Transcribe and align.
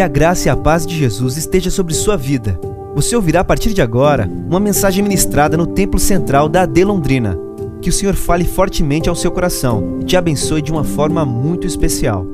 Que 0.00 0.04
a 0.04 0.08
graça 0.08 0.48
e 0.48 0.50
a 0.50 0.56
paz 0.56 0.86
de 0.86 0.96
Jesus 0.96 1.36
esteja 1.36 1.70
sobre 1.70 1.92
sua 1.92 2.16
vida. 2.16 2.58
Você 2.94 3.14
ouvirá 3.14 3.40
a 3.40 3.44
partir 3.44 3.74
de 3.74 3.82
agora 3.82 4.26
uma 4.26 4.58
mensagem 4.58 5.02
ministrada 5.02 5.58
no 5.58 5.74
Templo 5.74 6.00
Central 6.00 6.48
da 6.48 6.62
AD 6.62 6.84
Londrina. 6.86 7.36
Que 7.82 7.90
o 7.90 7.92
Senhor 7.92 8.14
fale 8.14 8.46
fortemente 8.46 9.10
ao 9.10 9.14
seu 9.14 9.30
coração 9.30 10.00
e 10.00 10.06
te 10.06 10.16
abençoe 10.16 10.62
de 10.62 10.72
uma 10.72 10.84
forma 10.84 11.26
muito 11.26 11.66
especial. 11.66 12.24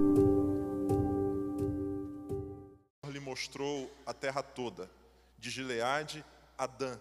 lhe 3.08 3.18
mostrou 3.18 3.90
a 4.06 4.14
terra 4.14 4.44
toda, 4.44 4.88
de 5.36 5.50
Gileade 5.50 6.24
a 6.56 6.68
Dan, 6.68 6.96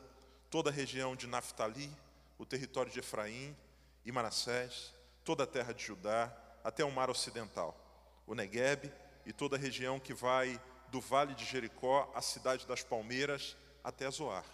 toda 0.50 0.71
a 0.71 0.73
região 0.73 1.16
de 1.16 1.27
Naftali, 1.27 1.91
o 2.39 2.45
território 2.45 2.91
de 2.91 2.97
Efraim 2.97 3.55
e 4.04 4.11
Manassés, 4.11 4.95
toda 5.23 5.43
a 5.43 5.47
terra 5.47 5.73
de 5.73 5.84
Judá, 5.84 6.36
até 6.63 6.84
o 6.84 6.91
mar 6.91 7.11
ocidental, 7.11 7.77
o 8.25 8.34
Negueb 8.34 8.91
e 9.26 9.34
toda 9.34 9.55
a 9.55 9.60
região 9.60 10.00
que 10.00 10.14
vai 10.14 10.62
do 10.89 11.02
vale 11.02 11.34
de 11.34 11.45
Jericó 11.45 12.12
à 12.16 12.22
cidade 12.22 12.66
das 12.68 12.84
palmeiras 12.84 13.55
até 13.84 14.09
Zoar. 14.09 14.45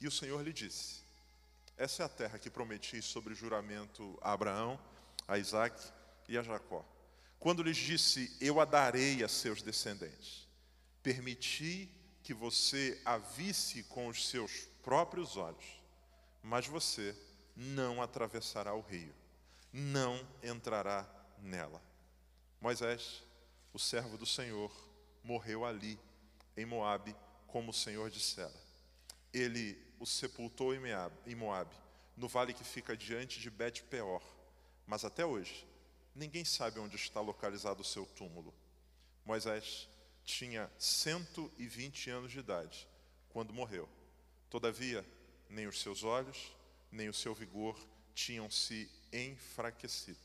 E 0.00 0.06
o 0.06 0.10
Senhor 0.10 0.42
lhe 0.42 0.52
disse: 0.52 1.02
Essa 1.76 2.02
é 2.02 2.06
a 2.06 2.08
terra 2.08 2.38
que 2.38 2.50
prometi 2.50 3.02
sobre 3.02 3.34
juramento 3.34 4.18
a 4.22 4.32
Abraão, 4.32 4.80
a 5.28 5.38
Isaac 5.38 5.78
e 6.28 6.38
a 6.38 6.42
Jacó. 6.42 6.84
Quando 7.38 7.62
lhes 7.62 7.76
disse: 7.76 8.36
Eu 8.40 8.60
a 8.60 8.64
darei 8.64 9.22
a 9.22 9.28
seus 9.28 9.62
descendentes, 9.62 10.48
permiti 11.02 11.90
que 12.22 12.34
você 12.34 13.00
a 13.04 13.18
visse 13.18 13.82
com 13.84 14.08
os 14.08 14.28
seus 14.28 14.66
próprios 14.82 15.36
olhos, 15.36 15.82
mas 16.42 16.66
você 16.66 17.16
não 17.56 18.02
atravessará 18.02 18.74
o 18.74 18.80
rio, 18.80 19.14
não 19.72 20.26
entrará 20.42 21.08
nela. 21.38 21.82
Moisés, 22.60 23.22
o 23.72 23.78
servo 23.78 24.16
do 24.18 24.26
Senhor, 24.26 24.72
morreu 25.22 25.64
ali, 25.64 25.98
em 26.56 26.66
Moabe, 26.66 27.14
como 27.46 27.70
o 27.70 27.74
Senhor 27.74 28.10
dissera. 28.10 28.54
Ele 29.32 29.78
o 29.98 30.06
sepultou 30.06 30.74
em 30.74 31.34
Moabe, 31.34 31.76
no 32.16 32.28
vale 32.28 32.54
que 32.54 32.64
fica 32.64 32.96
diante 32.96 33.38
de 33.40 33.50
Bet-peor. 33.50 34.22
Mas 34.86 35.04
até 35.04 35.24
hoje, 35.24 35.66
ninguém 36.14 36.44
sabe 36.44 36.80
onde 36.80 36.96
está 36.96 37.20
localizado 37.20 37.82
o 37.82 37.84
seu 37.84 38.06
túmulo. 38.06 38.54
Moisés 39.24 39.88
tinha 40.24 40.70
120 40.78 42.10
anos 42.10 42.32
de 42.32 42.38
idade 42.38 42.88
quando 43.28 43.52
morreu. 43.52 43.88
Todavia, 44.48 45.04
nem 45.48 45.66
os 45.66 45.80
seus 45.80 46.02
olhos, 46.02 46.52
nem 46.90 47.08
o 47.08 47.14
seu 47.14 47.34
vigor 47.34 47.78
tinham 48.14 48.50
se 48.50 48.90
enfraquecido. 49.12 50.18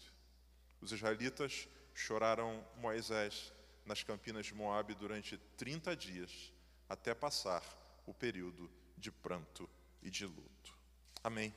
Os 0.82 0.92
israelitas 0.92 1.68
choraram 1.96 2.64
Moisés 2.76 3.54
nas 3.86 4.04
campinas 4.04 4.46
de 4.46 4.54
Moabe 4.54 4.94
durante 4.94 5.38
30 5.58 5.96
dias, 5.96 6.54
até 6.90 7.16
passar 7.16 7.64
o 8.06 8.14
período 8.14 8.70
de 8.98 9.12
pranto 9.12 9.70
e 10.02 10.10
de 10.12 10.26
luto. 10.26 10.78
Amém. 11.24 11.56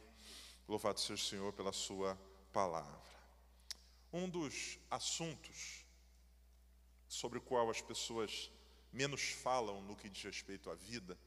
Louvado 0.66 1.00
seja 1.00 1.14
o 1.14 1.19
Senhor 1.19 1.53
pela 1.53 1.72
sua 1.72 2.16
palavra. 2.53 3.19
Um 4.12 4.28
dos 4.28 4.78
assuntos 4.91 5.84
sobre 7.09 7.39
o 7.39 7.42
qual 7.42 7.69
as 7.69 7.81
pessoas 7.81 8.50
menos 8.92 9.31
falam 9.31 9.83
no 9.83 9.97
que 9.97 10.09
diz 10.09 10.22
respeito 10.22 10.70
à 10.70 10.75
vida 10.75 11.19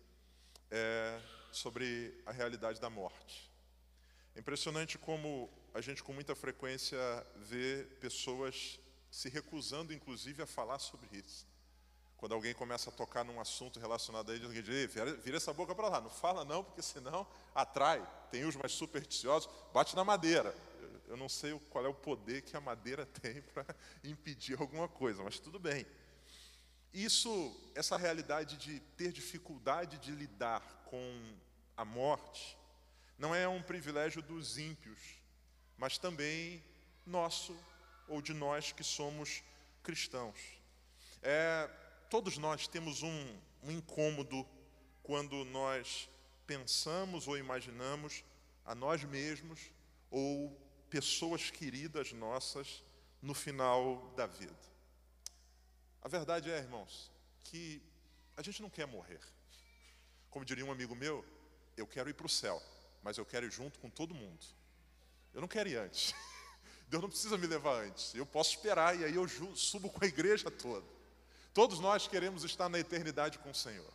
é 0.69 1.21
sobre 1.51 2.19
a 2.25 2.31
realidade 2.31 2.79
da 2.79 2.89
morte. 2.89 3.51
É 4.33 4.39
impressionante 4.39 4.97
como 4.97 5.49
a 5.73 5.81
gente 5.81 6.01
com 6.01 6.13
muita 6.13 6.33
frequência 6.33 6.97
vê 7.35 7.83
pessoas 7.99 8.79
se 9.11 9.27
recusando, 9.29 9.93
inclusive, 9.93 10.41
a 10.41 10.47
falar 10.47 10.79
sobre 10.79 11.09
isso. 11.11 11.45
Quando 12.15 12.33
alguém 12.33 12.53
começa 12.53 12.89
a 12.89 12.93
tocar 12.93 13.25
num 13.25 13.41
assunto 13.41 13.79
relacionado 13.79 14.31
a 14.31 14.35
ele, 14.35 14.45
alguém 14.45 14.61
diz, 14.61 14.93
vira, 14.93 15.37
essa 15.37 15.51
boca 15.51 15.75
para 15.75 15.89
lá, 15.89 15.99
não 15.99 16.09
fala 16.09 16.45
não, 16.45 16.63
porque 16.63 16.81
senão 16.81 17.27
atrai. 17.53 18.07
Tem 18.31 18.45
os 18.45 18.55
mais 18.55 18.71
supersticiosos, 18.71 19.49
bate 19.73 19.95
na 19.95 20.03
madeira. 20.03 20.55
Eu 21.07 21.17
não 21.17 21.27
sei 21.27 21.59
qual 21.69 21.85
é 21.85 21.89
o 21.89 21.93
poder 21.93 22.43
que 22.43 22.55
a 22.55 22.61
madeira 22.61 23.05
tem 23.21 23.41
para 23.41 23.65
impedir 24.03 24.59
alguma 24.61 24.87
coisa, 24.87 25.21
mas 25.23 25.39
tudo 25.39 25.59
bem. 25.59 25.85
Isso, 26.93 27.55
essa 27.73 27.97
realidade 27.97 28.55
de 28.57 28.79
ter 28.95 29.11
dificuldade 29.11 29.97
de 29.97 30.11
lidar 30.11 30.61
com 30.85 31.35
a 31.75 31.83
morte, 31.83 32.57
não 33.17 33.33
é 33.33 33.47
um 33.47 33.61
privilégio 33.61 34.21
dos 34.21 34.57
ímpios, 34.57 34.99
mas 35.77 35.97
também 35.97 36.63
nosso 37.05 37.57
ou 38.11 38.21
de 38.21 38.33
nós 38.33 38.71
que 38.73 38.83
somos 38.83 39.41
cristãos. 39.81 40.37
É, 41.21 41.69
todos 42.09 42.37
nós 42.37 42.67
temos 42.67 43.01
um, 43.01 43.39
um 43.63 43.71
incômodo 43.71 44.45
quando 45.01 45.45
nós 45.45 46.09
pensamos 46.45 47.27
ou 47.27 47.37
imaginamos 47.37 48.23
a 48.65 48.75
nós 48.75 49.03
mesmos 49.05 49.71
ou 50.09 50.51
pessoas 50.89 51.49
queridas 51.49 52.11
nossas 52.11 52.83
no 53.21 53.33
final 53.33 54.13
da 54.17 54.27
vida. 54.27 54.71
A 56.01 56.09
verdade 56.09 56.51
é, 56.51 56.57
irmãos, 56.57 57.09
que 57.45 57.81
a 58.35 58.41
gente 58.41 58.61
não 58.61 58.69
quer 58.69 58.87
morrer. 58.87 59.21
Como 60.29 60.43
diria 60.43 60.65
um 60.65 60.71
amigo 60.71 60.95
meu, 60.95 61.23
eu 61.77 61.87
quero 61.87 62.09
ir 62.09 62.13
para 62.13 62.25
o 62.25 62.29
céu, 62.29 62.61
mas 63.01 63.17
eu 63.17 63.25
quero 63.25 63.45
ir 63.45 63.51
junto 63.51 63.79
com 63.79 63.89
todo 63.89 64.13
mundo. 64.13 64.45
Eu 65.33 65.39
não 65.39 65.47
quero 65.47 65.69
ir 65.69 65.77
antes. 65.77 66.13
Deus 66.91 67.01
não 67.01 67.09
precisa 67.09 67.37
me 67.37 67.47
levar 67.47 67.85
antes. 67.85 68.13
Eu 68.13 68.25
posso 68.25 68.49
esperar 68.49 68.99
e 68.99 69.05
aí 69.05 69.15
eu 69.15 69.25
subo 69.55 69.89
com 69.89 70.03
a 70.03 70.07
igreja 70.07 70.51
toda. 70.51 70.85
Todos 71.53 71.79
nós 71.79 72.05
queremos 72.05 72.43
estar 72.43 72.67
na 72.67 72.79
eternidade 72.79 73.39
com 73.39 73.49
o 73.49 73.55
Senhor. 73.55 73.89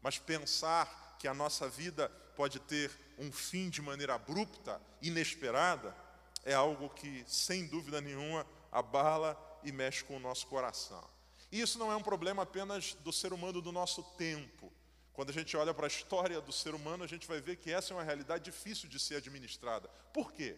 Mas 0.00 0.18
pensar 0.18 1.16
que 1.18 1.28
a 1.28 1.34
nossa 1.34 1.68
vida 1.68 2.08
pode 2.34 2.58
ter 2.60 2.90
um 3.18 3.30
fim 3.30 3.68
de 3.68 3.82
maneira 3.82 4.14
abrupta, 4.14 4.80
inesperada, 5.02 5.94
é 6.42 6.54
algo 6.54 6.88
que, 6.88 7.22
sem 7.28 7.66
dúvida 7.66 8.00
nenhuma, 8.00 8.46
abala 8.72 9.38
e 9.62 9.70
mexe 9.70 10.02
com 10.02 10.16
o 10.16 10.20
nosso 10.20 10.46
coração. 10.46 11.06
E 11.52 11.60
isso 11.60 11.78
não 11.78 11.92
é 11.92 11.96
um 11.96 12.02
problema 12.02 12.44
apenas 12.44 12.94
do 13.04 13.12
ser 13.12 13.34
humano 13.34 13.60
do 13.60 13.70
nosso 13.70 14.02
tempo. 14.16 14.72
Quando 15.12 15.28
a 15.28 15.34
gente 15.34 15.54
olha 15.58 15.74
para 15.74 15.84
a 15.84 15.88
história 15.88 16.40
do 16.40 16.52
ser 16.52 16.74
humano, 16.74 17.04
a 17.04 17.06
gente 17.06 17.28
vai 17.28 17.38
ver 17.38 17.56
que 17.56 17.70
essa 17.70 17.92
é 17.92 17.96
uma 17.98 18.02
realidade 18.02 18.44
difícil 18.44 18.88
de 18.88 18.98
ser 18.98 19.16
administrada. 19.16 19.90
Por 20.14 20.32
quê? 20.32 20.56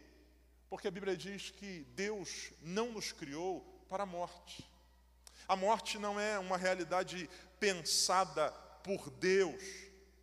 Porque 0.72 0.88
a 0.88 0.90
Bíblia 0.90 1.14
diz 1.14 1.50
que 1.50 1.84
Deus 1.90 2.50
não 2.62 2.92
nos 2.92 3.12
criou 3.12 3.60
para 3.90 4.04
a 4.04 4.06
morte. 4.06 4.66
A 5.46 5.54
morte 5.54 5.98
não 5.98 6.18
é 6.18 6.38
uma 6.38 6.56
realidade 6.56 7.28
pensada 7.60 8.50
por 8.82 9.10
Deus, 9.10 9.62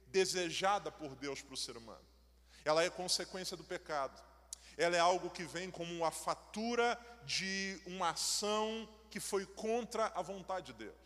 desejada 0.07 0.91
por 0.91 1.15
Deus 1.15 1.39
para 1.39 1.53
o 1.53 1.57
ser 1.57 1.77
humano. 1.77 2.03
Ela 2.65 2.83
é 2.83 2.89
consequência 2.89 3.55
do 3.55 3.63
pecado. 3.63 4.19
Ela 4.75 4.95
é 4.95 4.99
algo 4.99 5.29
que 5.29 5.43
vem 5.43 5.69
como 5.69 6.03
a 6.03 6.09
fatura 6.09 6.99
de 7.25 7.79
uma 7.85 8.09
ação 8.09 8.89
que 9.11 9.19
foi 9.19 9.45
contra 9.45 10.07
a 10.15 10.21
vontade 10.23 10.73
de 10.73 10.85
Deus. 10.85 10.97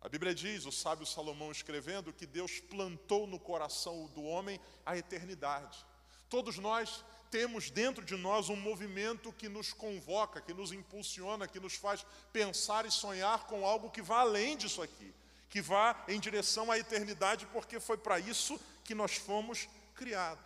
A 0.00 0.08
Bíblia 0.08 0.34
diz, 0.34 0.66
o 0.66 0.72
sábio 0.72 1.06
Salomão 1.06 1.52
escrevendo, 1.52 2.12
que 2.12 2.26
Deus 2.26 2.58
plantou 2.58 3.28
no 3.28 3.38
coração 3.38 4.06
do 4.08 4.24
homem 4.24 4.60
a 4.84 4.96
eternidade. 4.96 5.86
Todos 6.28 6.58
nós 6.58 7.04
temos 7.32 7.70
dentro 7.70 8.04
de 8.04 8.14
nós 8.14 8.50
um 8.50 8.56
movimento 8.56 9.32
que 9.32 9.48
nos 9.48 9.72
convoca, 9.72 10.42
que 10.42 10.52
nos 10.52 10.70
impulsiona, 10.70 11.48
que 11.48 11.58
nos 11.58 11.74
faz 11.74 12.04
pensar 12.30 12.84
e 12.84 12.90
sonhar 12.90 13.46
com 13.46 13.66
algo 13.66 13.90
que 13.90 14.02
vá 14.02 14.20
além 14.20 14.54
disso 14.54 14.82
aqui, 14.82 15.14
que 15.48 15.62
vá 15.62 16.04
em 16.06 16.20
direção 16.20 16.70
à 16.70 16.78
eternidade, 16.78 17.46
porque 17.46 17.80
foi 17.80 17.96
para 17.96 18.20
isso 18.20 18.60
que 18.84 18.94
nós 18.94 19.16
fomos 19.16 19.66
criados. 19.94 20.44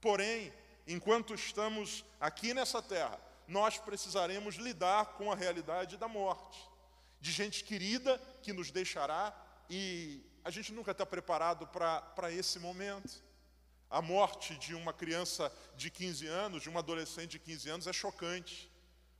Porém, 0.00 0.50
enquanto 0.86 1.34
estamos 1.34 2.02
aqui 2.18 2.54
nessa 2.54 2.80
terra, 2.80 3.20
nós 3.46 3.76
precisaremos 3.76 4.54
lidar 4.54 5.18
com 5.18 5.30
a 5.30 5.36
realidade 5.36 5.98
da 5.98 6.08
morte, 6.08 6.58
de 7.20 7.30
gente 7.30 7.62
querida 7.62 8.18
que 8.42 8.54
nos 8.54 8.70
deixará 8.70 9.36
e 9.68 10.24
a 10.42 10.50
gente 10.50 10.72
nunca 10.72 10.92
está 10.92 11.04
preparado 11.04 11.66
para 11.66 12.32
esse 12.32 12.58
momento. 12.58 13.25
A 13.88 14.02
morte 14.02 14.56
de 14.56 14.74
uma 14.74 14.92
criança 14.92 15.52
de 15.76 15.90
15 15.90 16.26
anos, 16.26 16.62
de 16.62 16.68
uma 16.68 16.80
adolescente 16.80 17.32
de 17.32 17.38
15 17.38 17.68
anos, 17.68 17.86
é 17.86 17.92
chocante. 17.92 18.70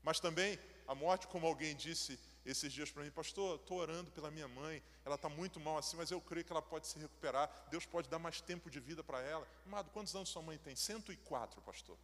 Mas 0.03 0.21
também 0.21 0.59
a 0.87 0.95
morte, 0.95 1.27
como 1.27 1.47
alguém 1.47 1.75
disse 1.75 2.19
esses 2.45 2.73
dias 2.73 2.91
para 2.91 3.03
mim, 3.03 3.11
pastor, 3.11 3.57
estou 3.57 3.79
orando 3.79 4.11
pela 4.13 4.31
minha 4.31 4.47
mãe, 4.47 4.81
ela 5.05 5.17
está 5.17 5.29
muito 5.29 5.59
mal 5.59 5.79
assim, 5.79 5.97
mas 5.97 6.11
eu 6.11 6.21
creio 6.21 6.45
que 6.45 6.53
ela 6.53 6.63
pode 6.63 6.87
se 6.87 6.99
recuperar, 6.99 7.51
Deus 7.71 7.85
pode 7.85 8.09
dar 8.09 8.21
mais 8.21 8.41
tempo 8.41 8.71
de 8.71 8.79
vida 8.79 9.03
para 9.03 9.21
ela. 9.21 9.47
Amado, 9.67 9.91
quantos 9.91 10.15
anos 10.15 10.29
sua 10.29 10.43
mãe 10.43 10.57
tem? 10.57 10.77
104, 10.77 11.61
pastor. 11.63 11.99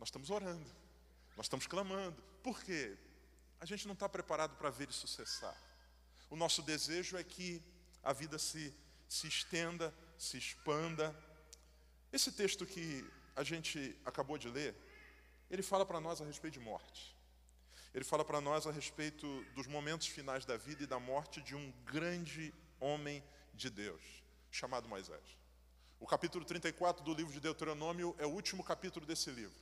Nós 0.00 0.08
estamos 0.08 0.30
orando, 0.30 0.68
nós 1.36 1.46
estamos 1.46 1.66
clamando. 1.66 2.20
Por 2.42 2.60
quê? 2.60 2.96
A 3.60 3.64
gente 3.64 3.86
não 3.86 3.94
está 3.94 4.08
preparado 4.08 4.56
para 4.56 4.68
ver 4.68 4.90
isso 4.90 5.06
cessar. 5.06 5.56
O 6.28 6.34
nosso 6.34 6.60
desejo 6.62 7.16
é 7.16 7.22
que 7.22 7.62
a 8.02 8.12
vida 8.12 8.36
se, 8.36 8.74
se 9.08 9.28
estenda, 9.28 9.94
se 10.22 10.38
expanda. 10.38 11.14
Esse 12.12 12.30
texto 12.30 12.64
que 12.64 13.04
a 13.34 13.42
gente 13.42 13.98
acabou 14.04 14.38
de 14.38 14.48
ler, 14.48 14.74
ele 15.50 15.62
fala 15.62 15.84
para 15.84 16.00
nós 16.00 16.20
a 16.20 16.24
respeito 16.24 16.54
de 16.54 16.60
morte. 16.60 17.16
Ele 17.92 18.04
fala 18.04 18.24
para 18.24 18.40
nós 18.40 18.66
a 18.66 18.70
respeito 18.70 19.26
dos 19.54 19.66
momentos 19.66 20.06
finais 20.06 20.46
da 20.46 20.56
vida 20.56 20.84
e 20.84 20.86
da 20.86 21.00
morte 21.00 21.42
de 21.42 21.56
um 21.56 21.72
grande 21.84 22.54
homem 22.78 23.22
de 23.52 23.68
Deus, 23.68 24.02
chamado 24.50 24.88
Moisés. 24.88 25.36
O 25.98 26.06
capítulo 26.06 26.44
34 26.44 27.04
do 27.04 27.12
livro 27.12 27.32
de 27.32 27.40
Deuteronômio 27.40 28.14
é 28.18 28.24
o 28.24 28.30
último 28.30 28.62
capítulo 28.62 29.04
desse 29.04 29.30
livro, 29.30 29.60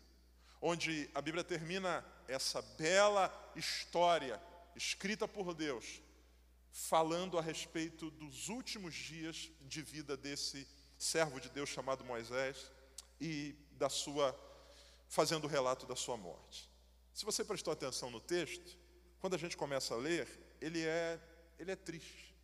onde 0.61 1.11
a 1.15 1.23
Bíblia 1.23 1.43
termina 1.43 2.05
essa 2.29 2.61
bela 2.77 3.33
história 3.57 4.41
escrita 4.77 5.27
por 5.27 5.55
Deus, 5.55 6.03
falando 6.72 7.38
a 7.38 7.43
respeito 7.43 8.11
dos 8.11 8.49
últimos 8.49 8.94
dias 8.94 9.50
de 9.62 9.82
vida 9.82 10.17
desse 10.17 10.67
servo 10.99 11.40
de 11.40 11.49
Deus 11.49 11.69
chamado 11.69 12.05
Moisés 12.05 12.70
e 13.20 13.55
da 13.72 13.88
sua 13.88 14.38
fazendo 15.08 15.44
o 15.44 15.49
relato 15.49 15.87
da 15.87 15.96
sua 15.96 16.17
morte. 16.17 16.70
Se 17.12 17.25
você 17.25 17.44
prestou 17.44 17.72
atenção 17.72 18.11
no 18.11 18.20
texto, 18.20 18.78
quando 19.19 19.34
a 19.34 19.38
gente 19.38 19.56
começa 19.56 19.94
a 19.94 19.96
ler, 19.96 20.28
ele 20.61 20.82
é 20.87 21.20
ele 21.58 21.72
é 21.72 21.76
triste. 21.76 22.34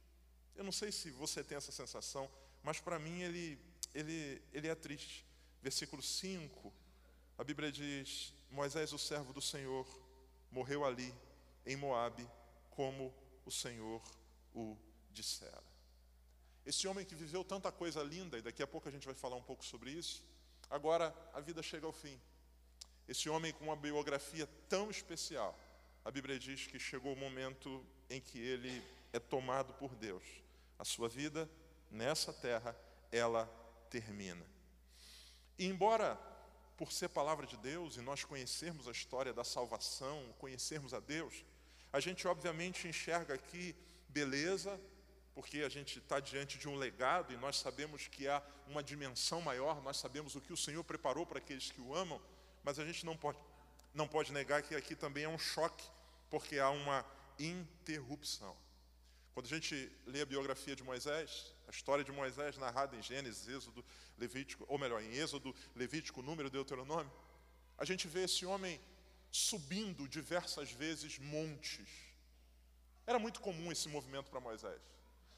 Eu 0.54 0.64
não 0.64 0.72
sei 0.72 0.90
se 0.90 1.10
você 1.10 1.44
tem 1.44 1.56
essa 1.56 1.72
sensação, 1.72 2.30
mas 2.62 2.80
para 2.80 2.98
mim 2.98 3.22
ele 3.22 3.58
ele 3.94 4.42
ele 4.52 4.68
é 4.68 4.74
triste. 4.74 5.24
Versículo 5.62 6.02
5, 6.02 6.72
a 7.38 7.44
Bíblia 7.44 7.70
diz: 7.70 8.34
Moisés, 8.50 8.92
o 8.92 8.98
servo 8.98 9.32
do 9.32 9.40
Senhor, 9.40 9.86
morreu 10.50 10.84
ali 10.84 11.14
em 11.64 11.76
Moabe, 11.76 12.28
como 12.70 13.14
o 13.46 13.50
Senhor 13.50 14.02
o 14.54 14.76
dissera. 15.10 15.64
Esse 16.66 16.88
homem 16.88 17.06
que 17.06 17.14
viveu 17.14 17.44
tanta 17.44 17.70
coisa 17.70 18.02
linda, 18.02 18.36
e 18.36 18.42
daqui 18.42 18.62
a 18.62 18.66
pouco 18.66 18.88
a 18.88 18.92
gente 18.92 19.06
vai 19.06 19.14
falar 19.14 19.36
um 19.36 19.42
pouco 19.42 19.64
sobre 19.64 19.90
isso, 19.92 20.22
agora 20.68 21.14
a 21.32 21.40
vida 21.40 21.62
chega 21.62 21.86
ao 21.86 21.92
fim. 21.92 22.20
Esse 23.06 23.28
homem 23.28 23.52
com 23.52 23.66
uma 23.66 23.76
biografia 23.76 24.48
tão 24.68 24.90
especial, 24.90 25.56
a 26.04 26.10
Bíblia 26.10 26.38
diz 26.38 26.66
que 26.66 26.78
chegou 26.78 27.12
o 27.12 27.16
momento 27.16 27.86
em 28.10 28.20
que 28.20 28.38
ele 28.38 28.84
é 29.12 29.20
tomado 29.20 29.72
por 29.74 29.94
Deus. 29.94 30.24
A 30.78 30.84
sua 30.84 31.08
vida 31.08 31.48
nessa 31.90 32.32
terra, 32.32 32.76
ela 33.12 33.46
termina. 33.88 34.44
E 35.56 35.66
embora, 35.66 36.16
por 36.76 36.92
ser 36.92 37.08
palavra 37.08 37.46
de 37.46 37.56
Deus 37.56 37.96
e 37.96 38.00
nós 38.00 38.24
conhecermos 38.24 38.88
a 38.88 38.92
história 38.92 39.32
da 39.32 39.44
salvação, 39.44 40.34
conhecermos 40.38 40.92
a 40.92 41.00
Deus, 41.00 41.44
a 41.96 42.00
gente 42.00 42.28
obviamente 42.28 42.86
enxerga 42.86 43.32
aqui 43.32 43.74
beleza, 44.10 44.78
porque 45.34 45.60
a 45.60 45.68
gente 45.70 45.98
está 45.98 46.20
diante 46.20 46.58
de 46.58 46.68
um 46.68 46.76
legado 46.76 47.32
e 47.32 47.38
nós 47.38 47.56
sabemos 47.56 48.06
que 48.06 48.28
há 48.28 48.42
uma 48.66 48.82
dimensão 48.82 49.40
maior, 49.40 49.82
nós 49.82 49.96
sabemos 49.96 50.34
o 50.34 50.40
que 50.42 50.52
o 50.52 50.56
Senhor 50.58 50.84
preparou 50.84 51.24
para 51.24 51.38
aqueles 51.38 51.70
que 51.70 51.80
o 51.80 51.94
amam, 51.94 52.20
mas 52.62 52.78
a 52.78 52.84
gente 52.84 53.06
não 53.06 53.16
pode, 53.16 53.38
não 53.94 54.06
pode 54.06 54.30
negar 54.30 54.62
que 54.62 54.74
aqui 54.74 54.94
também 54.94 55.24
é 55.24 55.28
um 55.28 55.38
choque, 55.38 55.88
porque 56.28 56.58
há 56.58 56.68
uma 56.68 57.02
interrupção. 57.38 58.54
Quando 59.32 59.46
a 59.46 59.48
gente 59.48 59.90
lê 60.06 60.20
a 60.20 60.26
biografia 60.26 60.76
de 60.76 60.82
Moisés, 60.82 61.54
a 61.66 61.70
história 61.70 62.04
de 62.04 62.12
Moisés 62.12 62.58
narrada 62.58 62.94
em 62.94 63.02
Gênesis, 63.02 63.48
Êxodo, 63.48 63.82
Levítico, 64.18 64.66
ou 64.68 64.78
melhor, 64.78 65.02
em 65.02 65.14
Êxodo, 65.14 65.54
Levítico, 65.74 66.20
Número, 66.20 66.50
Deuteronômio, 66.50 67.10
a 67.78 67.86
gente 67.86 68.06
vê 68.06 68.24
esse 68.24 68.44
homem 68.44 68.78
subindo 69.36 70.08
diversas 70.08 70.72
vezes 70.72 71.18
montes. 71.18 71.88
Era 73.06 73.18
muito 73.18 73.40
comum 73.40 73.70
esse 73.70 73.88
movimento 73.88 74.30
para 74.30 74.40
Moisés. 74.40 74.80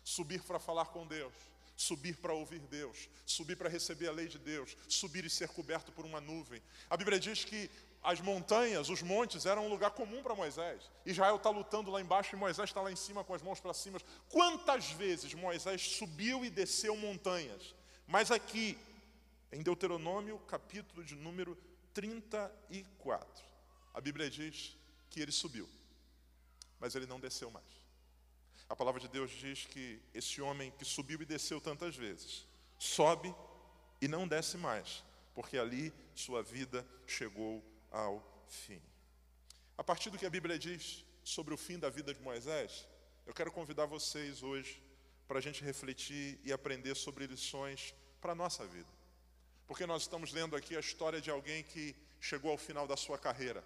Subir 0.04 0.40
para 0.42 0.58
falar 0.58 0.86
com 0.86 1.06
Deus, 1.06 1.34
subir 1.76 2.16
para 2.16 2.32
ouvir 2.32 2.60
Deus, 2.60 3.08
subir 3.26 3.56
para 3.56 3.68
receber 3.68 4.08
a 4.08 4.12
lei 4.12 4.28
de 4.28 4.38
Deus, 4.38 4.76
subir 4.88 5.24
e 5.24 5.30
ser 5.30 5.48
coberto 5.48 5.90
por 5.92 6.04
uma 6.04 6.20
nuvem. 6.20 6.62
A 6.88 6.96
Bíblia 6.96 7.18
diz 7.18 7.44
que 7.44 7.68
as 8.00 8.20
montanhas, 8.20 8.88
os 8.88 9.02
montes, 9.02 9.44
eram 9.44 9.66
um 9.66 9.68
lugar 9.68 9.90
comum 9.90 10.22
para 10.22 10.34
Moisés. 10.34 10.88
Israel 11.04 11.36
está 11.36 11.50
lutando 11.50 11.90
lá 11.90 12.00
embaixo 12.00 12.34
e 12.34 12.38
Moisés 12.38 12.70
está 12.70 12.80
lá 12.80 12.92
em 12.92 12.96
cima 12.96 13.24
com 13.24 13.34
as 13.34 13.42
mãos 13.42 13.58
para 13.58 13.74
cima. 13.74 14.00
Quantas 14.28 14.92
vezes 14.92 15.34
Moisés 15.34 15.82
subiu 15.82 16.44
e 16.44 16.50
desceu 16.50 16.96
montanhas? 16.96 17.74
Mas 18.06 18.30
aqui, 18.30 18.78
em 19.50 19.62
Deuteronômio, 19.62 20.38
capítulo 20.46 21.04
de 21.04 21.16
número 21.16 21.58
34, 21.92 23.47
a 23.94 24.00
Bíblia 24.00 24.30
diz 24.30 24.76
que 25.10 25.20
ele 25.20 25.32
subiu, 25.32 25.68
mas 26.78 26.94
ele 26.94 27.06
não 27.06 27.20
desceu 27.20 27.50
mais. 27.50 27.66
A 28.68 28.76
palavra 28.76 29.00
de 29.00 29.08
Deus 29.08 29.30
diz 29.30 29.64
que 29.64 30.00
esse 30.12 30.40
homem 30.40 30.70
que 30.72 30.84
subiu 30.84 31.20
e 31.22 31.24
desceu 31.24 31.60
tantas 31.60 31.96
vezes, 31.96 32.46
sobe 32.78 33.34
e 34.00 34.06
não 34.06 34.28
desce 34.28 34.56
mais, 34.58 35.02
porque 35.34 35.56
ali 35.56 35.92
sua 36.14 36.42
vida 36.42 36.86
chegou 37.06 37.64
ao 37.90 38.44
fim. 38.48 38.80
A 39.76 39.82
partir 39.82 40.10
do 40.10 40.18
que 40.18 40.26
a 40.26 40.30
Bíblia 40.30 40.58
diz 40.58 41.04
sobre 41.24 41.54
o 41.54 41.56
fim 41.56 41.78
da 41.78 41.88
vida 41.88 42.12
de 42.12 42.20
Moisés, 42.20 42.86
eu 43.26 43.32
quero 43.32 43.52
convidar 43.52 43.86
vocês 43.86 44.42
hoje 44.42 44.82
para 45.26 45.38
a 45.38 45.42
gente 45.42 45.62
refletir 45.62 46.40
e 46.44 46.52
aprender 46.52 46.94
sobre 46.94 47.26
lições 47.26 47.94
para 48.20 48.32
a 48.32 48.34
nossa 48.34 48.66
vida. 48.66 48.88
Porque 49.66 49.86
nós 49.86 50.02
estamos 50.02 50.32
lendo 50.32 50.56
aqui 50.56 50.76
a 50.76 50.80
história 50.80 51.20
de 51.20 51.30
alguém 51.30 51.62
que 51.62 51.94
chegou 52.20 52.50
ao 52.50 52.58
final 52.58 52.86
da 52.86 52.96
sua 52.96 53.18
carreira 53.18 53.62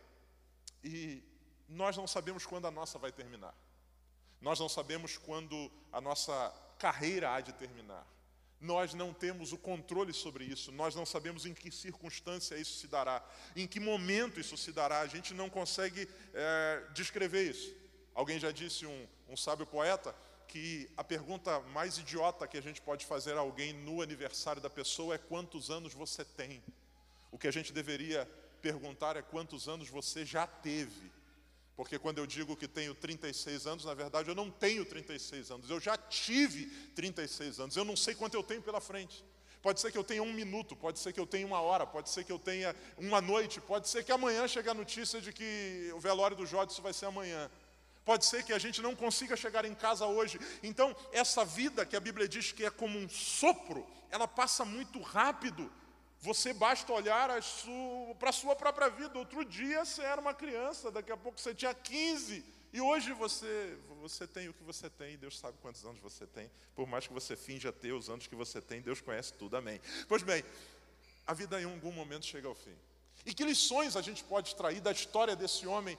e 0.83 1.23
nós 1.69 1.97
não 1.97 2.07
sabemos 2.07 2.45
quando 2.45 2.67
a 2.67 2.71
nossa 2.71 2.99
vai 2.99 3.13
terminar. 3.13 3.55
Nós 4.41 4.59
não 4.59 4.69
sabemos 4.69 5.17
quando 5.17 5.71
a 5.93 6.01
nossa 6.01 6.53
carreira 6.79 7.33
há 7.33 7.41
de 7.41 7.53
terminar. 7.53 8.07
Nós 8.61 8.95
não 8.95 9.13
temos 9.13 9.53
o 9.53 9.59
controle 9.59 10.13
sobre 10.13 10.45
isso, 10.45 10.71
nós 10.71 10.95
não 10.95 11.05
sabemos 11.05 11.47
em 11.47 11.53
que 11.53 11.71
circunstância 11.71 12.57
isso 12.57 12.79
se 12.79 12.87
dará, 12.87 13.25
em 13.57 13.67
que 13.67 13.81
momento 13.81 14.39
isso 14.39 14.57
se 14.57 14.71
dará, 14.71 15.01
a 15.01 15.07
gente 15.07 15.35
não 15.35 15.51
consegue 15.51 16.09
é, 16.33 16.85
descrever 16.93 17.51
isso. 17.51 17.75
Alguém 18.15 18.39
já 18.39 18.53
disse, 18.53 18.87
um, 18.87 19.09
um 19.29 19.37
sábio 19.37 19.67
poeta, 19.67 20.15
que 20.47 20.89
a 20.97 21.03
pergunta 21.03 21.61
mais 21.61 21.99
idiota 21.99 22.47
que 22.47 22.59
a 22.59 22.61
gente 22.61 22.81
pode 22.81 23.07
fazer 23.07 23.37
a 23.37 23.41
alguém 23.41 23.73
no 23.73 24.03
aniversário 24.03 24.61
da 24.61 24.69
pessoa 24.69 25.15
é 25.15 25.19
quantos 25.19 25.71
anos 25.71 25.95
você 25.95 26.25
tem. 26.25 26.63
O 27.31 27.39
que 27.39 27.49
a 27.49 27.51
gente 27.53 27.73
deveria 27.73 28.29
perguntar 28.63 29.17
é 29.17 29.23
quantos 29.23 29.69
anos 29.69 29.89
você 29.89 30.25
já 30.25 30.47
teve. 30.47 31.11
Porque 31.77 31.99
quando 31.99 32.19
eu 32.19 32.27
digo 32.27 32.57
que 32.57 32.69
tenho 32.69 32.95
36 32.95 33.67
anos, 33.67 33.85
na 33.85 33.95
verdade 33.95 34.29
eu 34.29 34.35
não 34.35 34.51
tenho 34.51 34.85
36 34.85 35.51
anos, 35.51 35.69
eu 35.69 35.81
já 35.81 35.97
tive 35.97 36.67
36 36.95 37.59
anos, 37.61 37.77
eu 37.77 37.85
não 37.85 37.97
sei 37.97 38.15
quanto 38.15 38.35
eu 38.35 38.43
tenho 38.43 38.63
pela 38.63 38.81
frente. 38.81 39.25
Pode 39.61 39.81
ser 39.81 39.93
que 39.93 39.99
eu 39.99 40.05
tenha 40.05 40.23
um 40.23 40.33
minuto, 40.33 40.75
pode 40.75 40.99
ser 40.99 41.13
que 41.13 41.21
eu 41.21 41.27
tenha 41.27 41.47
uma 41.47 41.61
hora, 41.61 41.87
pode 41.87 42.11
ser 42.11 42.25
que 42.25 42.33
eu 42.33 42.39
tenha 42.39 42.75
uma 42.99 43.21
noite, 43.21 43.61
pode 43.61 43.89
ser 43.89 44.05
que 44.05 44.11
amanhã 44.11 44.47
chegue 44.49 44.69
a 44.69 44.75
notícia 44.75 45.21
de 45.21 45.33
que 45.33 45.91
o 45.95 46.01
velório 46.01 46.37
do 46.37 46.45
Jodson 46.45 46.83
vai 46.83 46.93
ser 46.93 47.07
amanhã. 47.07 47.51
Pode 48.05 48.25
ser 48.25 48.43
que 48.43 48.53
a 48.53 48.59
gente 48.59 48.83
não 48.83 48.97
consiga 48.97 49.37
chegar 49.37 49.65
em 49.65 49.75
casa 49.75 50.05
hoje. 50.07 50.39
Então, 50.63 50.95
essa 51.13 51.45
vida 51.45 51.87
que 51.87 51.95
a 51.95 52.01
Bíblia 52.01 52.27
diz 52.27 52.51
que 52.51 52.65
é 52.65 52.71
como 52.71 52.99
um 52.99 53.09
sopro, 53.09 53.87
ela 54.11 54.27
passa 54.27 54.65
muito 54.65 55.01
rápido. 55.01 55.71
Você 56.23 56.53
basta 56.53 56.93
olhar 56.93 57.29
para 58.17 58.31
a 58.31 58.33
sua 58.33 58.55
própria 58.55 58.89
vida. 58.89 59.19
Outro 59.19 59.45
dia 59.45 59.85
você 59.85 60.03
era 60.03 60.21
uma 60.21 60.33
criança, 60.33 60.89
daqui 60.89 61.11
a 61.11 61.17
pouco 61.17 61.41
você 61.41 61.53
tinha 61.53 61.75
15. 61.75 62.45
E 62.73 62.81
hoje 62.81 63.13
você, 63.13 63.77
você 64.01 64.25
tem 64.25 64.49
o 64.49 64.55
que 64.55 64.63
você 64.63 64.89
tem, 64.89 65.19
Deus 65.19 65.37
sabe 65.37 65.59
quantos 65.61 65.85
anos 65.85 66.01
você 66.01 66.25
tem. 66.25 66.49
Por 66.77 66.87
mais 66.87 67.09
que 67.09 67.13
você 67.13 67.35
finja 67.35 67.73
ter 67.73 67.93
os 67.93 68.09
anos 68.09 68.29
que 68.29 68.37
você 68.37 68.63
tem, 68.63 68.81
Deus 68.81 69.01
conhece 69.01 69.33
tudo, 69.33 69.57
amém. 69.57 69.81
Pois 70.09 70.23
bem, 70.23 70.45
a 71.27 71.35
vida 71.35 71.61
em 71.61 71.65
algum 71.65 71.91
momento 71.91 72.25
chega 72.25 72.47
ao 72.47 72.55
fim. 72.55 72.77
E 73.27 73.35
que 73.35 73.45
lições 73.45 73.97
a 73.97 74.01
gente 74.01 74.23
pode 74.23 74.51
extrair 74.51 74.81
da 74.81 74.93
história 74.93 75.35
desse 75.35 75.67
homem 75.67 75.99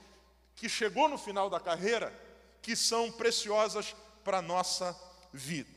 que 0.56 0.70
chegou 0.70 1.10
no 1.10 1.18
final 1.18 1.50
da 1.50 1.60
carreira, 1.60 2.18
que 2.62 2.77
são 2.77 3.12
preciosas 3.12 3.94
para 4.24 4.38
a 4.38 4.42
nossa 4.42 4.98
vida? 5.34 5.70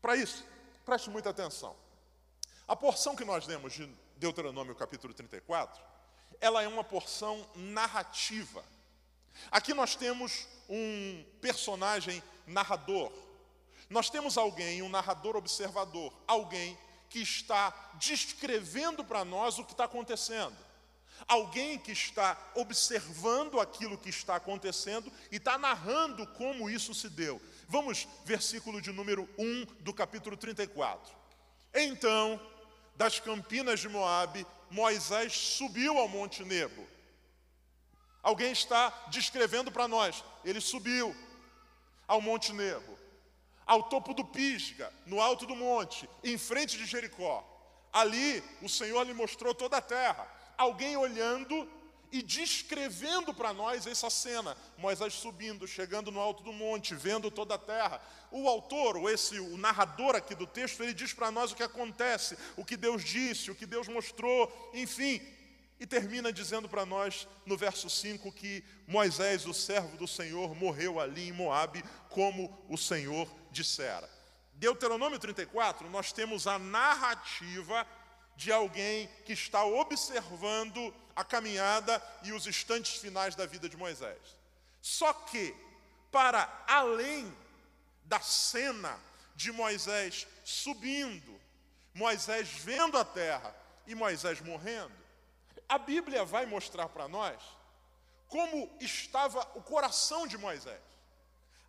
Para 0.00 0.16
isso, 0.16 0.42
preste 0.86 1.10
muita 1.10 1.28
atenção. 1.28 1.81
A 2.72 2.76
porção 2.76 3.14
que 3.14 3.22
nós 3.22 3.46
lemos 3.46 3.74
de 3.74 3.86
Deuteronômio 4.16 4.74
capítulo 4.74 5.12
34, 5.12 5.78
ela 6.40 6.62
é 6.62 6.66
uma 6.66 6.82
porção 6.82 7.46
narrativa. 7.54 8.64
Aqui 9.50 9.74
nós 9.74 9.94
temos 9.94 10.48
um 10.70 11.22
personagem 11.38 12.22
narrador. 12.46 13.12
Nós 13.90 14.08
temos 14.08 14.38
alguém, 14.38 14.80
um 14.80 14.88
narrador 14.88 15.36
observador, 15.36 16.14
alguém 16.26 16.78
que 17.10 17.18
está 17.18 17.74
descrevendo 18.00 19.04
para 19.04 19.22
nós 19.22 19.58
o 19.58 19.66
que 19.66 19.72
está 19.72 19.84
acontecendo. 19.84 20.56
Alguém 21.28 21.78
que 21.78 21.92
está 21.92 22.38
observando 22.54 23.60
aquilo 23.60 23.98
que 23.98 24.08
está 24.08 24.36
acontecendo 24.36 25.12
e 25.30 25.36
está 25.36 25.58
narrando 25.58 26.26
como 26.28 26.70
isso 26.70 26.94
se 26.94 27.10
deu. 27.10 27.38
Vamos, 27.68 28.08
versículo 28.24 28.80
de 28.80 28.90
número 28.92 29.28
1 29.38 29.66
do 29.80 29.92
capítulo 29.92 30.38
34. 30.38 31.20
Então 31.74 32.40
das 33.02 33.18
campinas 33.18 33.80
de 33.80 33.88
Moabe, 33.88 34.46
Moisés 34.70 35.32
subiu 35.32 35.98
ao 35.98 36.06
Monte 36.06 36.44
Nebo. 36.44 36.86
Alguém 38.22 38.52
está 38.52 38.90
descrevendo 39.08 39.72
para 39.72 39.88
nós, 39.88 40.24
ele 40.44 40.60
subiu 40.60 41.12
ao 42.06 42.20
Monte 42.20 42.52
Nebo, 42.52 42.96
ao 43.66 43.82
topo 43.82 44.14
do 44.14 44.24
Pisga, 44.24 44.92
no 45.04 45.20
alto 45.20 45.46
do 45.46 45.56
monte, 45.56 46.08
em 46.22 46.38
frente 46.38 46.78
de 46.78 46.86
Jericó. 46.86 47.44
Ali 47.92 48.40
o 48.62 48.68
Senhor 48.68 49.02
lhe 49.02 49.12
mostrou 49.12 49.52
toda 49.52 49.78
a 49.78 49.82
terra. 49.82 50.24
Alguém 50.56 50.96
olhando 50.96 51.68
e 52.12 52.22
descrevendo 52.22 53.32
para 53.32 53.54
nós 53.54 53.86
essa 53.86 54.10
cena. 54.10 54.54
Moisés 54.76 55.14
subindo, 55.14 55.66
chegando 55.66 56.12
no 56.12 56.20
alto 56.20 56.42
do 56.42 56.52
monte, 56.52 56.94
vendo 56.94 57.30
toda 57.30 57.54
a 57.54 57.58
terra. 57.58 58.02
O 58.30 58.46
autor, 58.46 58.98
ou 58.98 59.08
esse 59.08 59.40
o 59.40 59.56
narrador 59.56 60.14
aqui 60.14 60.34
do 60.34 60.46
texto, 60.46 60.82
ele 60.82 60.92
diz 60.92 61.14
para 61.14 61.30
nós 61.30 61.50
o 61.50 61.56
que 61.56 61.62
acontece, 61.62 62.36
o 62.54 62.64
que 62.64 62.76
Deus 62.76 63.02
disse, 63.02 63.50
o 63.50 63.54
que 63.54 63.64
Deus 63.64 63.88
mostrou, 63.88 64.70
enfim. 64.74 65.22
E 65.80 65.86
termina 65.86 66.30
dizendo 66.30 66.68
para 66.68 66.84
nós 66.84 67.26
no 67.46 67.56
verso 67.56 67.88
5 67.88 68.30
que 68.30 68.62
Moisés, 68.86 69.46
o 69.46 69.54
servo 69.54 69.96
do 69.96 70.06
Senhor, 70.06 70.54
morreu 70.54 71.00
ali 71.00 71.28
em 71.28 71.32
Moabe, 71.32 71.82
como 72.10 72.62
o 72.68 72.76
Senhor 72.76 73.26
dissera. 73.50 74.08
Deuteronômio 74.52 75.18
34, 75.18 75.88
nós 75.88 76.12
temos 76.12 76.46
a 76.46 76.58
narrativa 76.58 77.86
de 78.36 78.52
alguém 78.52 79.08
que 79.24 79.32
está 79.32 79.64
observando 79.64 80.94
a 81.14 81.24
caminhada 81.24 82.02
e 82.22 82.32
os 82.32 82.46
instantes 82.46 82.96
finais 82.96 83.34
da 83.34 83.46
vida 83.46 83.68
de 83.68 83.76
Moisés. 83.76 84.18
Só 84.80 85.12
que, 85.12 85.54
para 86.10 86.48
além 86.66 87.34
da 88.04 88.20
cena 88.20 88.98
de 89.34 89.52
Moisés 89.52 90.26
subindo, 90.44 91.40
Moisés 91.94 92.48
vendo 92.48 92.98
a 92.98 93.04
terra 93.04 93.54
e 93.86 93.94
Moisés 93.94 94.40
morrendo, 94.40 94.92
a 95.68 95.78
Bíblia 95.78 96.24
vai 96.24 96.46
mostrar 96.46 96.88
para 96.88 97.08
nós 97.08 97.40
como 98.28 98.70
estava 98.80 99.40
o 99.54 99.62
coração 99.62 100.26
de 100.26 100.38
Moisés. 100.38 100.80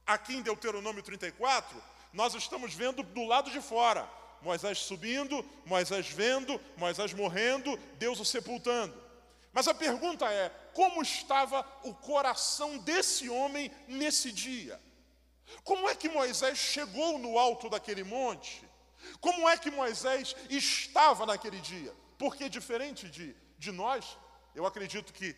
Aqui 0.05 0.35
em 0.35 0.41
Deuteronômio 0.41 1.03
34, 1.03 1.81
nós 2.11 2.33
estamos 2.33 2.73
vendo 2.73 3.03
do 3.03 3.25
lado 3.25 3.49
de 3.51 3.61
fora 3.61 4.09
Moisés 4.43 4.79
subindo, 4.79 5.43
Moisés 5.65 6.09
vendo, 6.09 6.59
Moisés 6.75 7.13
morrendo, 7.13 7.77
Deus 7.97 8.19
o 8.19 8.25
sepultando. 8.25 8.93
Mas 9.53 9.67
a 9.67 9.73
pergunta 9.73 10.29
é: 10.29 10.49
como 10.73 11.01
estava 11.01 11.65
o 11.83 11.93
coração 11.93 12.79
desse 12.79 13.29
homem 13.29 13.71
nesse 13.87 14.31
dia? 14.31 14.81
Como 15.63 15.87
é 15.87 15.95
que 15.95 16.09
Moisés 16.09 16.57
chegou 16.57 17.19
no 17.19 17.37
alto 17.37 17.69
daquele 17.69 18.03
monte? 18.03 18.67
Como 19.21 19.47
é 19.47 19.55
que 19.57 19.69
Moisés 19.69 20.35
estava 20.49 21.25
naquele 21.25 21.59
dia? 21.59 21.93
Porque, 22.17 22.49
diferente 22.49 23.07
de, 23.09 23.35
de 23.57 23.71
nós, 23.71 24.17
eu 24.55 24.65
acredito 24.65 25.13
que 25.13 25.35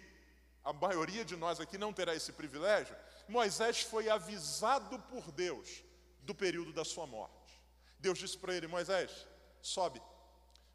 a 0.63 0.71
maioria 0.71 1.25
de 1.25 1.35
nós 1.35 1.59
aqui 1.59 1.77
não 1.77 1.91
terá 1.91 2.15
esse 2.15 2.31
privilégio. 2.31 2.95
Moisés 3.27 3.81
foi 3.81 4.07
avisado 4.07 4.97
por 4.99 5.31
Deus 5.31 5.83
do 6.21 6.33
período 6.33 6.71
da 6.71 6.85
sua 6.85 7.05
morte. 7.05 7.59
Deus 7.99 8.17
disse 8.17 8.37
para 8.37 8.53
ele: 8.53 8.67
Moisés, 8.67 9.27
sobe, 9.61 10.01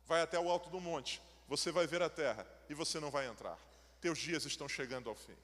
vai 0.05 0.21
até 0.21 0.39
o 0.39 0.51
alto 0.51 0.69
do 0.69 0.81
monte, 0.81 1.23
você 1.49 1.73
vai 1.73 1.87
ver 1.87 2.03
a 2.03 2.11
terra 2.11 2.60
e 2.71 2.75
você 2.75 3.01
não 3.01 3.11
vai 3.11 3.27
entrar. 3.27 3.59
Teus 4.01 4.19
dias 4.19 4.45
estão 4.47 4.69
chegando 4.69 5.11
ao 5.11 5.17
fim. 5.17 5.37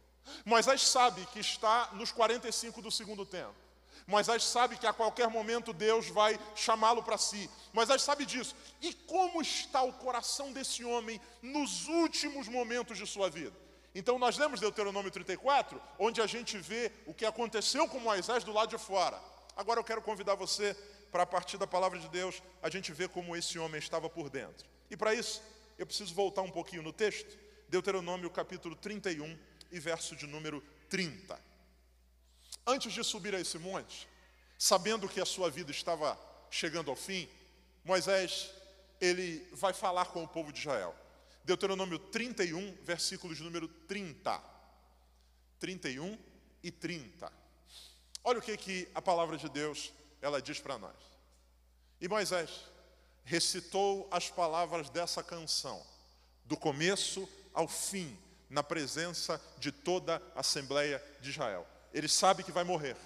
Moisés 0.44 0.80
sabe 0.82 1.26
que 1.26 1.40
está 1.40 1.90
nos 1.94 2.12
45 2.12 2.80
do 2.80 2.90
segundo 2.90 3.26
tempo. 3.26 3.54
Moisés 4.06 4.44
sabe 4.44 4.76
que 4.76 4.86
a 4.86 4.92
qualquer 4.92 5.28
momento 5.28 5.72
Deus 5.72 6.08
vai 6.08 6.38
chamá-lo 6.54 7.02
para 7.02 7.18
si. 7.18 7.50
Moisés 7.72 8.02
sabe 8.02 8.24
disso. 8.24 8.54
E 8.80 8.94
como 8.94 9.42
está 9.42 9.82
o 9.82 9.92
coração 9.92 10.52
desse 10.52 10.84
homem 10.84 11.20
nos 11.42 11.88
últimos 11.88 12.46
momentos 12.46 12.96
de 12.96 13.06
sua 13.06 13.28
vida? 13.28 13.56
Então 13.92 14.18
nós 14.18 14.38
lemos 14.38 14.60
Deuteronômio 14.60 15.10
34, 15.10 15.82
onde 15.98 16.20
a 16.20 16.26
gente 16.26 16.56
vê 16.58 16.92
o 17.06 17.14
que 17.14 17.26
aconteceu 17.26 17.88
com 17.88 17.98
Moisés 17.98 18.44
do 18.44 18.52
lado 18.52 18.70
de 18.70 18.78
fora. 18.78 19.20
Agora 19.56 19.80
eu 19.80 19.84
quero 19.84 20.02
convidar 20.02 20.36
você 20.36 20.76
para 21.10 21.24
a 21.24 21.26
partir 21.26 21.58
da 21.58 21.66
palavra 21.66 21.98
de 21.98 22.08
Deus 22.08 22.40
a 22.62 22.70
gente 22.70 22.92
ver 22.92 23.08
como 23.08 23.34
esse 23.34 23.58
homem 23.58 23.80
estava 23.80 24.08
por 24.08 24.30
dentro. 24.30 24.68
E 24.88 24.96
para 24.96 25.14
isso, 25.14 25.42
eu 25.78 25.86
preciso 25.86 26.14
voltar 26.14 26.42
um 26.42 26.50
pouquinho 26.50 26.82
no 26.82 26.92
texto, 26.92 27.38
Deuteronômio 27.68 28.30
capítulo 28.30 28.74
31 28.76 29.38
e 29.70 29.78
verso 29.78 30.16
de 30.16 30.26
número 30.26 30.62
30. 30.88 31.38
Antes 32.66 32.92
de 32.92 33.04
subir 33.04 33.34
a 33.34 33.40
esse 33.40 33.58
monte, 33.58 34.08
sabendo 34.58 35.08
que 35.08 35.20
a 35.20 35.26
sua 35.26 35.50
vida 35.50 35.70
estava 35.70 36.18
chegando 36.50 36.90
ao 36.90 36.96
fim, 36.96 37.28
Moisés, 37.84 38.50
ele 39.00 39.46
vai 39.52 39.72
falar 39.72 40.06
com 40.06 40.24
o 40.24 40.28
povo 40.28 40.52
de 40.52 40.60
Israel. 40.60 40.94
Deuteronômio 41.44 41.98
31, 41.98 42.76
versículos 42.82 43.36
de 43.36 43.42
número 43.42 43.68
30. 43.68 44.42
31 45.58 46.18
e 46.62 46.70
30. 46.70 47.32
Olha 48.24 48.38
o 48.38 48.42
que, 48.42 48.56
que 48.56 48.88
a 48.94 49.00
palavra 49.00 49.36
de 49.36 49.48
Deus 49.48 49.92
ela 50.20 50.42
diz 50.42 50.58
para 50.58 50.78
nós. 50.78 50.96
E 52.00 52.08
Moisés 52.08 52.50
recitou 53.26 54.08
as 54.10 54.30
palavras 54.30 54.88
dessa 54.88 55.20
canção, 55.20 55.84
do 56.44 56.56
começo 56.56 57.28
ao 57.52 57.66
fim, 57.66 58.16
na 58.48 58.62
presença 58.62 59.42
de 59.58 59.72
toda 59.72 60.22
a 60.34 60.40
Assembleia 60.40 61.02
de 61.20 61.30
Israel. 61.30 61.66
Ele 61.92 62.08
sabe 62.08 62.44
que 62.44 62.52
vai 62.52 62.62
morrer, 62.62 62.96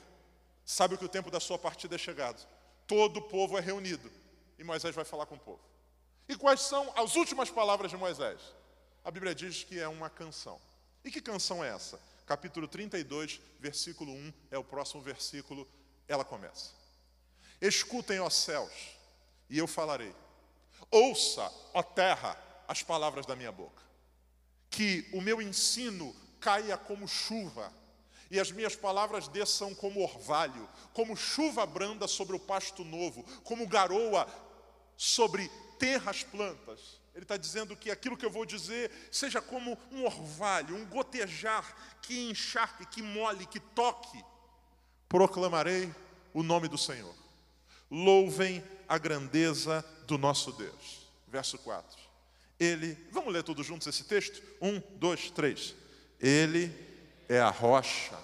sabe 0.65 0.99
que 0.99 1.05
o 1.05 1.09
tempo 1.09 1.31
da 1.31 1.41
sua 1.41 1.59
partida 1.59 1.95
é 1.95 1.99
chegado, 1.99 2.47
todo 2.87 3.17
o 3.17 3.23
povo 3.23 3.57
é 3.57 3.62
reunido 3.62 4.12
e 4.59 4.62
Moisés 4.62 4.95
vai 4.95 5.07
falar 5.07 5.25
com 5.25 5.37
o 5.37 5.41
povo. 5.41 5.62
E 6.29 6.37
quais 6.37 6.61
são 6.61 6.93
as 6.97 7.17
últimas 7.17 7.49
palavras 7.49 7.91
de 7.91 7.97
Moisés? 7.97 8.41
A 9.03 9.11
Bíblia 9.11 9.35
diz 9.35 9.65
que 9.65 9.81
é 9.81 9.89
uma 9.89 10.11
canção. 10.11 10.61
E 11.03 11.11
que 11.11 11.23
canção 11.23 11.65
é 11.65 11.69
essa? 11.71 11.99
Capítulo 12.27 12.69
32, 12.69 13.41
versículo 13.59 14.12
1 14.12 14.33
é 14.50 14.59
o 14.59 14.65
próximo 14.65 15.00
versículo, 15.00 15.67
ela 16.07 16.27
começa. 16.27 16.73
Escutem, 17.59 18.21
ó 18.21 18.29
céus, 18.29 19.00
e 19.50 19.59
eu 19.59 19.66
falarei. 19.66 20.14
Ouça, 20.90 21.52
ó 21.75 21.83
terra, 21.83 22.37
as 22.66 22.83
palavras 22.83 23.26
da 23.26 23.37
minha 23.37 23.52
boca. 23.52 23.83
Que 24.71 25.09
o 25.12 25.21
meu 25.21 25.42
ensino 25.42 26.14
caia 26.40 26.78
como 26.78 27.07
chuva, 27.07 27.73
e 28.30 28.38
as 28.38 28.52
minhas 28.52 28.76
palavras 28.76 29.26
desçam 29.26 29.75
como 29.75 30.02
orvalho, 30.02 30.69
como 30.95 31.16
chuva 31.16 31.66
branda 31.66 32.07
sobre 32.07 32.37
o 32.37 32.40
pasto 32.40 32.85
novo, 32.85 33.25
como 33.42 33.66
garoa 33.66 34.26
sobre 34.97 35.50
terras 35.78 36.23
plantas. 36.23 37.00
Ele 37.12 37.25
está 37.25 37.37
dizendo 37.37 37.76
que 37.76 37.90
aquilo 37.90 38.16
que 38.16 38.25
eu 38.25 38.30
vou 38.30 38.47
dizer 38.47 38.90
seja 39.11 39.42
como 39.42 39.76
um 39.90 40.04
orvalho, 40.04 40.76
um 40.76 40.87
gotejar 40.87 41.99
que 42.00 42.30
encharque, 42.30 42.87
que 42.87 43.02
mole, 43.02 43.47
que 43.47 43.59
toque. 43.59 44.25
Proclamarei 45.09 45.92
o 46.33 46.45
nome 46.45 46.69
do 46.69 46.78
Senhor. 46.78 47.14
Louvem 47.90 48.62
a 48.88 48.99
grandeza 48.99 49.85
do 50.06 50.16
nosso 50.16 50.52
Deus. 50.52 51.06
Verso 51.26 51.59
4. 51.59 51.99
Ele, 52.59 52.97
vamos 53.11 53.32
ler 53.32 53.42
todos 53.42 53.66
juntos 53.66 53.87
esse 53.87 54.04
texto? 54.04 54.42
Um, 54.61 54.80
dois, 54.97 55.30
três. 55.30 55.75
Ele 56.20 56.70
é 57.28 57.40
a 57.40 57.49
rocha. 57.49 58.18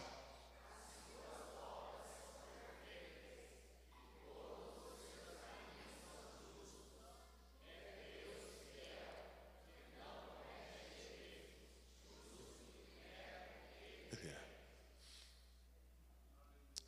É. 14.12 14.34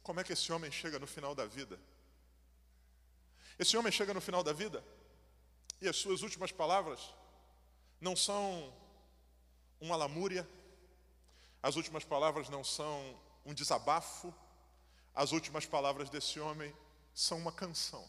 Como 0.02 0.20
é 0.20 0.25
que 0.25 0.35
esse 0.35 0.52
homem 0.52 0.70
chega 0.70 0.99
no 0.99 1.06
final 1.06 1.35
da 1.35 1.47
vida? 1.47 1.78
Esse 3.59 3.77
homem 3.77 3.91
chega 3.91 4.15
no 4.15 4.21
final 4.21 4.45
da 4.45 4.53
vida 4.53 4.85
e 5.81 5.88
as 5.88 5.97
suas 5.97 6.23
últimas 6.23 6.53
palavras 6.53 7.00
não 8.00 8.15
são 8.15 8.73
uma 9.81 9.97
lamúria, 9.97 10.49
as 11.62 11.75
últimas 11.75 12.05
palavras 12.05 12.49
não 12.49 12.62
são 12.62 13.19
um 13.45 13.53
desabafo, 13.53 14.33
as 15.15 15.33
últimas 15.33 15.67
palavras 15.67 16.09
desse 16.09 16.38
homem 16.38 16.75
são 17.12 17.38
uma 17.38 17.50
canção. 17.50 18.09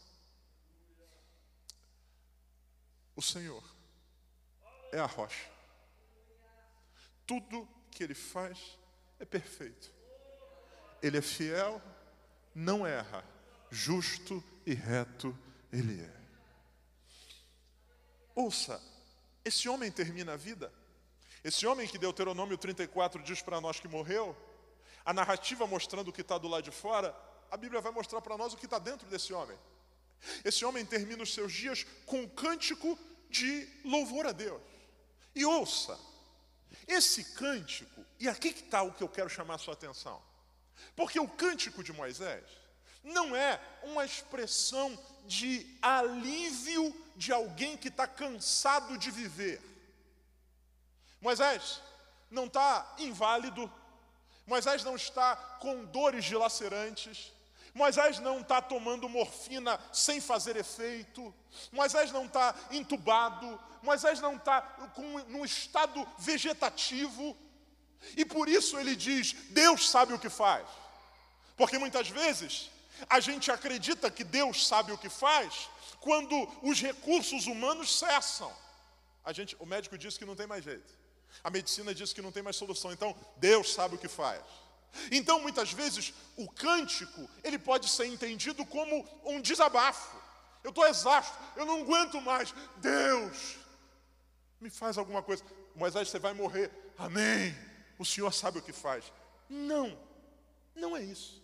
O 3.16 3.22
Senhor 3.22 3.62
é 4.92 4.98
a 5.00 5.06
rocha. 5.06 5.50
Tudo 7.26 7.68
que 7.90 8.04
ele 8.04 8.14
faz 8.14 8.78
é 9.18 9.24
perfeito. 9.24 9.92
Ele 11.02 11.18
é 11.18 11.22
fiel, 11.22 11.82
não 12.54 12.86
erra, 12.86 13.24
justo 13.70 14.42
e 14.66 14.74
reto 14.74 15.36
ele 15.72 16.00
é. 16.00 16.20
Ouça, 18.34 18.80
esse 19.44 19.68
homem 19.68 19.90
termina 19.90 20.34
a 20.34 20.36
vida. 20.36 20.72
Esse 21.42 21.66
homem 21.66 21.88
que 21.88 21.98
Deuteronômio 21.98 22.58
34 22.58 23.22
diz 23.22 23.40
para 23.40 23.60
nós 23.60 23.80
que 23.80 23.88
morreu, 23.88 24.36
a 25.04 25.12
narrativa 25.12 25.66
mostrando 25.66 26.08
o 26.08 26.12
que 26.12 26.20
está 26.20 26.36
do 26.36 26.48
lado 26.48 26.64
de 26.64 26.70
fora, 26.70 27.16
a 27.50 27.56
Bíblia 27.56 27.80
vai 27.80 27.92
mostrar 27.92 28.20
para 28.20 28.36
nós 28.36 28.52
o 28.52 28.56
que 28.56 28.66
está 28.66 28.78
dentro 28.78 29.08
desse 29.08 29.32
homem. 29.32 29.58
Esse 30.44 30.64
homem 30.64 30.84
termina 30.84 31.22
os 31.22 31.32
seus 31.32 31.52
dias 31.52 31.86
com 32.04 32.20
um 32.20 32.28
cântico 32.28 32.98
de 33.30 33.66
louvor 33.84 34.26
a 34.26 34.32
Deus. 34.32 34.60
E 35.34 35.44
ouça, 35.44 35.98
esse 36.86 37.24
cântico, 37.34 38.04
e 38.18 38.28
aqui 38.28 38.52
que 38.52 38.64
está 38.64 38.82
o 38.82 38.92
que 38.92 39.02
eu 39.02 39.08
quero 39.08 39.30
chamar 39.30 39.54
a 39.54 39.58
sua 39.58 39.74
atenção, 39.74 40.22
porque 40.94 41.18
o 41.18 41.28
cântico 41.28 41.82
de 41.82 41.92
Moisés 41.92 42.44
não 43.02 43.34
é 43.34 43.60
uma 43.82 44.04
expressão 44.04 44.98
de 45.26 45.66
alívio 45.80 46.94
de 47.16 47.32
alguém 47.32 47.76
que 47.76 47.88
está 47.88 48.06
cansado 48.06 48.96
de 48.98 49.10
viver. 49.10 49.60
Moisés, 51.20 51.80
não 52.30 52.46
está 52.46 52.94
inválido, 52.98 53.70
Moisés 54.46 54.82
não 54.82 54.96
está 54.96 55.36
com 55.36 55.84
dores 55.84 56.24
dilacerantes, 56.24 57.32
Moisés 57.74 58.18
não 58.18 58.40
está 58.40 58.60
tomando 58.60 59.08
morfina 59.08 59.78
sem 59.92 60.20
fazer 60.20 60.56
efeito, 60.56 61.32
Moisés 61.70 62.10
não 62.10 62.24
está 62.24 62.54
entubado, 62.70 63.60
Moisés 63.82 64.20
não 64.20 64.36
está 64.36 64.76
num 65.28 65.44
estado 65.44 66.06
vegetativo, 66.18 67.36
e 68.16 68.24
por 68.24 68.48
isso 68.48 68.78
ele 68.78 68.96
diz: 68.96 69.32
Deus 69.50 69.88
sabe 69.90 70.12
o 70.12 70.18
que 70.18 70.28
faz. 70.28 70.66
Porque 71.56 71.78
muitas 71.78 72.08
vezes 72.08 72.70
a 73.08 73.20
gente 73.20 73.50
acredita 73.50 74.10
que 74.10 74.24
Deus 74.24 74.66
sabe 74.66 74.92
o 74.92 74.98
que 74.98 75.08
faz 75.08 75.68
quando 76.00 76.48
os 76.62 76.80
recursos 76.80 77.46
humanos 77.46 77.98
cessam. 77.98 78.52
A 79.24 79.32
gente, 79.32 79.56
o 79.58 79.66
médico 79.66 79.98
diz 79.98 80.16
que 80.16 80.24
não 80.24 80.34
tem 80.34 80.46
mais 80.46 80.64
jeito. 80.64 80.98
A 81.44 81.50
medicina 81.50 81.94
diz 81.94 82.12
que 82.12 82.22
não 82.22 82.32
tem 82.32 82.42
mais 82.42 82.56
solução. 82.56 82.92
Então, 82.92 83.14
Deus 83.36 83.72
sabe 83.72 83.94
o 83.94 83.98
que 83.98 84.08
faz. 84.08 84.42
Então, 85.10 85.40
muitas 85.40 85.72
vezes, 85.72 86.12
o 86.36 86.48
cântico, 86.48 87.28
ele 87.44 87.58
pode 87.58 87.88
ser 87.88 88.06
entendido 88.06 88.66
como 88.66 89.06
um 89.24 89.40
desabafo. 89.40 90.18
Eu 90.64 90.70
estou 90.70 90.86
exausto, 90.86 91.36
eu 91.56 91.64
não 91.64 91.82
aguento 91.82 92.20
mais. 92.20 92.52
Deus, 92.78 93.56
me 94.60 94.68
faz 94.68 94.98
alguma 94.98 95.22
coisa. 95.22 95.44
Moisés, 95.74 96.08
você 96.08 96.18
vai 96.18 96.34
morrer. 96.34 96.70
Amém. 96.98 97.56
O 97.98 98.04
Senhor 98.04 98.32
sabe 98.32 98.58
o 98.58 98.62
que 98.62 98.72
faz. 98.72 99.04
Não, 99.48 99.98
não 100.74 100.96
é 100.96 101.02
isso. 101.02 101.39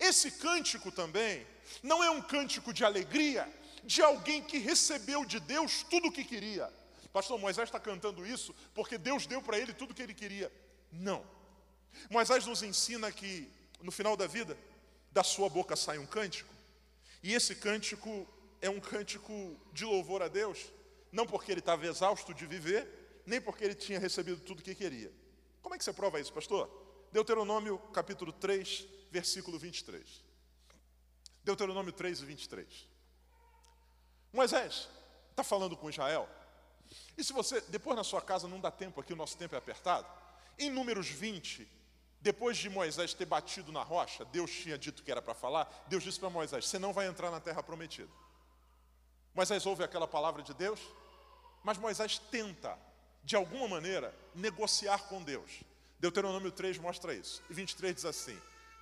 Esse 0.00 0.30
cântico 0.30 0.90
também 0.90 1.46
não 1.82 2.02
é 2.02 2.10
um 2.10 2.20
cântico 2.22 2.72
de 2.72 2.84
alegria 2.84 3.48
de 3.84 4.02
alguém 4.02 4.42
que 4.42 4.58
recebeu 4.58 5.24
de 5.24 5.40
Deus 5.40 5.82
tudo 5.84 6.08
o 6.08 6.12
que 6.12 6.24
queria. 6.24 6.72
Pastor, 7.12 7.38
Moisés 7.38 7.68
está 7.68 7.80
cantando 7.80 8.26
isso 8.26 8.54
porque 8.74 8.98
Deus 8.98 9.26
deu 9.26 9.40
para 9.40 9.58
ele 9.58 9.72
tudo 9.72 9.92
o 9.92 9.94
que 9.94 10.02
ele 10.02 10.14
queria. 10.14 10.52
Não. 10.90 11.24
Moisés 12.10 12.46
nos 12.46 12.62
ensina 12.62 13.10
que 13.10 13.50
no 13.80 13.90
final 13.90 14.16
da 14.16 14.26
vida, 14.26 14.56
da 15.10 15.22
sua 15.22 15.48
boca 15.48 15.76
sai 15.76 15.98
um 15.98 16.06
cântico, 16.06 16.52
e 17.22 17.34
esse 17.34 17.54
cântico 17.54 18.26
é 18.60 18.68
um 18.68 18.80
cântico 18.80 19.56
de 19.72 19.84
louvor 19.84 20.22
a 20.22 20.28
Deus, 20.28 20.66
não 21.10 21.26
porque 21.26 21.50
ele 21.50 21.60
estava 21.60 21.86
exausto 21.86 22.34
de 22.34 22.46
viver, 22.46 23.22
nem 23.24 23.40
porque 23.40 23.64
ele 23.64 23.74
tinha 23.74 23.98
recebido 23.98 24.40
tudo 24.40 24.60
o 24.60 24.62
que 24.62 24.74
queria. 24.74 25.12
Como 25.62 25.74
é 25.74 25.78
que 25.78 25.84
você 25.84 25.92
prova 25.92 26.20
isso, 26.20 26.32
pastor? 26.32 26.68
Deuteronômio 27.12 27.78
capítulo 27.92 28.32
3, 28.32 28.86
versículo 29.10 29.58
23. 29.58 30.04
Deuteronômio 31.44 31.92
3 31.92 32.20
e 32.20 32.24
23. 32.24 32.88
Moisés 34.32 34.88
está 35.30 35.42
falando 35.42 35.76
com 35.76 35.88
Israel. 35.88 36.28
E 37.16 37.24
se 37.24 37.32
você, 37.32 37.60
depois 37.62 37.96
na 37.96 38.04
sua 38.04 38.20
casa, 38.20 38.46
não 38.46 38.60
dá 38.60 38.70
tempo 38.70 39.00
aqui, 39.00 39.12
o 39.12 39.16
nosso 39.16 39.36
tempo 39.36 39.54
é 39.54 39.58
apertado. 39.58 40.06
Em 40.58 40.70
Números 40.70 41.08
20, 41.08 41.68
depois 42.20 42.56
de 42.56 42.68
Moisés 42.68 43.14
ter 43.14 43.24
batido 43.24 43.70
na 43.70 43.82
rocha, 43.82 44.24
Deus 44.26 44.50
tinha 44.50 44.76
dito 44.76 45.02
que 45.02 45.10
era 45.10 45.22
para 45.22 45.34
falar, 45.34 45.86
Deus 45.88 46.02
disse 46.02 46.18
para 46.18 46.30
Moisés: 46.30 46.66
Você 46.66 46.78
não 46.78 46.92
vai 46.92 47.06
entrar 47.06 47.30
na 47.30 47.40
terra 47.40 47.62
prometida. 47.62 48.10
Moisés 49.34 49.64
ouve 49.66 49.84
aquela 49.84 50.08
palavra 50.08 50.42
de 50.42 50.52
Deus, 50.52 50.80
mas 51.62 51.78
Moisés 51.78 52.18
tenta, 52.18 52.76
de 53.22 53.36
alguma 53.36 53.68
maneira, 53.68 54.14
negociar 54.34 54.98
com 55.08 55.22
Deus. 55.22 55.62
Deuteronômio 56.00 56.50
3 56.50 56.78
mostra 56.78 57.14
isso. 57.14 57.42
E 57.48 57.54
23 57.54 57.94
diz 57.94 58.04
assim: 58.04 58.38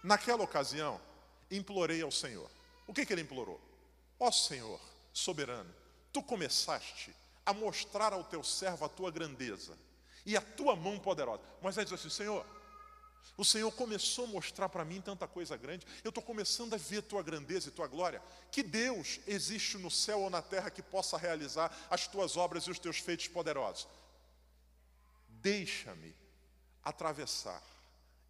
Naquela 0.06 0.44
ocasião, 0.44 1.00
implorei 1.50 2.00
ao 2.00 2.12
Senhor. 2.12 2.48
O 2.86 2.94
que, 2.94 3.04
que 3.04 3.12
ele 3.12 3.22
implorou? 3.22 3.60
Ó 4.20 4.30
Senhor, 4.30 4.80
soberano, 5.12 5.74
tu 6.12 6.22
começaste 6.22 7.12
a 7.44 7.52
mostrar 7.52 8.12
ao 8.12 8.22
teu 8.22 8.44
servo 8.44 8.84
a 8.84 8.88
tua 8.88 9.10
grandeza 9.10 9.76
e 10.24 10.36
a 10.36 10.40
tua 10.40 10.76
mão 10.76 10.96
poderosa. 10.96 11.42
Moisés 11.60 11.88
disse 11.88 12.06
assim: 12.06 12.18
Senhor, 12.18 12.46
o 13.36 13.44
Senhor 13.44 13.68
começou 13.72 14.26
a 14.26 14.28
mostrar 14.28 14.68
para 14.68 14.84
mim 14.84 15.00
tanta 15.00 15.26
coisa 15.26 15.56
grande, 15.56 15.84
eu 16.04 16.10
estou 16.10 16.22
começando 16.22 16.74
a 16.74 16.76
ver 16.76 17.02
tua 17.02 17.20
grandeza 17.20 17.66
e 17.66 17.72
tua 17.72 17.88
glória. 17.88 18.22
Que 18.52 18.62
Deus 18.62 19.18
existe 19.26 19.76
no 19.76 19.90
céu 19.90 20.20
ou 20.20 20.30
na 20.30 20.40
terra 20.40 20.70
que 20.70 20.82
possa 20.82 21.18
realizar 21.18 21.76
as 21.90 22.06
tuas 22.06 22.36
obras 22.36 22.62
e 22.62 22.70
os 22.70 22.78
teus 22.78 22.98
feitos 22.98 23.26
poderosos. 23.26 23.88
Deixa-me 25.26 26.14
atravessar, 26.84 27.60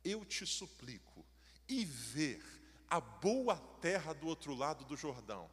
eu 0.02 0.24
te 0.24 0.46
suplico, 0.46 1.22
e 1.68 1.84
ver 1.84 2.42
a 2.88 3.00
boa 3.00 3.56
terra 3.80 4.12
do 4.12 4.26
outro 4.26 4.54
lado 4.54 4.84
do 4.84 4.96
Jordão, 4.96 5.50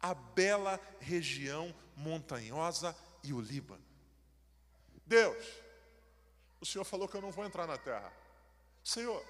a 0.00 0.14
bela 0.14 0.80
região 1.00 1.74
montanhosa 1.96 2.94
e 3.22 3.32
o 3.32 3.40
Líbano. 3.40 3.84
Deus, 5.06 5.44
o 6.60 6.66
Senhor 6.66 6.84
falou 6.84 7.08
que 7.08 7.16
eu 7.16 7.22
não 7.22 7.30
vou 7.30 7.44
entrar 7.44 7.66
na 7.66 7.78
terra. 7.78 8.12
Senhor, 8.82 9.24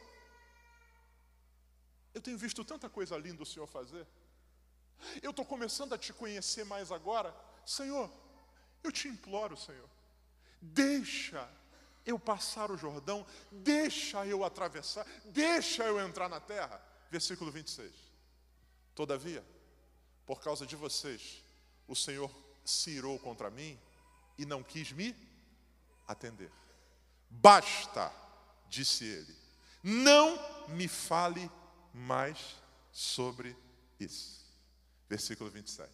eu 2.12 2.20
tenho 2.20 2.38
visto 2.38 2.64
tanta 2.64 2.88
coisa 2.88 3.16
linda 3.16 3.42
o 3.42 3.46
Senhor 3.46 3.66
fazer. 3.66 4.06
Eu 5.22 5.30
estou 5.30 5.44
começando 5.44 5.92
a 5.92 5.98
te 5.98 6.12
conhecer 6.12 6.64
mais 6.64 6.90
agora. 6.90 7.34
Senhor, 7.66 8.10
eu 8.82 8.92
te 8.92 9.08
imploro, 9.08 9.56
Senhor, 9.56 9.88
deixa 10.60 11.48
eu 12.04 12.18
passar 12.18 12.70
o 12.70 12.76
Jordão, 12.76 13.26
deixa 13.50 14.26
eu 14.26 14.44
atravessar, 14.44 15.06
deixa 15.26 15.84
eu 15.84 16.00
entrar 16.00 16.28
na 16.28 16.40
terra. 16.40 16.80
Versículo 17.10 17.50
26. 17.50 17.92
Todavia, 18.94 19.44
por 20.26 20.40
causa 20.40 20.66
de 20.66 20.76
vocês, 20.76 21.42
o 21.88 21.96
Senhor 21.96 22.30
se 22.64 22.90
irou 22.90 23.18
contra 23.18 23.50
mim 23.50 23.78
e 24.38 24.44
não 24.44 24.62
quis 24.62 24.92
me 24.92 25.14
atender. 26.06 26.50
Basta, 27.30 28.12
disse 28.68 29.04
ele, 29.04 29.36
não 29.82 30.38
me 30.68 30.88
fale 30.88 31.50
mais 31.92 32.56
sobre 32.92 33.56
isso. 33.98 34.44
Versículo 35.08 35.50
27. 35.50 35.90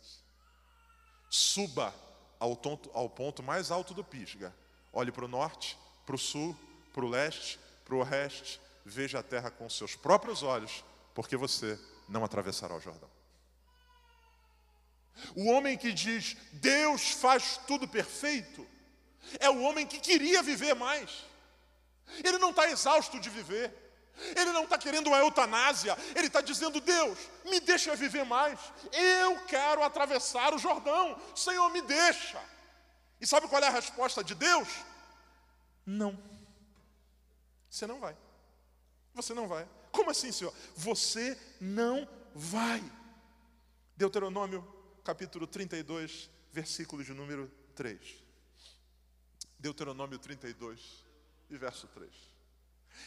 Suba 1.29 1.95
ao, 2.39 2.57
tonto, 2.57 2.91
ao 2.93 3.09
ponto 3.09 3.43
mais 3.43 3.71
alto 3.71 3.93
do 3.95 4.03
Pisga, 4.03 4.55
olhe 4.93 5.13
para 5.13 5.25
o 5.25 5.29
norte, 5.29 5.79
para 6.07 6.15
o 6.15 6.19
sul, 6.19 6.57
para 6.93 7.05
o 7.05 7.09
leste, 7.09 7.59
para 7.85 7.95
o 7.95 7.99
oeste, 7.99 8.61
veja 8.85 9.19
a 9.19 9.23
terra 9.23 9.51
com 9.51 9.69
seus 9.69 9.95
próprios 9.95 10.43
olhos, 10.43 10.85
porque 11.15 11.37
você 11.37 11.79
não 12.09 12.25
atravessará 12.25 12.75
o 12.75 12.81
Jordão. 12.81 13.11
O 15.35 15.51
homem 15.51 15.77
que 15.77 15.93
diz 15.93 16.37
Deus 16.53 17.11
faz 17.11 17.59
tudo 17.67 17.87
perfeito, 17.87 18.67
é 19.39 19.51
o 19.51 19.63
homem 19.63 19.87
que 19.87 20.01
queria 20.01 20.43
viver 20.43 20.75
mais. 20.75 21.25
Ele 22.25 22.39
não 22.39 22.51
está 22.51 22.69
exausto 22.69 23.21
de 23.21 23.31
viver. 23.31 23.73
Ele 24.37 24.53
não 24.53 24.65
está 24.65 24.77
querendo 24.77 25.07
uma 25.07 25.19
eutanásia. 25.19 25.97
Ele 26.15 26.27
está 26.27 26.41
dizendo: 26.41 26.81
Deus, 26.81 27.19
me 27.45 27.61
deixa 27.61 27.95
viver 27.95 28.25
mais. 28.25 28.59
Eu 28.93 29.39
quero 29.47 29.83
atravessar 29.83 30.53
o 30.53 30.59
Jordão. 30.59 31.21
Senhor, 31.35 31.71
me 31.71 31.81
deixa. 31.83 32.41
E 33.21 33.27
sabe 33.27 33.49
qual 33.49 33.63
é 33.63 33.67
a 33.67 33.71
resposta 33.71 34.25
de 34.25 34.35
Deus? 34.35 34.69
Não. 35.85 36.19
Você 37.69 37.87
não 37.87 38.01
vai. 38.01 38.17
Você 39.15 39.35
não 39.35 39.49
vai. 39.49 39.69
Como 39.93 40.11
assim, 40.11 40.33
Senhor? 40.33 40.55
Você 40.77 41.39
não 41.61 42.09
vai. 42.35 42.83
Deuteronômio 43.97 44.63
capítulo 45.05 45.47
32, 45.47 46.31
versículo 46.53 47.03
de 47.05 47.13
número 47.13 47.51
3. 47.75 47.99
Deuteronômio 49.59 50.19
32, 50.19 51.05
e 51.51 51.57
verso 51.57 51.87
3. 51.89 52.11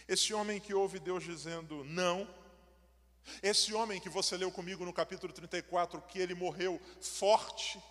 Esse 0.08 0.34
homem 0.34 0.60
que 0.60 0.74
ouve 0.74 1.00
Deus 1.00 1.24
dizendo 1.24 1.84
não, 1.84 2.28
esse 3.42 3.74
homem 3.74 4.00
que 4.00 4.10
você 4.10 4.36
leu 4.36 4.52
comigo 4.52 4.86
no 4.86 4.94
capítulo 4.94 5.32
34, 5.32 6.02
que 6.02 6.20
ele 6.20 6.36
morreu 6.36 6.80
forte, 7.02 7.82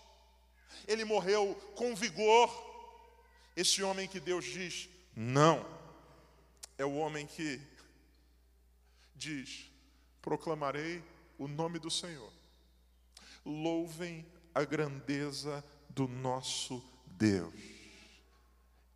ele 0.87 1.05
morreu 1.05 1.55
com 1.77 1.95
vigor, 1.95 2.49
esse 3.55 3.83
homem 3.83 4.09
que 4.09 4.21
Deus 4.21 4.45
diz 4.45 4.89
não, 5.15 5.67
é 6.79 6.85
o 6.85 6.95
homem 6.95 7.27
que 7.27 7.61
diz: 9.15 9.71
proclamarei 10.21 11.03
o 11.39 11.47
nome 11.47 11.79
do 11.79 11.91
Senhor, 11.91 12.33
louvem 13.45 14.27
a 14.55 14.65
grandeza 14.65 15.65
do 15.91 16.09
nosso 16.09 16.83
Deus, 17.07 17.55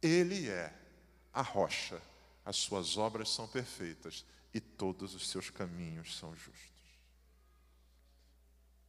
Ele 0.03 0.49
é 0.49 0.73
a 1.33 1.43
rocha, 1.43 2.01
as 2.45 2.57
suas 2.57 2.97
obras 2.97 3.29
são 3.29 3.47
perfeitas 3.47 4.25
e 4.55 4.61
todos 4.61 5.15
os 5.15 5.29
seus 5.29 5.51
caminhos 5.51 6.17
são 6.17 6.35
justos. 6.35 6.77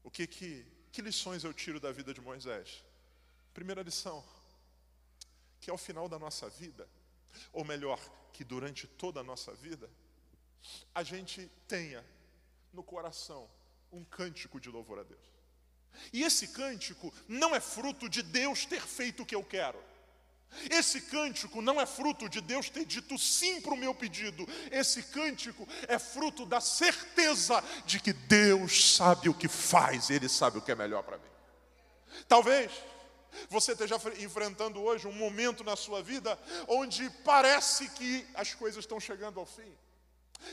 O 0.02 0.10
que, 0.10 0.26
que, 0.26 0.66
que 0.94 1.02
lições 1.02 1.44
eu 1.44 1.54
tiro 1.54 1.78
da 1.78 1.92
vida 1.92 2.14
de 2.14 2.22
Moisés? 2.22 2.86
Primeira 3.54 3.82
lição, 3.82 4.24
que 5.60 5.70
ao 5.70 5.78
final 5.78 6.08
da 6.08 6.20
nossa 6.20 6.50
vida, 6.50 6.88
ou 7.52 7.64
melhor, 7.64 8.00
que 8.34 8.44
durante 8.44 8.88
toda 8.88 9.20
a 9.20 9.24
nossa 9.24 9.54
vida, 9.54 9.90
a 10.94 11.04
gente 11.04 11.50
tenha 11.68 12.06
no 12.74 12.84
coração 12.84 13.50
um 13.92 14.04
cântico 14.04 14.60
de 14.60 14.70
louvor 14.70 15.00
a 15.00 15.04
Deus. 15.04 15.28
E 16.14 16.24
esse 16.24 16.50
cântico 16.50 17.14
não 17.28 17.56
é 17.56 17.60
fruto 17.60 18.08
de 18.08 18.22
Deus 18.22 18.66
ter 18.66 18.82
feito 18.82 19.24
o 19.24 19.26
que 19.26 19.36
eu 19.36 19.44
quero. 19.44 19.82
Esse 20.70 21.02
cântico 21.02 21.62
não 21.62 21.80
é 21.80 21.86
fruto 21.86 22.30
de 22.30 22.40
Deus 22.40 22.70
ter 22.70 22.86
dito 22.86 23.18
sim 23.18 23.60
para 23.60 23.74
o 23.74 23.78
meu 23.78 23.94
pedido. 23.94 24.48
Esse 24.72 25.04
cântico 25.04 25.68
é 25.88 26.00
fruto 26.00 26.46
da 26.46 26.62
certeza 26.62 27.64
de 27.86 28.00
que 28.00 28.14
Deus 28.14 28.96
sabe 28.96 29.30
o 29.30 29.34
que 29.34 29.48
faz, 29.48 30.10
Ele 30.10 30.30
sabe 30.30 30.58
o 30.58 30.62
que 30.62 30.72
é 30.72 30.76
melhor 30.76 31.04
para 31.04 31.18
mim. 31.18 31.30
Talvez 32.28 32.72
você 33.50 33.72
esteja 33.72 33.96
enfrentando 34.20 34.82
hoje 34.82 35.08
um 35.08 35.14
momento 35.14 35.64
na 35.64 35.76
sua 35.76 36.02
vida 36.02 36.38
onde 36.68 37.10
parece 37.24 37.90
que 37.90 38.28
as 38.34 38.54
coisas 38.54 38.80
estão 38.80 39.00
chegando 39.00 39.40
ao 39.40 39.46
fim. 39.46 39.76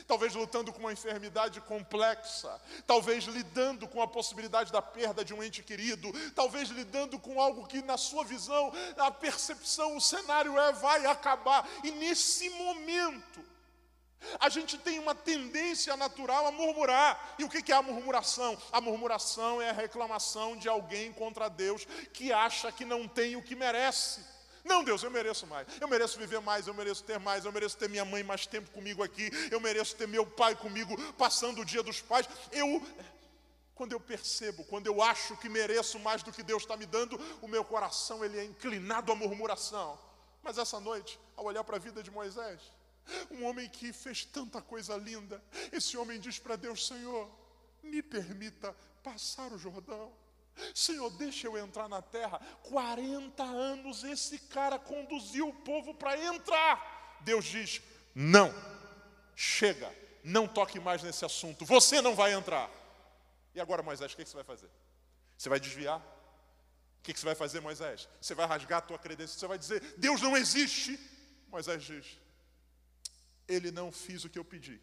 Talvez 0.07 0.33
lutando 0.33 0.73
com 0.73 0.79
uma 0.79 0.93
enfermidade 0.93 1.61
complexa, 1.61 2.59
talvez 2.87 3.25
lidando 3.25 3.87
com 3.87 4.01
a 4.01 4.07
possibilidade 4.07 4.71
da 4.71 4.81
perda 4.81 5.23
de 5.23 5.33
um 5.33 5.43
ente 5.43 5.63
querido, 5.63 6.11
talvez 6.33 6.69
lidando 6.69 7.19
com 7.19 7.39
algo 7.39 7.67
que, 7.67 7.81
na 7.81 7.97
sua 7.97 8.23
visão, 8.23 8.73
na 8.97 9.11
percepção, 9.11 9.95
o 9.95 10.01
cenário 10.01 10.57
é 10.59 10.73
vai 10.73 11.05
acabar, 11.05 11.69
e 11.83 11.91
nesse 11.91 12.49
momento, 12.49 13.45
a 14.39 14.49
gente 14.49 14.77
tem 14.77 14.99
uma 14.99 15.15
tendência 15.15 15.95
natural 15.97 16.47
a 16.47 16.51
murmurar. 16.51 17.35
E 17.37 17.43
o 17.43 17.49
que 17.49 17.71
é 17.71 17.75
a 17.75 17.81
murmuração? 17.81 18.57
A 18.71 18.81
murmuração 18.81 19.61
é 19.61 19.69
a 19.69 19.73
reclamação 19.73 20.55
de 20.57 20.67
alguém 20.67 21.11
contra 21.13 21.49
Deus 21.49 21.85
que 22.13 22.31
acha 22.31 22.71
que 22.71 22.85
não 22.85 23.07
tem 23.07 23.35
o 23.35 23.41
que 23.41 23.55
merece. 23.55 24.23
Não, 24.63 24.83
Deus, 24.83 25.03
eu 25.03 25.11
mereço 25.11 25.45
mais. 25.45 25.67
Eu 25.79 25.87
mereço 25.87 26.17
viver 26.17 26.41
mais, 26.41 26.65
eu 26.65 26.73
mereço 26.73 27.03
ter 27.03 27.19
mais, 27.19 27.45
eu 27.45 27.51
mereço 27.51 27.77
ter 27.77 27.87
minha 27.87 28.03
mãe 28.03 28.23
mais 28.23 28.47
tempo 28.47 28.71
comigo 28.71 29.03
aqui, 29.03 29.29
eu 29.51 29.59
mereço 29.59 29.95
ter 29.95 30.07
meu 30.07 30.25
pai 30.25 30.55
comigo 30.55 30.97
passando 31.13 31.61
o 31.61 31.65
dia 31.65 31.83
dos 31.83 32.01
pais. 32.01 32.27
Eu 32.51 32.81
quando 33.75 33.91
eu 33.91 33.99
percebo, 33.99 34.63
quando 34.63 34.87
eu 34.87 35.01
acho 35.03 35.35
que 35.35 35.49
mereço 35.49 35.99
mais 35.99 36.23
do 36.23 36.31
que 36.31 36.41
Deus 36.41 36.63
está 36.63 36.77
me 36.77 36.85
dando, 36.85 37.19
o 37.41 37.47
meu 37.47 37.63
coração 37.63 38.23
ele 38.23 38.39
é 38.39 38.45
inclinado 38.45 39.11
à 39.11 39.15
murmuração. 39.15 39.99
Mas 40.41 40.57
essa 40.57 40.79
noite, 40.79 41.19
ao 41.35 41.45
olhar 41.45 41.63
para 41.63 41.75
a 41.75 41.79
vida 41.79 42.01
de 42.01 42.09
Moisés, 42.09 42.61
um 43.31 43.45
homem 43.45 43.69
que 43.69 43.93
fez 43.93 44.25
tanta 44.25 44.61
coisa 44.61 44.95
linda, 44.95 45.43
esse 45.71 45.97
homem 45.97 46.19
diz 46.19 46.39
para 46.39 46.55
Deus: 46.55 46.87
Senhor, 46.87 47.29
me 47.83 48.01
permita 48.01 48.75
passar 49.03 49.51
o 49.51 49.57
Jordão. 49.57 50.11
Senhor, 50.73 51.09
deixa 51.11 51.47
eu 51.47 51.57
entrar 51.57 51.87
na 51.89 52.01
terra. 52.01 52.39
40 52.63 53.43
anos 53.43 54.03
esse 54.03 54.39
cara 54.39 54.79
conduziu 54.79 55.49
o 55.49 55.53
povo 55.53 55.93
para 55.93 56.17
entrar. 56.17 57.19
Deus 57.21 57.45
diz: 57.45 57.81
não, 58.13 58.53
chega, 59.35 59.93
não 60.23 60.47
toque 60.47 60.79
mais 60.79 61.03
nesse 61.03 61.25
assunto, 61.25 61.65
você 61.65 62.01
não 62.01 62.15
vai 62.15 62.33
entrar. 62.33 62.69
E 63.53 63.61
agora, 63.61 63.83
Moisés, 63.83 64.13
o 64.13 64.15
que 64.15 64.25
você 64.25 64.35
vai 64.35 64.43
fazer? 64.43 64.69
Você 65.37 65.49
vai 65.49 65.59
desviar? 65.59 65.99
O 66.99 67.03
que 67.03 67.17
você 67.17 67.25
vai 67.25 67.35
fazer, 67.35 67.59
Moisés? 67.59 68.07
Você 68.19 68.33
vai 68.33 68.47
rasgar 68.47 68.79
a 68.79 68.81
tua 68.81 68.97
credência, 68.97 69.37
você 69.37 69.47
vai 69.47 69.57
dizer: 69.57 69.81
Deus 69.97 70.21
não 70.21 70.35
existe. 70.35 70.99
Moisés 71.49 71.83
diz: 71.83 72.17
Ele 73.47 73.71
não 73.71 73.91
fez 73.91 74.25
o 74.25 74.29
que 74.29 74.39
eu 74.39 74.45
pedi, 74.45 74.81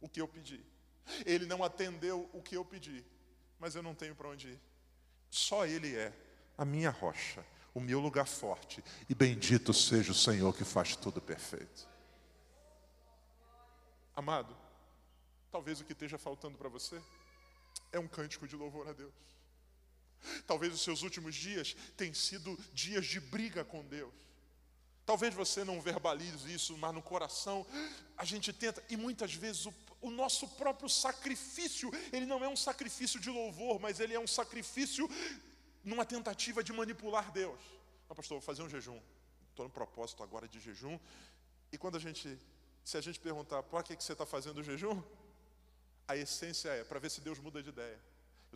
o 0.00 0.08
que 0.08 0.20
eu 0.20 0.28
pedi. 0.28 0.64
Ele 1.24 1.46
não 1.46 1.62
atendeu 1.62 2.28
o 2.32 2.42
que 2.42 2.56
eu 2.56 2.64
pedi 2.64 3.04
mas 3.58 3.74
eu 3.74 3.82
não 3.82 3.94
tenho 3.94 4.14
para 4.14 4.28
onde 4.28 4.48
ir. 4.48 4.60
Só 5.30 5.66
Ele 5.66 5.94
é 5.94 6.12
a 6.56 6.64
minha 6.64 6.90
rocha, 6.90 7.44
o 7.74 7.80
meu 7.80 8.00
lugar 8.00 8.26
forte, 8.26 8.82
e 9.08 9.14
bendito 9.14 9.72
seja 9.72 10.12
o 10.12 10.14
Senhor 10.14 10.54
que 10.54 10.64
faz 10.64 10.96
tudo 10.96 11.20
perfeito. 11.20 11.88
Amado, 14.14 14.56
talvez 15.50 15.80
o 15.80 15.84
que 15.84 15.92
esteja 15.92 16.16
faltando 16.16 16.56
para 16.56 16.68
você 16.68 17.00
é 17.92 17.98
um 17.98 18.08
cântico 18.08 18.48
de 18.48 18.56
louvor 18.56 18.88
a 18.88 18.92
Deus. 18.92 19.12
Talvez 20.46 20.72
os 20.72 20.80
seus 20.80 21.02
últimos 21.02 21.34
dias 21.34 21.76
tenham 21.96 22.14
sido 22.14 22.58
dias 22.72 23.04
de 23.04 23.20
briga 23.20 23.64
com 23.64 23.84
Deus. 23.84 24.14
Talvez 25.06 25.32
você 25.32 25.64
não 25.64 25.80
verbalize 25.80 26.52
isso, 26.52 26.76
mas 26.76 26.92
no 26.92 27.00
coração 27.00 27.64
a 28.18 28.24
gente 28.24 28.52
tenta, 28.52 28.82
e 28.90 28.96
muitas 28.96 29.32
vezes 29.32 29.64
o 29.66 29.72
o 30.00 30.10
nosso 30.10 30.46
próprio 30.48 30.88
sacrifício, 30.88 31.90
ele 32.12 32.26
não 32.26 32.42
é 32.44 32.48
um 32.48 32.56
sacrifício 32.56 33.18
de 33.18 33.30
louvor, 33.30 33.80
mas 33.80 33.98
ele 33.98 34.14
é 34.14 34.20
um 34.20 34.26
sacrifício 34.26 35.08
numa 35.82 36.04
tentativa 36.04 36.62
de 36.62 36.72
manipular 36.72 37.32
Deus. 37.32 37.58
Não, 38.08 38.14
pastor, 38.14 38.38
vou 38.38 38.40
fazer 38.40 38.62
um 38.62 38.68
jejum. 38.68 39.00
Estou 39.50 39.66
no 39.66 39.70
propósito 39.70 40.22
agora 40.22 40.46
de 40.46 40.60
jejum. 40.60 40.98
E 41.72 41.78
quando 41.78 41.96
a 41.96 42.00
gente, 42.00 42.38
se 42.84 42.96
a 42.96 43.00
gente 43.00 43.18
perguntar, 43.18 43.62
por 43.64 43.82
que, 43.82 43.96
que 43.96 44.04
você 44.04 44.12
está 44.12 44.26
fazendo 44.26 44.58
o 44.58 44.62
jejum? 44.62 45.02
A 46.06 46.16
essência 46.16 46.68
é 46.68 46.84
para 46.84 47.00
ver 47.00 47.10
se 47.10 47.20
Deus 47.20 47.38
muda 47.40 47.62
de 47.62 47.70
ideia. 47.70 47.98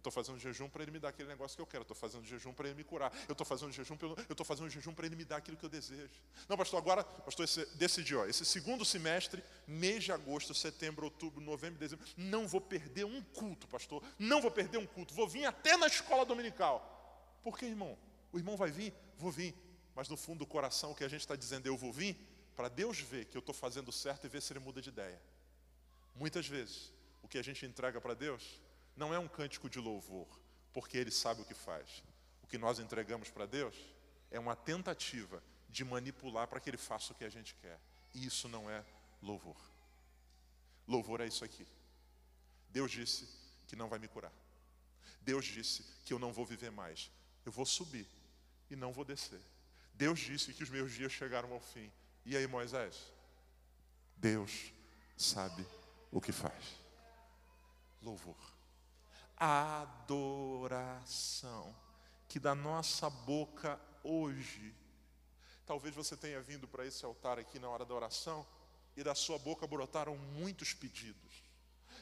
Estou 0.00 0.10
fazendo 0.10 0.38
jejum 0.38 0.66
para 0.66 0.82
ele 0.82 0.92
me 0.92 0.98
dar 0.98 1.10
aquele 1.10 1.28
negócio 1.28 1.54
que 1.54 1.60
eu 1.60 1.66
quero. 1.66 1.82
Estou 1.82 1.94
fazendo 1.94 2.24
jejum 2.24 2.54
para 2.54 2.68
ele 2.68 2.74
me 2.74 2.84
curar. 2.84 3.12
Eu 3.28 3.32
estou 3.32 3.46
fazendo 3.46 3.70
jejum 3.70 3.98
eu 4.00 4.32
estou 4.32 4.46
fazendo 4.46 4.70
jejum 4.70 4.94
para 4.94 5.04
ele 5.04 5.14
me 5.14 5.26
dar 5.26 5.36
aquilo 5.36 5.58
que 5.58 5.64
eu 5.64 5.68
desejo. 5.68 6.22
Não, 6.48 6.56
pastor, 6.56 6.78
agora, 6.78 7.04
pastor, 7.04 7.44
esse, 7.44 7.66
decidi, 7.76 8.16
ó, 8.16 8.24
esse 8.24 8.46
segundo 8.46 8.82
semestre, 8.82 9.44
mês 9.66 10.04
de 10.04 10.10
agosto, 10.10 10.54
setembro, 10.54 11.04
outubro, 11.04 11.42
novembro, 11.42 11.78
dezembro, 11.78 12.06
não 12.16 12.48
vou 12.48 12.62
perder 12.62 13.04
um 13.04 13.22
culto, 13.22 13.68
pastor. 13.68 14.02
Não 14.18 14.40
vou 14.40 14.50
perder 14.50 14.78
um 14.78 14.86
culto. 14.86 15.12
Vou 15.12 15.28
vir 15.28 15.44
até 15.44 15.76
na 15.76 15.86
escola 15.86 16.24
dominical. 16.24 17.38
Por 17.42 17.58
que, 17.58 17.66
irmão? 17.66 17.98
O 18.32 18.38
irmão 18.38 18.56
vai 18.56 18.70
vir? 18.70 18.94
Vou 19.18 19.30
vir. 19.30 19.54
Mas 19.94 20.08
no 20.08 20.16
fundo 20.16 20.38
do 20.38 20.46
coração 20.46 20.92
o 20.92 20.94
que 20.94 21.04
a 21.04 21.08
gente 21.08 21.20
está 21.20 21.36
dizendo, 21.36 21.66
eu 21.66 21.76
vou 21.76 21.92
vir, 21.92 22.16
para 22.56 22.68
Deus 22.68 22.98
ver 22.98 23.26
que 23.26 23.36
eu 23.36 23.40
estou 23.40 23.54
fazendo 23.54 23.92
certo 23.92 24.24
e 24.24 24.30
ver 24.30 24.40
se 24.40 24.50
ele 24.54 24.60
muda 24.60 24.80
de 24.80 24.88
ideia. 24.88 25.20
Muitas 26.14 26.46
vezes, 26.46 26.90
o 27.22 27.28
que 27.28 27.36
a 27.36 27.42
gente 27.42 27.66
entrega 27.66 28.00
para 28.00 28.14
Deus 28.14 28.62
não 29.00 29.14
é 29.14 29.18
um 29.18 29.26
cântico 29.26 29.70
de 29.70 29.80
louvor, 29.80 30.28
porque 30.74 30.98
Ele 30.98 31.10
sabe 31.10 31.40
o 31.40 31.44
que 31.46 31.54
faz. 31.54 32.04
O 32.42 32.46
que 32.46 32.58
nós 32.58 32.78
entregamos 32.78 33.30
para 33.30 33.46
Deus 33.46 33.74
é 34.30 34.38
uma 34.38 34.54
tentativa 34.54 35.42
de 35.70 35.82
manipular 35.86 36.46
para 36.46 36.60
que 36.60 36.68
Ele 36.68 36.76
faça 36.76 37.14
o 37.14 37.16
que 37.16 37.24
a 37.24 37.30
gente 37.30 37.54
quer. 37.54 37.80
E 38.12 38.26
isso 38.26 38.46
não 38.46 38.68
é 38.68 38.84
louvor. 39.22 39.56
Louvor 40.86 41.22
é 41.22 41.26
isso 41.26 41.42
aqui. 41.42 41.66
Deus 42.68 42.90
disse 42.90 43.26
que 43.66 43.74
não 43.74 43.88
vai 43.88 43.98
me 43.98 44.06
curar. 44.06 44.34
Deus 45.22 45.46
disse 45.46 45.82
que 46.04 46.12
eu 46.12 46.18
não 46.18 46.30
vou 46.30 46.44
viver 46.44 46.70
mais. 46.70 47.10
Eu 47.46 47.52
vou 47.52 47.64
subir 47.64 48.06
e 48.68 48.76
não 48.76 48.92
vou 48.92 49.04
descer. 49.04 49.40
Deus 49.94 50.20
disse 50.20 50.52
que 50.52 50.62
os 50.62 50.68
meus 50.68 50.92
dias 50.92 51.10
chegaram 51.10 51.50
ao 51.54 51.60
fim. 51.60 51.90
E 52.26 52.36
aí, 52.36 52.46
Moisés? 52.46 53.10
Deus 54.14 54.74
sabe 55.16 55.66
o 56.12 56.20
que 56.20 56.32
faz. 56.32 56.76
Louvor 58.02 58.59
adoração. 59.40 60.94
Que 62.28 62.38
da 62.38 62.54
nossa 62.54 63.08
boca 63.08 63.80
hoje, 64.04 64.74
talvez 65.66 65.94
você 65.94 66.14
tenha 66.16 66.40
vindo 66.40 66.68
para 66.68 66.86
esse 66.86 67.04
altar 67.04 67.38
aqui 67.38 67.58
na 67.58 67.68
hora 67.68 67.84
da 67.86 67.94
oração 67.94 68.46
e 68.96 69.02
da 69.02 69.14
sua 69.14 69.38
boca 69.38 69.66
brotaram 69.66 70.16
muitos 70.16 70.74
pedidos. 70.74 71.42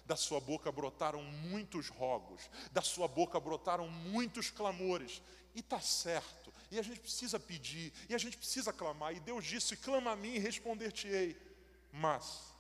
Da 0.05 0.17
sua 0.17 0.41
boca 0.41 0.73
brotaram 0.73 1.23
muitos 1.23 1.89
rogos, 1.89 2.51
da 2.73 2.83
sua 2.83 3.07
boca 3.07 3.39
brotaram 3.39 3.89
muitos 3.89 4.51
clamores, 4.51 5.23
e 5.55 5.61
está 5.61 5.81
certo, 5.81 6.53
e 6.71 6.79
a 6.79 6.83
gente 6.83 7.01
precisa 7.01 7.39
pedir, 7.39 7.93
e 8.09 8.15
a 8.15 8.19
gente 8.19 8.37
precisa 8.37 8.73
clamar, 8.73 9.15
e 9.15 9.21
Deus 9.21 9.45
disse: 9.45 9.77
clama 9.77 10.13
a 10.13 10.17
mim 10.17 10.35
e 10.35 10.39
responder-te-ei. 10.39 11.37
Mas, 11.93 12.55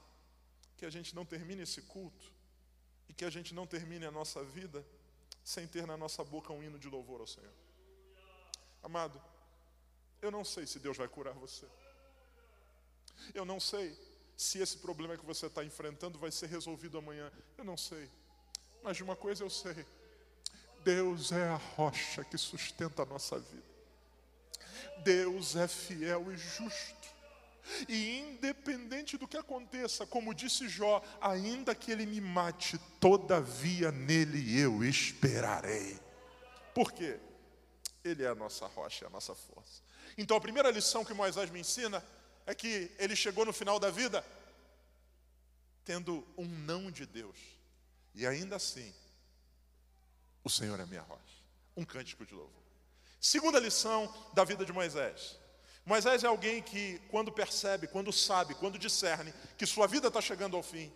que 0.76 0.84
a 0.84 0.90
gente 0.90 1.14
não 1.14 1.24
termine 1.24 1.62
esse 1.62 1.80
culto 1.82 2.37
que 3.18 3.24
a 3.24 3.30
gente 3.30 3.52
não 3.52 3.66
termine 3.66 4.06
a 4.06 4.12
nossa 4.12 4.44
vida 4.44 4.86
sem 5.42 5.66
ter 5.66 5.84
na 5.88 5.96
nossa 5.96 6.22
boca 6.22 6.52
um 6.52 6.62
hino 6.62 6.78
de 6.78 6.88
louvor 6.88 7.20
ao 7.20 7.26
Senhor. 7.26 7.52
Amado, 8.80 9.20
eu 10.22 10.30
não 10.30 10.44
sei 10.44 10.68
se 10.68 10.78
Deus 10.78 10.96
vai 10.96 11.08
curar 11.08 11.34
você. 11.34 11.66
Eu 13.34 13.44
não 13.44 13.58
sei 13.58 13.98
se 14.36 14.60
esse 14.60 14.78
problema 14.78 15.16
que 15.16 15.26
você 15.26 15.46
está 15.46 15.64
enfrentando 15.64 16.16
vai 16.16 16.30
ser 16.30 16.46
resolvido 16.46 16.96
amanhã. 16.96 17.32
Eu 17.56 17.64
não 17.64 17.76
sei. 17.76 18.08
Mas 18.84 18.96
de 18.96 19.02
uma 19.02 19.16
coisa 19.16 19.42
eu 19.42 19.50
sei: 19.50 19.84
Deus 20.84 21.32
é 21.32 21.48
a 21.48 21.56
rocha 21.56 22.22
que 22.22 22.38
sustenta 22.38 23.02
a 23.02 23.06
nossa 23.06 23.36
vida. 23.40 23.68
Deus 25.02 25.56
é 25.56 25.66
fiel 25.66 26.30
e 26.30 26.36
justo. 26.36 26.97
E 27.88 28.18
independente 28.18 29.16
do 29.16 29.28
que 29.28 29.36
aconteça, 29.36 30.06
como 30.06 30.34
disse 30.34 30.68
Jó, 30.68 31.02
ainda 31.20 31.74
que 31.74 31.90
ele 31.90 32.06
me 32.06 32.20
mate, 32.20 32.78
todavia 33.00 33.92
nele 33.92 34.58
eu 34.58 34.84
esperarei. 34.84 35.98
Por 36.74 36.92
quê? 36.92 37.18
Ele 38.04 38.24
é 38.24 38.28
a 38.28 38.34
nossa 38.34 38.66
rocha, 38.66 39.04
é 39.04 39.08
a 39.08 39.10
nossa 39.10 39.34
força. 39.34 39.82
Então 40.16 40.36
a 40.36 40.40
primeira 40.40 40.70
lição 40.70 41.04
que 41.04 41.14
Moisés 41.14 41.50
me 41.50 41.60
ensina 41.60 42.04
é 42.46 42.54
que 42.54 42.90
ele 42.98 43.14
chegou 43.14 43.44
no 43.44 43.52
final 43.52 43.78
da 43.78 43.90
vida 43.90 44.24
tendo 45.84 46.26
um 46.36 46.44
não 46.44 46.90
de 46.90 47.06
Deus. 47.06 47.38
E 48.14 48.26
ainda 48.26 48.56
assim, 48.56 48.92
o 50.44 50.50
Senhor 50.50 50.78
é 50.78 50.84
minha 50.84 51.02
rocha. 51.02 51.22
Um 51.76 51.84
cântico 51.84 52.26
de 52.26 52.34
louvor. 52.34 52.62
Segunda 53.20 53.58
lição 53.58 54.12
da 54.34 54.44
vida 54.44 54.64
de 54.64 54.72
Moisés. 54.72 55.38
Moisés 55.88 56.22
é 56.22 56.26
alguém 56.26 56.60
que, 56.60 57.00
quando 57.08 57.32
percebe, 57.32 57.86
quando 57.86 58.12
sabe, 58.12 58.54
quando 58.54 58.78
discerne 58.78 59.32
que 59.56 59.64
sua 59.64 59.86
vida 59.86 60.08
está 60.08 60.20
chegando 60.20 60.54
ao 60.54 60.62
fim, 60.62 60.92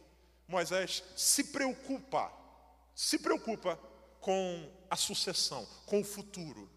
Moisés 0.46 1.02
se 1.16 1.44
preocupa, 1.44 2.31
se 2.94 3.18
preocupa 3.18 3.81
com 4.20 4.70
a 4.90 4.94
sucessão, 4.94 5.66
com 5.87 6.02
o 6.02 6.05
futuro. 6.05 6.70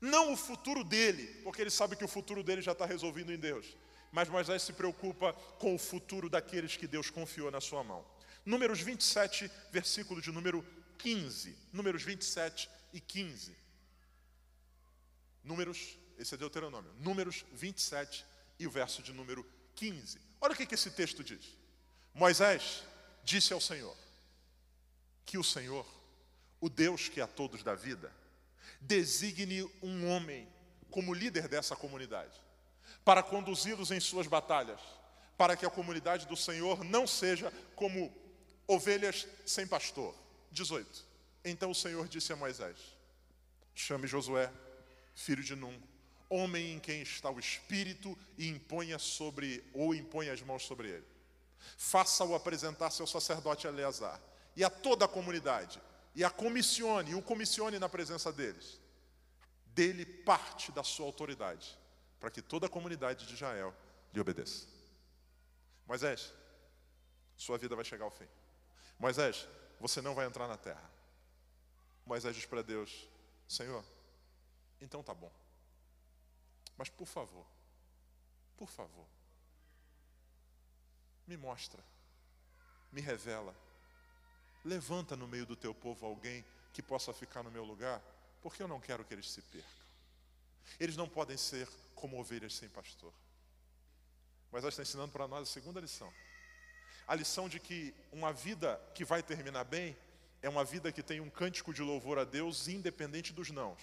Não 0.00 0.32
o 0.32 0.36
futuro 0.36 0.82
dele, 0.82 1.26
porque 1.44 1.60
ele 1.60 1.68
sabe 1.68 1.94
que 1.94 2.04
o 2.06 2.08
futuro 2.08 2.42
dele 2.42 2.62
já 2.62 2.72
está 2.72 2.86
resolvido 2.86 3.30
em 3.30 3.38
Deus. 3.38 3.76
Mas 4.10 4.30
Moisés 4.30 4.62
se 4.62 4.72
preocupa 4.72 5.34
com 5.58 5.74
o 5.74 5.78
futuro 5.78 6.30
daqueles 6.30 6.78
que 6.78 6.86
Deus 6.86 7.10
confiou 7.10 7.50
na 7.50 7.60
sua 7.60 7.84
mão. 7.84 8.02
Números 8.46 8.80
27, 8.80 9.50
versículo 9.70 10.22
de 10.22 10.32
número 10.32 10.64
15. 10.96 11.54
Números 11.70 12.02
27 12.02 12.70
e 12.94 13.00
15. 13.00 13.54
Números, 15.44 15.98
esse 16.18 16.34
é 16.34 16.38
Deuteronômio. 16.38 16.92
Números 16.98 17.44
27 17.52 18.24
e 18.58 18.66
o 18.66 18.70
verso 18.70 19.02
de 19.02 19.12
número 19.12 19.46
15. 19.74 20.18
Olha 20.40 20.52
o 20.52 20.56
que, 20.56 20.66
que 20.66 20.74
esse 20.74 20.90
texto 20.90 21.22
diz. 21.22 21.56
Moisés 22.14 22.82
disse 23.24 23.52
ao 23.52 23.60
Senhor 23.60 23.96
que 25.24 25.38
o 25.38 25.44
Senhor, 25.44 25.86
o 26.60 26.68
Deus 26.68 27.08
que 27.08 27.20
a 27.20 27.26
todos 27.26 27.62
dá 27.62 27.74
vida, 27.74 28.12
designe 28.80 29.62
um 29.82 30.08
homem 30.08 30.48
como 30.90 31.14
líder 31.14 31.48
dessa 31.48 31.74
comunidade, 31.74 32.38
para 33.04 33.22
conduzi-los 33.22 33.90
em 33.90 34.00
suas 34.00 34.26
batalhas, 34.26 34.80
para 35.36 35.56
que 35.56 35.64
a 35.64 35.70
comunidade 35.70 36.26
do 36.26 36.36
Senhor 36.36 36.84
não 36.84 37.06
seja 37.06 37.52
como 37.74 38.14
ovelhas 38.66 39.26
sem 39.46 39.66
pastor. 39.66 40.14
18. 40.52 41.06
Então 41.44 41.70
o 41.70 41.74
Senhor 41.74 42.06
disse 42.06 42.32
a 42.32 42.36
Moisés: 42.36 42.76
Chame 43.74 44.06
Josué, 44.06 44.52
filho 45.14 45.42
de 45.42 45.56
Num, 45.56 45.80
homem 46.32 46.74
em 46.74 46.78
quem 46.78 47.02
está 47.02 47.30
o 47.30 47.38
Espírito, 47.38 48.16
e 48.38 48.48
imponha 48.48 48.98
sobre, 48.98 49.64
ou 49.72 49.94
imponha 49.94 50.32
as 50.32 50.42
mãos 50.42 50.64
sobre 50.64 50.88
ele. 50.88 51.06
Faça-o 51.76 52.34
apresentar-se 52.34 53.00
ao 53.00 53.06
sacerdote 53.06 53.66
Eleazar 53.66 54.20
e 54.56 54.64
a 54.64 54.70
toda 54.70 55.04
a 55.04 55.08
comunidade, 55.08 55.80
e 56.14 56.24
a 56.24 56.30
comissione, 56.30 57.12
e 57.12 57.14
o 57.14 57.22
comissione 57.22 57.78
na 57.78 57.88
presença 57.88 58.32
deles. 58.32 58.80
Dele 59.66 60.04
parte 60.04 60.70
da 60.72 60.82
sua 60.82 61.06
autoridade, 61.06 61.78
para 62.20 62.30
que 62.30 62.42
toda 62.42 62.66
a 62.66 62.70
comunidade 62.70 63.26
de 63.26 63.34
Israel 63.34 63.74
lhe 64.12 64.20
obedeça. 64.20 64.66
Moisés, 65.86 66.32
sua 67.36 67.56
vida 67.58 67.74
vai 67.74 67.84
chegar 67.84 68.04
ao 68.04 68.10
fim. 68.10 68.28
Moisés, 68.98 69.48
você 69.80 70.00
não 70.00 70.14
vai 70.14 70.26
entrar 70.26 70.46
na 70.46 70.56
terra. 70.56 70.90
Moisés 72.04 72.36
diz 72.36 72.44
para 72.44 72.62
Deus: 72.62 73.08
Senhor, 73.48 73.84
então 74.80 75.02
tá 75.02 75.14
bom. 75.14 75.32
Mas 76.82 76.88
por 76.88 77.06
favor, 77.06 77.46
por 78.56 78.68
favor, 78.68 79.06
me 81.28 81.36
mostra, 81.36 81.80
me 82.90 83.00
revela 83.00 83.54
Levanta 84.64 85.16
no 85.16 85.28
meio 85.28 85.44
do 85.44 85.54
teu 85.54 85.72
povo 85.72 86.06
alguém 86.06 86.44
que 86.72 86.82
possa 86.82 87.12
ficar 87.12 87.44
no 87.44 87.52
meu 87.52 87.64
lugar, 87.64 88.02
porque 88.40 88.60
eu 88.60 88.66
não 88.66 88.80
quero 88.80 89.04
que 89.04 89.14
eles 89.14 89.30
se 89.30 89.42
percam. 89.42 89.70
Eles 90.78 90.96
não 90.96 91.08
podem 91.08 91.36
ser 91.36 91.68
como 91.94 92.18
ovelhas 92.18 92.54
sem 92.54 92.68
pastor. 92.68 93.12
Mas 94.50 94.64
nós 94.64 94.72
está 94.72 94.82
ensinando 94.82 95.12
para 95.12 95.28
nós 95.28 95.48
a 95.48 95.52
segunda 95.52 95.80
lição. 95.80 96.12
A 97.06 97.14
lição 97.14 97.48
de 97.48 97.58
que 97.58 97.94
uma 98.12 98.32
vida 98.32 98.80
que 98.92 99.04
vai 99.04 99.22
terminar 99.22 99.64
bem 99.64 99.96
é 100.40 100.48
uma 100.48 100.64
vida 100.64 100.92
que 100.92 101.02
tem 101.02 101.20
um 101.20 101.30
cântico 101.30 101.72
de 101.72 101.82
louvor 101.82 102.18
a 102.18 102.24
Deus, 102.24 102.68
independente 102.68 103.32
dos 103.32 103.50
nãos. 103.50 103.80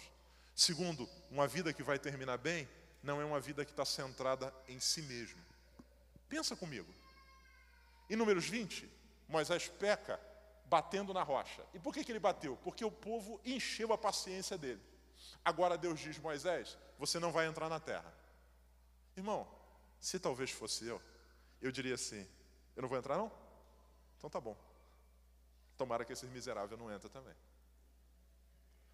Segundo, 0.55 1.09
uma 1.31 1.47
vida 1.47 1.71
que 1.71 1.81
vai 1.81 1.97
terminar 1.97 2.37
bem 2.37 2.67
não 3.01 3.21
é 3.21 3.25
uma 3.25 3.39
vida 3.39 3.63
que 3.65 3.71
está 3.71 3.85
centrada 3.85 4.53
em 4.67 4.79
si 4.79 5.01
mesmo. 5.01 5.39
Pensa 6.27 6.55
comigo. 6.55 6.93
Em 8.09 8.15
Números 8.15 8.47
20, 8.47 8.89
Moisés 9.27 9.67
peca 9.67 10.19
batendo 10.65 11.13
na 11.13 11.23
rocha. 11.23 11.63
E 11.73 11.79
por 11.79 11.93
que, 11.93 12.03
que 12.03 12.11
ele 12.11 12.19
bateu? 12.19 12.57
Porque 12.63 12.83
o 12.83 12.91
povo 12.91 13.39
encheu 13.45 13.91
a 13.93 13.97
paciência 13.97 14.57
dele. 14.57 14.81
Agora 15.43 15.77
Deus 15.77 15.99
diz: 15.99 16.17
Moisés, 16.17 16.77
você 16.97 17.19
não 17.19 17.31
vai 17.31 17.47
entrar 17.47 17.69
na 17.69 17.79
terra. 17.79 18.13
Irmão, 19.15 19.47
se 19.99 20.19
talvez 20.19 20.51
fosse 20.51 20.85
eu, 20.85 21.01
eu 21.61 21.71
diria 21.71 21.95
assim: 21.95 22.27
eu 22.75 22.81
não 22.81 22.89
vou 22.89 22.97
entrar, 22.97 23.17
não? 23.17 23.31
Então 24.17 24.29
tá 24.29 24.39
bom. 24.39 24.57
Tomara 25.77 26.03
que 26.03 26.13
esse 26.13 26.25
miserável 26.27 26.77
não 26.77 26.91
entre 26.91 27.09
também. 27.09 27.33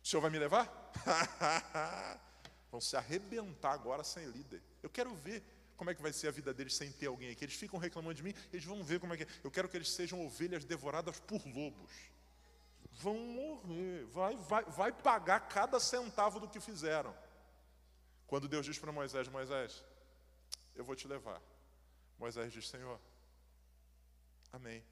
O 0.04 0.08
senhor 0.08 0.22
vai 0.22 0.30
me 0.30 0.38
levar? 0.38 0.70
Vão 2.72 2.82
se 2.82 2.96
arrebentar 2.96 3.72
agora 3.72 4.04
sem 4.04 4.26
líder. 4.26 4.62
Eu 4.82 4.90
quero 4.90 5.14
ver 5.16 5.44
como 5.78 5.90
é 5.90 5.96
que 5.96 6.02
vai 6.02 6.14
ser 6.14 6.28
a 6.28 6.32
vida 6.32 6.54
deles 6.54 6.76
sem 6.76 6.92
ter 6.92 7.08
alguém 7.08 7.32
aqui? 7.32 7.44
Eles 7.44 7.56
ficam 7.56 7.80
reclamando 7.80 8.16
de 8.16 8.24
mim, 8.24 8.34
eles 8.52 8.66
vão 8.66 8.84
ver 8.84 9.00
como 9.00 9.14
é 9.14 9.18
que 9.18 9.24
é. 9.24 9.28
Eu 9.44 9.52
quero 9.52 9.68
que 9.68 9.76
eles 9.76 9.92
sejam 9.92 10.26
ovelhas 10.26 10.64
devoradas 10.64 11.20
por 11.20 11.46
lobos. 11.46 11.92
Vão 12.92 13.18
morrer, 13.18 14.06
vai, 14.06 14.38
vai, 14.38 14.64
vai 14.66 14.92
pagar 14.92 15.42
cada 15.50 15.80
centavo 15.80 16.40
do 16.40 16.48
que 16.48 16.62
fizeram. 16.62 17.16
Quando 18.26 18.48
Deus 18.48 18.66
diz 18.66 18.80
para 18.80 18.92
Moisés: 18.92 19.28
Moisés, 19.28 19.84
eu 20.76 20.86
vou 20.86 20.96
te 20.96 21.08
levar. 21.08 21.42
Moisés 22.18 22.54
diz: 22.54 22.70
Senhor, 22.70 23.00
amém. 24.54 24.84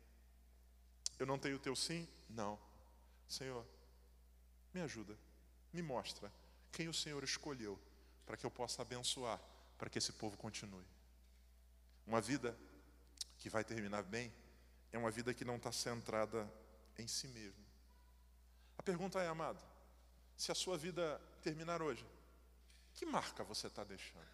Eu 1.17 1.25
não 1.25 1.39
tenho 1.39 1.55
o 1.55 1.59
teu 1.59 1.75
sim? 1.75 2.07
Não. 2.29 2.59
Senhor, 3.27 3.65
me 4.73 4.81
ajuda, 4.81 5.17
me 5.71 5.81
mostra 5.81 6.31
quem 6.73 6.89
o 6.89 6.93
Senhor 6.93 7.23
escolheu 7.23 7.79
para 8.25 8.35
que 8.35 8.45
eu 8.45 8.51
possa 8.51 8.81
abençoar 8.81 9.39
para 9.77 9.89
que 9.89 9.99
esse 9.99 10.11
povo 10.13 10.35
continue. 10.35 10.85
Uma 12.05 12.19
vida 12.19 12.57
que 13.37 13.49
vai 13.49 13.63
terminar 13.63 14.03
bem 14.03 14.33
é 14.91 14.97
uma 14.97 15.11
vida 15.11 15.33
que 15.33 15.45
não 15.45 15.55
está 15.55 15.71
centrada 15.71 16.51
em 16.97 17.07
si 17.07 17.27
mesmo. 17.27 17.63
A 18.77 18.83
pergunta 18.83 19.21
é, 19.21 19.27
amado, 19.27 19.63
se 20.35 20.51
a 20.51 20.55
sua 20.55 20.77
vida 20.77 21.21
terminar 21.41 21.81
hoje, 21.81 22.05
que 22.93 23.05
marca 23.05 23.43
você 23.43 23.67
está 23.67 23.83
deixando? 23.83 24.33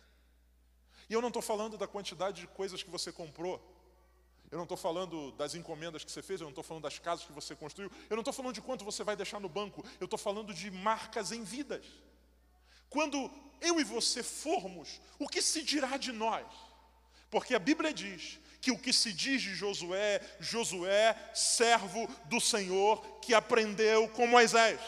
E 1.10 1.14
eu 1.14 1.22
não 1.22 1.30
estou 1.30 1.42
falando 1.42 1.78
da 1.78 1.88
quantidade 1.88 2.42
de 2.42 2.48
coisas 2.48 2.82
que 2.82 2.90
você 2.90 3.12
comprou, 3.12 3.60
eu 4.52 4.58
não 4.58 4.64
estou 4.64 4.78
falando 4.78 5.32
das 5.34 5.56
encomendas 5.56 6.04
que 6.04 6.12
você 6.12 6.22
fez, 6.22 6.40
eu 6.42 6.46
não 6.46 6.52
estou 6.52 6.64
falando 6.64 6.84
das 6.84 6.98
casas 7.00 7.26
que 7.26 7.32
você 7.32 7.56
construiu, 7.56 7.92
eu 8.10 8.16
não 8.16 8.22
estou 8.22 8.34
falando 8.34 8.54
de 8.54 8.62
quanto 8.62 8.86
você 8.86 9.04
vai 9.04 9.16
deixar 9.16 9.40
no 9.40 9.50
banco, 9.50 9.86
eu 10.00 10.06
estou 10.06 10.18
falando 10.18 10.54
de 10.54 10.72
marcas 10.72 11.32
em 11.32 11.44
vidas. 11.44 11.86
Quando 12.90 13.32
eu 13.62 13.80
e 13.80 13.84
você 13.84 14.24
formos, 14.24 15.00
o 15.18 15.28
que 15.28 15.42
se 15.42 15.62
dirá 15.62 15.98
de 15.98 16.12
nós? 16.12 16.46
Porque 17.30 17.54
a 17.54 17.60
Bíblia 17.60 17.94
diz 17.94 18.40
que 18.62 18.72
o 18.72 18.80
que 18.80 18.92
se 18.92 19.14
diz 19.14 19.42
de 19.42 19.56
Josué, 19.56 20.22
Josué, 20.40 21.16
servo 21.34 22.08
do 22.26 22.42
Senhor, 22.42 23.02
que 23.22 23.34
aprendeu 23.34 24.08
com 24.10 24.28
Moisés. 24.28 24.80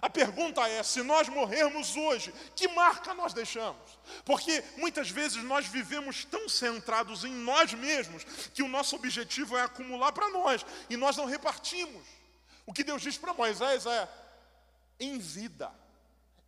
A 0.00 0.10
pergunta 0.10 0.68
é: 0.68 0.82
se 0.82 1.02
nós 1.02 1.28
morrermos 1.28 1.96
hoje, 1.96 2.34
que 2.56 2.66
marca 2.68 3.14
nós 3.14 3.32
deixamos? 3.32 3.98
Porque 4.24 4.64
muitas 4.76 5.10
vezes 5.10 5.42
nós 5.44 5.66
vivemos 5.66 6.24
tão 6.24 6.48
centrados 6.48 7.24
em 7.24 7.32
nós 7.32 7.72
mesmos 7.72 8.24
que 8.52 8.62
o 8.62 8.68
nosso 8.68 8.96
objetivo 8.96 9.56
é 9.56 9.62
acumular 9.62 10.12
para 10.12 10.28
nós 10.30 10.66
e 10.90 10.96
nós 10.96 11.16
não 11.16 11.26
repartimos. 11.26 12.04
O 12.66 12.72
que 12.72 12.82
Deus 12.82 13.02
diz 13.02 13.16
para 13.16 13.34
Moisés 13.34 13.86
é: 13.86 14.08
em 14.98 15.18
vida, 15.18 15.70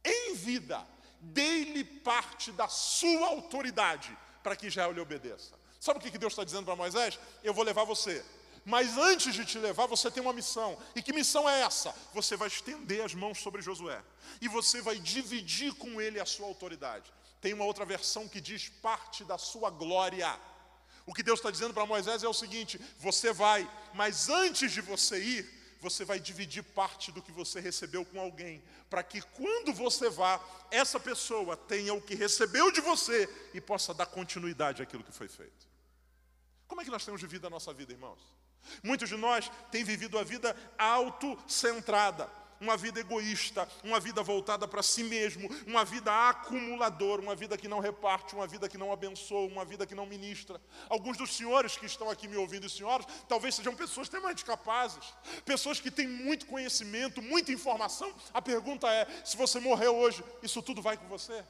em 0.05 0.35
vida, 0.35 0.87
dê-lhe 1.21 1.85
parte 1.85 2.53
da 2.53 2.69
sua 2.69 3.29
autoridade 3.29 4.17
para 4.43 4.55
que 4.55 4.67
Israel 4.67 4.93
lhe 4.93 5.01
obedeça. 5.01 5.55
Sabe 5.81 5.99
o 5.99 6.03
que 6.03 6.19
Deus 6.19 6.33
está 6.33 6.45
dizendo 6.45 6.65
para 6.65 6.77
Moisés? 6.77 7.19
Eu 7.43 7.55
vou 7.55 7.65
levar 7.65 7.85
você. 7.85 8.25
Mas 8.65 8.97
antes 8.97 9.35
de 9.35 9.45
te 9.45 9.59
levar, 9.59 9.87
você 9.87 10.11
tem 10.11 10.23
uma 10.23 10.33
missão. 10.33 10.79
E 10.95 11.03
que 11.03 11.13
missão 11.13 11.49
é 11.49 11.61
essa? 11.61 11.95
Você 12.15 12.37
vai 12.37 12.49
estender 12.49 13.05
as 13.05 13.15
mãos 13.15 13.39
sobre 13.39 13.61
Josué. 13.61 14.03
E 14.41 14.49
você 14.49 14.81
vai 14.81 14.99
dividir 14.99 15.75
com 15.75 16.01
ele 16.01 16.19
a 16.19 16.25
sua 16.25 16.47
autoridade. 16.47 17.13
Tem 17.41 17.53
uma 17.53 17.65
outra 17.65 17.85
versão 17.85 18.27
que 18.27 18.41
diz 18.41 18.71
parte 18.71 19.23
da 19.25 19.37
sua 19.37 19.69
glória. 19.69 20.35
O 21.05 21.13
que 21.13 21.23
Deus 21.23 21.39
está 21.39 21.51
dizendo 21.51 21.75
para 21.75 21.85
Moisés 21.85 22.23
é 22.23 22.29
o 22.29 22.33
seguinte: 22.33 22.81
você 22.99 23.33
vai, 23.33 23.71
mas 23.93 24.31
antes 24.31 24.73
de 24.73 24.81
você 24.81 25.23
ir, 25.23 25.64
você 25.85 26.05
vai 26.05 26.19
dividir 26.19 26.63
parte 26.63 27.13
do 27.13 27.21
que 27.21 27.31
você 27.31 27.61
recebeu 27.61 28.05
com 28.07 28.19
alguém, 28.19 28.63
para 28.89 29.03
que 29.03 29.21
quando 29.21 29.73
você 29.73 30.09
vá, 30.09 30.41
essa 30.71 30.99
pessoa 30.99 31.57
tenha 31.57 31.93
o 31.93 32.01
que 32.01 32.15
recebeu 32.15 32.73
de 32.73 32.81
você 32.81 33.29
e 33.53 33.61
possa 33.61 33.93
dar 33.93 34.07
continuidade 34.07 34.83
àquilo 34.83 35.05
que 35.05 35.13
foi 35.13 35.29
feito. 35.29 35.69
Como 36.67 36.81
é 36.81 36.85
que 36.85 36.91
nós 36.91 37.05
temos 37.05 37.21
vivido 37.21 37.47
a 37.47 37.51
nossa 37.51 37.73
vida, 37.73 37.93
irmãos? 37.93 38.19
Muitos 38.83 39.11
de 39.11 39.17
nós 39.17 39.51
têm 39.71 39.85
vivido 39.85 40.19
a 40.19 40.25
vida 40.25 40.57
autocentrada 40.79 42.31
uma 42.61 42.77
vida 42.77 43.01
egoísta, 43.01 43.69
uma 43.83 44.01
vida 44.01 44.23
voltada 44.23 44.67
para 44.67 44.83
si 44.83 45.03
mesmo, 45.03 45.49
uma 45.67 45.85
vida 45.85 46.11
acumuladora, 46.29 47.21
uma 47.21 47.35
vida 47.35 47.57
que 47.57 47.69
não 47.69 47.81
reparte, 47.81 48.35
uma 48.35 48.47
vida 48.47 48.69
que 48.69 48.79
não 48.79 48.93
abençoa, 48.93 49.47
uma 49.47 49.65
vida 49.65 49.87
que 49.87 49.95
não 49.95 50.07
ministra. 50.07 50.61
Alguns 50.89 51.17
dos 51.17 51.35
senhores 51.37 51.77
que 51.77 51.87
estão 51.87 52.11
aqui 52.11 52.29
me 52.29 52.37
ouvindo, 52.37 52.69
senhoras, 52.69 53.07
talvez 53.29 53.55
sejam 53.55 53.75
pessoas 53.75 54.07
extremamente 54.07 54.45
capazes, 54.45 55.05
pessoas 55.45 55.81
que 55.81 55.91
têm 55.91 56.07
muito 56.07 56.47
conhecimento, 56.47 57.21
muita 57.21 57.53
informação. 57.53 58.13
A 58.33 58.41
pergunta 58.41 58.89
é: 58.89 59.07
se 59.25 59.37
você 59.37 59.59
morrer 59.61 59.89
hoje, 59.89 60.23
isso 60.43 60.63
tudo 60.63 60.83
vai 60.83 60.97
com 60.97 61.07
você? 61.09 61.45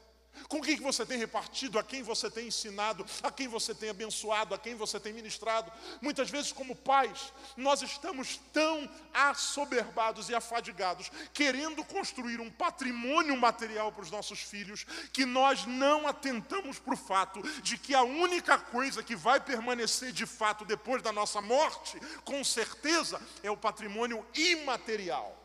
Com 0.49 0.61
quem 0.61 0.77
que 0.77 0.83
você 0.83 1.05
tem 1.07 1.19
repartido, 1.19 1.79
a 1.79 1.83
quem 1.83 2.03
você 2.03 2.31
tem 2.31 2.49
ensinado, 2.49 3.05
a 3.23 3.31
quem 3.31 3.49
você 3.49 3.75
tem 3.75 3.91
abençoado, 3.91 4.55
a 4.55 4.59
quem 4.59 4.75
você 4.75 4.99
tem 5.01 5.13
ministrado. 5.13 5.73
Muitas 6.01 6.31
vezes, 6.31 6.53
como 6.53 6.75
pais, 6.75 7.33
nós 7.57 7.83
estamos 7.83 8.41
tão 8.53 8.89
assoberbados 9.13 10.29
e 10.29 10.35
afadigados, 10.35 11.11
querendo 11.33 11.85
construir 11.85 12.41
um 12.41 12.51
patrimônio 12.51 13.37
material 13.37 13.93
para 13.93 14.03
os 14.03 14.11
nossos 14.11 14.41
filhos, 14.41 14.85
que 15.13 15.25
nós 15.25 15.67
não 15.67 16.07
atentamos 16.07 16.79
para 16.79 16.95
o 16.95 16.97
fato 16.97 17.43
de 17.63 17.79
que 17.79 17.95
a 17.95 18.03
única 18.03 18.59
coisa 18.59 19.03
que 19.03 19.17
vai 19.17 19.41
permanecer 19.41 20.13
de 20.13 20.27
fato 20.27 20.65
depois 20.65 21.03
da 21.03 21.13
nossa 21.13 21.41
morte, 21.41 21.99
com 22.25 22.43
certeza, 22.43 23.21
é 23.43 23.51
o 23.51 23.57
patrimônio 23.57 24.25
imaterial. 24.35 25.44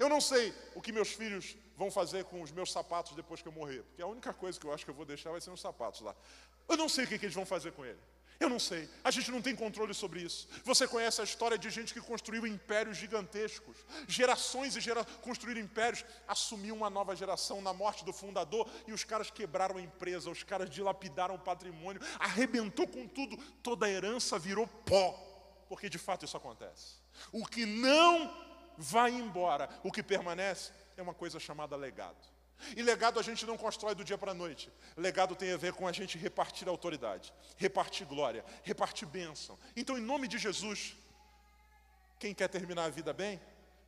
Eu 0.00 0.08
não 0.08 0.20
sei 0.20 0.54
o 0.74 0.80
que 0.80 0.92
meus 0.92 1.10
filhos 1.12 1.54
vão 1.76 1.90
fazer 1.90 2.24
com 2.24 2.40
os 2.40 2.50
meus 2.50 2.72
sapatos 2.72 3.14
depois 3.14 3.42
que 3.42 3.48
eu 3.48 3.52
morrer, 3.52 3.82
porque 3.82 4.00
a 4.00 4.06
única 4.06 4.32
coisa 4.32 4.58
que 4.58 4.66
eu 4.66 4.72
acho 4.72 4.82
que 4.82 4.90
eu 4.90 4.94
vou 4.94 5.04
deixar 5.04 5.30
vai 5.30 5.42
ser 5.42 5.50
os 5.50 5.60
sapatos 5.60 6.00
lá. 6.00 6.16
Eu 6.66 6.76
não 6.78 6.88
sei 6.88 7.04
o 7.04 7.06
que, 7.06 7.18
que 7.18 7.26
eles 7.26 7.34
vão 7.34 7.44
fazer 7.44 7.72
com 7.72 7.84
ele. 7.84 7.98
Eu 8.40 8.48
não 8.48 8.58
sei. 8.58 8.88
A 9.04 9.10
gente 9.10 9.30
não 9.30 9.42
tem 9.42 9.54
controle 9.54 9.92
sobre 9.92 10.22
isso. 10.22 10.48
Você 10.64 10.88
conhece 10.88 11.20
a 11.20 11.24
história 11.24 11.58
de 11.58 11.68
gente 11.68 11.92
que 11.92 12.00
construiu 12.00 12.46
impérios 12.46 12.96
gigantescos. 12.96 13.76
Gerações 14.08 14.74
e 14.74 14.80
gerações 14.80 15.14
construíram 15.20 15.60
impérios. 15.60 16.02
Assumiu 16.26 16.74
uma 16.74 16.88
nova 16.88 17.14
geração 17.14 17.60
na 17.60 17.74
morte 17.74 18.02
do 18.02 18.14
fundador 18.14 18.66
e 18.86 18.94
os 18.94 19.04
caras 19.04 19.30
quebraram 19.30 19.76
a 19.76 19.82
empresa, 19.82 20.30
os 20.30 20.42
caras 20.42 20.70
dilapidaram 20.70 21.34
o 21.34 21.38
patrimônio, 21.38 22.00
arrebentou 22.18 22.88
com 22.88 23.06
tudo. 23.06 23.36
Toda 23.62 23.84
a 23.84 23.90
herança 23.90 24.38
virou 24.38 24.66
pó. 24.66 25.12
Porque 25.68 25.90
de 25.90 25.98
fato 25.98 26.24
isso 26.24 26.38
acontece. 26.38 26.94
O 27.30 27.44
que 27.44 27.66
não 27.66 28.49
vai 28.80 29.12
embora. 29.12 29.68
O 29.84 29.92
que 29.92 30.02
permanece 30.02 30.72
é 30.96 31.02
uma 31.02 31.14
coisa 31.14 31.38
chamada 31.38 31.76
legado. 31.76 32.16
E 32.76 32.82
legado 32.82 33.18
a 33.18 33.22
gente 33.22 33.46
não 33.46 33.56
constrói 33.56 33.94
do 33.94 34.04
dia 34.04 34.18
para 34.18 34.32
a 34.32 34.34
noite. 34.34 34.70
Legado 34.96 35.36
tem 35.36 35.52
a 35.52 35.56
ver 35.56 35.72
com 35.72 35.86
a 35.86 35.92
gente 35.92 36.18
repartir 36.18 36.68
autoridade, 36.68 37.32
repartir 37.56 38.06
glória, 38.06 38.44
repartir 38.62 39.06
bênção. 39.06 39.58
Então, 39.76 39.96
em 39.96 40.02
nome 40.02 40.28
de 40.28 40.38
Jesus, 40.38 40.94
quem 42.18 42.34
quer 42.34 42.48
terminar 42.48 42.84
a 42.84 42.90
vida 42.90 43.12
bem, 43.12 43.40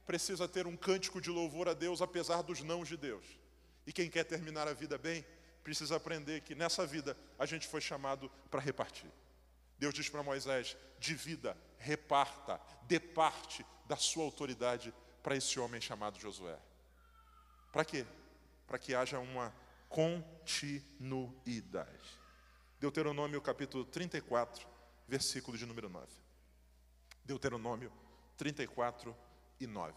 precisa 0.06 0.48
ter 0.48 0.66
um 0.66 0.76
cântico 0.76 1.20
de 1.20 1.30
louvor 1.30 1.68
a 1.68 1.74
Deus, 1.74 2.00
apesar 2.00 2.42
dos 2.42 2.62
nãos 2.62 2.88
de 2.88 2.96
Deus. 2.96 3.24
E 3.86 3.92
quem 3.92 4.08
quer 4.08 4.24
terminar 4.24 4.68
a 4.68 4.72
vida 4.72 4.96
bem, 4.96 5.24
precisa 5.62 5.96
aprender 5.96 6.40
que 6.40 6.54
nessa 6.54 6.86
vida 6.86 7.16
a 7.38 7.46
gente 7.46 7.66
foi 7.66 7.80
chamado 7.80 8.30
para 8.50 8.60
repartir. 8.60 9.10
Deus 9.78 9.92
diz 9.92 10.08
para 10.08 10.22
Moisés: 10.22 10.76
divida, 10.98 11.56
reparta, 11.78 12.60
dê 12.84 12.98
parte 12.98 13.64
da 13.92 13.96
sua 13.96 14.24
autoridade 14.24 14.90
para 15.22 15.36
esse 15.36 15.60
homem 15.60 15.78
chamado 15.78 16.18
Josué. 16.18 16.58
Para 17.70 17.84
quê? 17.84 18.06
Para 18.66 18.78
que 18.78 18.94
haja 18.94 19.18
uma 19.18 19.54
continuidade. 19.86 22.18
Deuteronômio 22.80 23.38
capítulo 23.42 23.84
34, 23.84 24.66
versículo 25.06 25.58
de 25.58 25.66
número 25.66 25.90
9. 25.90 26.06
Deuteronômio 27.22 27.92
34 28.38 29.14
e 29.60 29.66
9. 29.66 29.94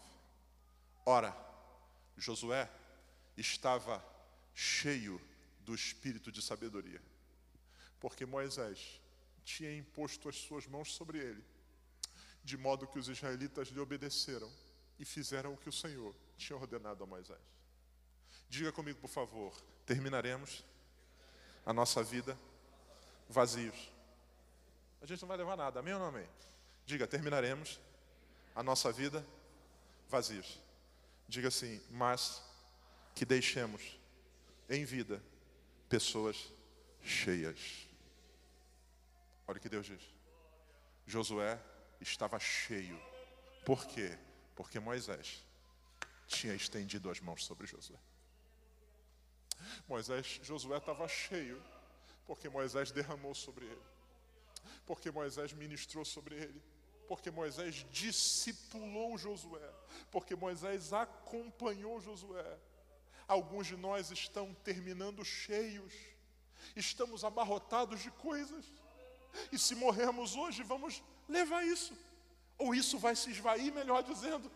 Ora, 1.06 1.34
Josué 2.18 2.70
estava 3.34 4.04
cheio 4.54 5.18
do 5.60 5.74
espírito 5.74 6.30
de 6.30 6.42
sabedoria, 6.42 7.00
porque 7.98 8.26
Moisés 8.26 9.00
tinha 9.42 9.74
imposto 9.74 10.28
as 10.28 10.36
suas 10.36 10.66
mãos 10.66 10.92
sobre 10.92 11.18
ele 11.18 11.55
de 12.46 12.56
modo 12.56 12.86
que 12.86 12.98
os 12.98 13.08
israelitas 13.08 13.68
lhe 13.68 13.80
obedeceram 13.80 14.48
e 15.00 15.04
fizeram 15.04 15.52
o 15.52 15.56
que 15.56 15.68
o 15.68 15.72
Senhor 15.72 16.14
tinha 16.38 16.56
ordenado 16.56 17.02
a 17.02 17.06
Moisés. 17.06 17.40
Diga 18.48 18.70
comigo, 18.70 19.00
por 19.00 19.10
favor, 19.10 19.52
terminaremos 19.84 20.64
a 21.66 21.72
nossa 21.72 22.04
vida 22.04 22.38
vazios. 23.28 23.92
A 25.02 25.06
gente 25.06 25.20
não 25.20 25.28
vai 25.28 25.36
levar 25.36 25.56
nada, 25.56 25.80
amém 25.80 25.92
ou 25.92 25.98
não 25.98 26.06
amém? 26.06 26.28
Diga, 26.86 27.04
terminaremos 27.04 27.80
a 28.54 28.62
nossa 28.62 28.92
vida 28.92 29.26
vazios. 30.08 30.60
Diga 31.28 31.48
assim, 31.48 31.82
mas 31.90 32.40
que 33.12 33.24
deixemos 33.24 33.98
em 34.70 34.84
vida 34.84 35.20
pessoas 35.88 36.52
cheias. 37.02 37.88
Olha 39.48 39.58
o 39.58 39.60
que 39.60 39.68
Deus 39.68 39.86
diz. 39.86 40.02
Josué 41.08 41.60
estava 42.00 42.38
cheio. 42.38 43.00
Por 43.64 43.86
quê? 43.86 44.16
Porque 44.54 44.78
Moisés 44.78 45.44
tinha 46.26 46.54
estendido 46.54 47.10
as 47.10 47.20
mãos 47.20 47.44
sobre 47.44 47.66
Josué. 47.66 47.98
Moisés, 49.88 50.40
Josué 50.42 50.76
estava 50.78 51.08
cheio, 51.08 51.62
porque 52.26 52.48
Moisés 52.48 52.90
derramou 52.90 53.34
sobre 53.34 53.66
ele, 53.66 53.82
porque 54.84 55.10
Moisés 55.10 55.52
ministrou 55.52 56.04
sobre 56.04 56.36
ele, 56.36 56.62
porque 57.08 57.30
Moisés 57.30 57.86
discipulou 57.90 59.16
Josué, 59.16 59.72
porque 60.10 60.34
Moisés 60.34 60.92
acompanhou 60.92 62.00
Josué. 62.00 62.58
Alguns 63.28 63.66
de 63.66 63.76
nós 63.76 64.10
estão 64.10 64.54
terminando 64.54 65.24
cheios, 65.24 65.92
estamos 66.74 67.24
abarrotados 67.24 68.00
de 68.00 68.10
coisas, 68.10 68.64
e 69.52 69.58
se 69.58 69.74
morrermos 69.74 70.34
hoje, 70.34 70.62
vamos 70.62 71.02
levar 71.28 71.64
isso. 71.64 71.92
Ou 72.58 72.74
isso 72.74 72.98
vai 72.98 73.14
se 73.14 73.30
esvair, 73.30 73.72
melhor 73.72 74.02
dizendo, 74.02 74.50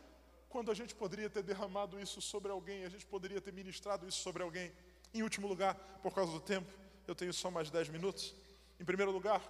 quando 0.48 0.70
a 0.70 0.74
gente 0.74 0.94
poderia 0.94 1.30
ter 1.30 1.42
derramado 1.42 2.00
isso 2.00 2.20
sobre 2.20 2.50
alguém, 2.50 2.84
a 2.84 2.88
gente 2.88 3.06
poderia 3.06 3.40
ter 3.40 3.52
ministrado 3.52 4.06
isso 4.08 4.20
sobre 4.22 4.42
alguém. 4.42 4.72
Em 5.12 5.22
último 5.22 5.46
lugar, 5.46 5.74
por 6.02 6.14
causa 6.14 6.32
do 6.32 6.40
tempo, 6.40 6.70
eu 7.06 7.14
tenho 7.14 7.32
só 7.32 7.50
mais 7.50 7.70
dez 7.70 7.88
minutos. 7.88 8.34
Em 8.78 8.84
primeiro 8.84 9.12
lugar, 9.12 9.42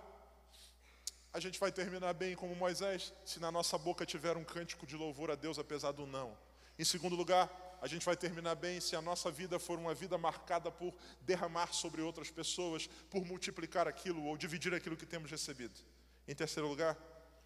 a 1.33 1.39
gente 1.39 1.61
vai 1.61 1.71
terminar 1.71 2.13
bem 2.13 2.35
como 2.35 2.55
Moisés, 2.57 3.13
se 3.25 3.39
na 3.39 3.53
nossa 3.53 3.79
boca 3.79 4.05
tiver 4.05 4.37
um 4.37 4.45
cântico 4.45 4.87
de 4.87 4.97
louvor 4.97 5.31
a 5.31 5.37
Deus 5.37 5.59
apesar 5.59 5.93
do 5.93 6.07
não. 6.07 6.37
Em 6.79 6.85
segundo 6.85 7.15
lugar, 7.15 7.49
a 7.81 7.87
gente 7.87 8.05
vai 8.05 8.17
terminar 8.17 8.55
bem 8.57 8.81
se 8.81 8.97
a 8.97 9.01
nossa 9.01 9.31
vida 9.31 9.59
for 9.59 9.79
uma 9.79 9.95
vida 9.95 10.19
marcada 10.19 10.71
por 10.71 10.93
derramar 11.23 11.73
sobre 11.73 12.03
outras 12.03 12.31
pessoas, 12.31 12.89
por 13.09 13.25
multiplicar 13.25 13.87
aquilo 13.87 14.25
ou 14.25 14.37
dividir 14.37 14.75
aquilo 14.75 14.97
que 14.97 15.07
temos 15.07 15.31
recebido. 15.31 15.79
Em 16.27 16.35
terceiro 16.35 16.69
lugar, 16.69 16.97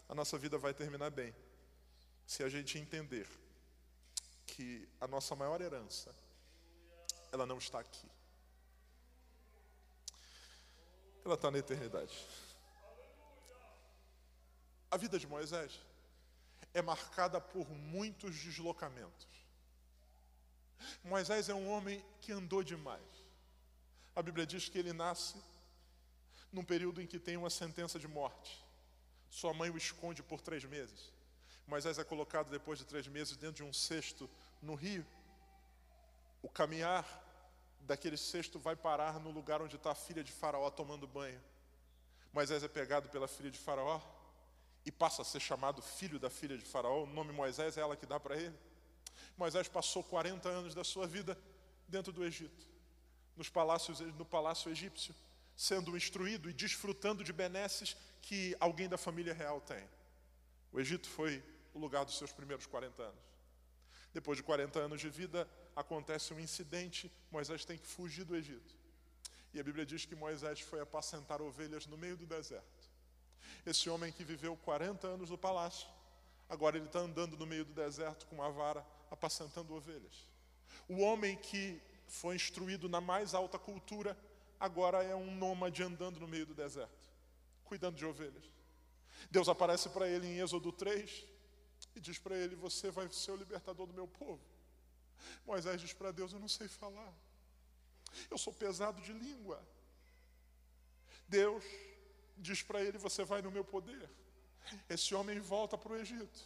a 0.09 0.15
nossa 0.15 0.39
vida 0.39 0.59
vai 0.59 0.75
terminar 0.75 1.11
bem 1.11 1.35
se 2.27 2.43
a 2.43 2.49
gente 2.49 2.79
entender 2.79 3.29
que 4.47 4.89
a 5.01 5.07
nossa 5.07 5.35
maior 5.35 5.61
herança 5.61 6.15
ela 7.33 7.47
não 7.47 7.59
está 7.59 7.81
aqui. 7.81 8.09
Ela 11.25 11.35
está 11.35 11.51
na 11.51 11.59
eternidade. 11.59 12.15
A 14.91 14.97
vida 14.97 15.19
de 15.19 15.27
Moisés 15.27 15.81
é 16.73 16.81
marcada 16.81 17.41
por 17.41 17.69
muitos 17.71 18.37
deslocamentos. 18.37 19.27
Moisés 21.03 21.49
é 21.49 21.55
um 21.55 21.69
homem 21.69 22.05
que 22.21 22.33
andou 22.33 22.63
demais. 22.63 23.03
A 24.15 24.23
Bíblia 24.23 24.47
diz 24.47 24.69
que 24.69 24.79
ele 24.79 24.93
nasce 24.93 25.37
num 26.53 26.65
período 26.65 27.03
em 27.03 27.07
que 27.07 27.19
tem 27.19 27.37
uma 27.37 27.51
sentença 27.51 27.99
de 27.99 28.07
morte. 28.07 28.64
Sua 29.35 29.53
mãe 29.53 29.69
o 29.69 29.77
esconde 29.77 30.23
por 30.23 30.41
três 30.41 30.65
meses. 30.65 31.13
Moisés 31.67 31.99
é 31.99 32.05
colocado 32.05 32.51
depois 32.51 32.79
de 32.79 32.85
três 32.85 33.09
meses 33.09 33.37
dentro 33.37 33.57
de 33.57 33.63
um 33.65 33.73
cesto 33.73 34.31
no 34.63 34.77
rio. 34.77 35.05
O 36.41 36.49
caminhar 36.49 37.05
daquele 37.81 38.17
cesto 38.17 38.61
vai 38.61 38.77
parar 38.77 39.19
no 39.19 39.33
lugar 39.33 39.61
onde 39.61 39.75
está 39.75 39.91
a 39.91 39.95
filha 39.95 40.23
de 40.23 40.31
Faraó 40.31 40.71
tomando 40.71 41.09
banho. 41.09 41.43
Moisés 42.33 42.63
é 42.63 42.69
pegado 42.69 43.09
pela 43.09 43.27
filha 43.27 43.51
de 43.51 43.59
Faraó 43.59 44.01
e 44.87 44.93
passa 44.93 45.23
a 45.23 45.25
ser 45.25 45.41
chamado 45.41 45.83
filho 45.83 46.21
da 46.21 46.31
filha 46.31 46.57
de 46.57 46.65
Faraó. 46.65 47.03
O 47.03 47.07
nome 47.07 47.33
Moisés 47.33 47.77
é 47.77 47.81
ela 47.81 47.97
que 47.97 48.07
dá 48.07 48.21
para 48.21 48.37
ele. 48.37 48.57
Moisés 49.37 49.67
passou 49.67 50.05
40 50.05 50.49
anos 50.49 50.77
da 50.77 50.85
sua 50.85 51.09
vida 51.09 51.37
dentro 51.89 52.13
do 52.13 52.25
Egito, 52.25 52.65
nos 53.37 53.49
palácios, 53.49 53.99
no 53.99 54.25
palácio 54.25 54.71
egípcio 54.71 55.13
sendo 55.57 55.97
instruído 55.97 56.49
e 56.49 56.53
desfrutando 56.53 57.23
de 57.23 57.33
benesses 57.33 57.97
que 58.23 58.57
alguém 58.59 58.89
da 58.89 58.99
família 58.99 59.35
real 59.35 59.61
tem. 59.61 59.89
O 60.73 60.81
Egito 60.81 61.09
foi 61.09 61.43
o 61.73 61.79
lugar 61.79 62.05
dos 62.05 62.19
seus 62.19 62.33
primeiros 62.33 62.67
40 62.67 63.03
anos. 63.03 63.35
Depois 64.13 64.37
de 64.37 64.43
40 64.43 64.79
anos 64.79 65.01
de 65.01 65.09
vida, 65.09 65.49
acontece 65.75 66.33
um 66.33 66.41
incidente, 66.41 67.11
Moisés 67.31 67.65
tem 67.65 67.77
que 67.77 67.87
fugir 67.87 68.25
do 68.25 68.37
Egito. 68.37 68.75
E 69.53 69.61
a 69.61 69.63
Bíblia 69.63 69.85
diz 69.85 70.05
que 70.05 70.15
Moisés 70.15 70.61
foi 70.61 70.81
apacentar 70.81 71.41
ovelhas 71.41 71.87
no 71.87 71.97
meio 71.97 72.17
do 72.17 72.27
deserto. 72.27 72.91
Esse 73.65 73.89
homem 73.89 74.13
que 74.13 74.25
viveu 74.25 74.57
40 74.57 75.07
anos 75.07 75.31
no 75.31 75.39
palácio, 75.39 75.89
agora 76.49 76.77
ele 76.77 76.87
está 76.87 77.01
andando 77.01 77.37
no 77.37 77.47
meio 77.47 77.65
do 77.65 77.73
deserto 77.73 78.27
com 78.27 78.37
uma 78.37 78.51
vara, 78.51 78.85
apacentando 79.11 79.75
ovelhas. 79.75 80.29
O 80.89 81.01
homem 81.01 81.37
que 81.37 81.81
foi 82.07 82.37
instruído 82.37 82.89
na 82.89 83.01
mais 83.01 83.33
alta 83.35 83.59
cultura, 83.59 84.17
agora 84.65 85.03
é 85.03 85.15
um 85.15 85.35
nômade 85.37 85.83
andando 85.83 86.19
no 86.19 86.27
meio 86.27 86.47
do 86.47 86.55
deserto, 86.55 87.09
cuidando 87.65 87.97
de 87.97 88.07
ovelhas. 88.07 88.45
Deus 89.31 89.49
aparece 89.49 89.89
para 89.91 90.09
ele 90.09 90.27
em 90.27 90.41
Êxodo 90.41 90.73
3 90.73 91.27
e 91.95 92.01
diz 92.01 92.19
para 92.19 92.37
ele: 92.37 92.55
Você 92.57 92.91
vai 92.91 93.09
ser 93.11 93.33
o 93.33 93.37
libertador 93.37 93.87
do 93.87 93.95
meu 93.95 94.09
povo. 94.09 94.43
Moisés 95.45 95.81
diz 95.81 95.93
para 95.93 96.11
Deus: 96.11 96.33
Eu 96.33 96.41
não 96.41 96.49
sei 96.49 96.67
falar. 96.67 97.13
Eu 98.31 98.39
sou 98.39 98.53
pesado 98.53 99.01
de 99.03 99.13
língua. 99.13 99.63
Deus 101.29 101.65
diz 102.37 102.63
para 102.63 102.83
ele: 102.83 102.99
Você 102.99 103.23
vai 103.25 103.43
no 103.43 103.51
meu 103.51 103.65
poder. 103.65 104.11
Esse 104.89 105.15
homem 105.15 105.41
volta 105.41 105.77
para 105.77 105.93
o 105.93 105.97
Egito. 105.97 106.41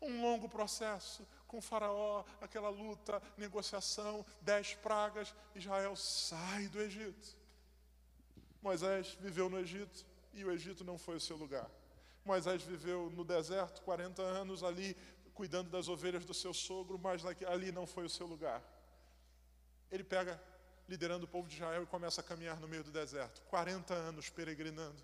Um 0.00 0.20
longo 0.20 0.48
processo 0.48 1.26
com 1.52 1.60
Faraó, 1.60 2.24
aquela 2.40 2.70
luta, 2.70 3.22
negociação, 3.36 4.24
dez 4.40 4.74
pragas. 4.74 5.34
Israel 5.54 5.94
sai 5.94 6.66
do 6.68 6.80
Egito. 6.80 7.36
Moisés 8.62 9.18
viveu 9.20 9.50
no 9.50 9.58
Egito 9.58 10.06
e 10.32 10.46
o 10.46 10.50
Egito 10.50 10.82
não 10.82 10.96
foi 10.96 11.16
o 11.16 11.20
seu 11.20 11.36
lugar. 11.36 11.70
Moisés 12.24 12.62
viveu 12.62 13.10
no 13.10 13.22
deserto 13.22 13.82
40 13.82 14.22
anos 14.22 14.62
ali, 14.62 14.96
cuidando 15.34 15.68
das 15.68 15.88
ovelhas 15.88 16.24
do 16.24 16.32
seu 16.32 16.54
sogro, 16.54 16.98
mas 16.98 17.22
ali 17.46 17.70
não 17.70 17.86
foi 17.86 18.06
o 18.06 18.10
seu 18.10 18.26
lugar. 18.26 18.62
Ele 19.90 20.04
pega, 20.04 20.40
liderando 20.88 21.26
o 21.26 21.28
povo 21.28 21.46
de 21.46 21.56
Israel, 21.56 21.82
e 21.82 21.86
começa 21.86 22.22
a 22.22 22.24
caminhar 22.24 22.58
no 22.58 22.66
meio 22.66 22.82
do 22.82 22.90
deserto. 22.90 23.42
40 23.42 23.92
anos 23.92 24.30
peregrinando. 24.30 25.02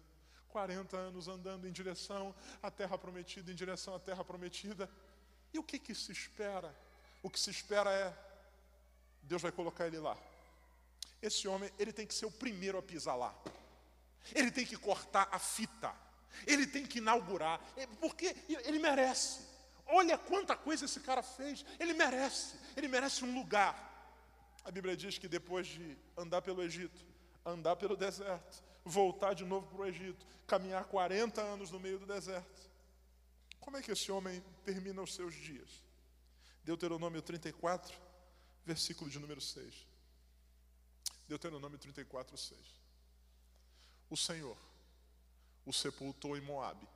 40 0.49 0.97
anos 0.97 1.29
andando 1.29 1.69
em 1.69 1.73
direção 1.73 2.35
à 2.63 2.71
terra 2.71 2.97
prometida, 2.97 3.53
em 3.53 3.55
direção 3.55 3.95
à 3.95 3.99
terra 3.99 4.25
prometida. 4.25 4.89
E 5.53 5.59
o 5.59 5.63
que, 5.63 5.79
que 5.79 5.95
se 5.95 6.13
espera? 6.13 6.75
O 7.23 7.31
que 7.31 7.39
se 7.39 7.51
espera 7.51 7.91
é 7.91 8.15
Deus 9.23 9.43
vai 9.43 9.53
colocar 9.53 9.87
ele 9.87 9.99
lá. 9.99 10.17
Esse 11.21 11.49
homem, 11.49 11.71
ele 11.79 11.93
tem 11.93 12.07
que 12.07 12.15
ser 12.15 12.27
o 12.27 12.31
primeiro 12.31 12.79
a 12.79 12.83
pisar 12.83 13.17
lá. 13.17 13.35
Ele 14.35 14.51
tem 14.51 14.65
que 14.65 14.77
cortar 14.77 15.29
a 15.31 15.39
fita. 15.39 15.93
Ele 16.47 16.67
tem 16.67 16.87
que 16.87 16.99
inaugurar, 16.99 17.61
é, 17.77 17.87
porque 18.01 18.37
ele 18.49 18.79
merece. 18.79 19.41
Olha 19.87 20.17
quanta 20.17 20.55
coisa 20.55 20.85
esse 20.85 21.01
cara 21.01 21.23
fez. 21.23 21.65
Ele 21.81 21.95
merece. 21.95 22.57
Ele 22.77 22.89
merece 22.89 23.25
um 23.25 23.35
lugar. 23.35 23.87
A 24.65 24.71
Bíblia 24.71 24.97
diz 24.97 25.19
que 25.19 25.27
depois 25.27 25.67
de 25.67 25.97
andar 26.17 26.43
pelo 26.43 26.63
Egito, 26.63 27.05
andar 27.45 27.77
pelo 27.77 27.97
deserto, 27.97 28.63
voltar 28.85 29.35
de 29.35 29.45
novo 29.45 29.67
para 29.67 29.83
o 29.83 29.87
Egito, 29.87 30.27
caminhar 30.47 30.85
40 30.85 31.41
anos 31.41 31.71
no 31.71 31.81
meio 31.81 31.99
do 31.99 32.07
deserto. 32.07 32.68
Como 33.69 33.77
é 33.77 33.83
que 33.83 33.93
esse 33.93 34.11
homem 34.11 34.43
termina 34.65 35.03
os 35.03 35.15
seus 35.15 35.35
dias? 35.35 35.69
Deuteronômio 36.65 37.21
34, 37.21 37.95
versículo 38.65 39.11
de 39.11 39.19
número 39.19 39.43
6. 39.43 39.87
Deuteronômio 41.29 41.77
34, 41.77 42.35
6. 42.35 42.59
O 44.09 44.17
Senhor 44.17 44.57
o 45.67 45.73
sepultou 45.75 46.35
em 46.35 46.41
Moabe, 46.41 46.89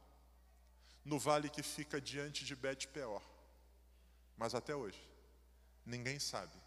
no 1.04 1.18
vale 1.18 1.50
que 1.50 1.62
fica 1.62 2.00
diante 2.00 2.42
de 2.42 2.56
Bet-peor. 2.56 3.22
Mas 4.34 4.54
até 4.54 4.74
hoje, 4.74 5.06
ninguém 5.84 6.18
sabe 6.18 6.58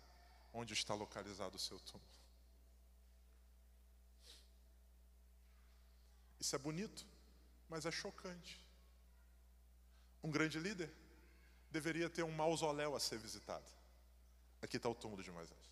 onde 0.53 0.75
está 0.75 0.93
localizado 0.93 1.55
o 1.55 1.59
seu 1.59 1.79
túmulo. 1.79 2.11
Isso 6.39 6.55
é 6.55 6.59
bonito, 6.59 7.03
mas 7.67 7.87
é 7.87 7.91
chocante. 7.91 8.63
Um 10.25 10.31
grande 10.31 10.57
líder 10.57 10.91
deveria 11.69 12.09
ter 12.09 12.23
um 12.23 12.31
mausoléu 12.31 12.95
a 12.95 12.99
ser 12.99 13.19
visitado. 13.19 13.69
Aqui 14.59 14.77
está 14.77 14.89
o 14.89 14.95
túmulo 14.95 15.21
de 15.21 15.29
Moisés. 15.29 15.71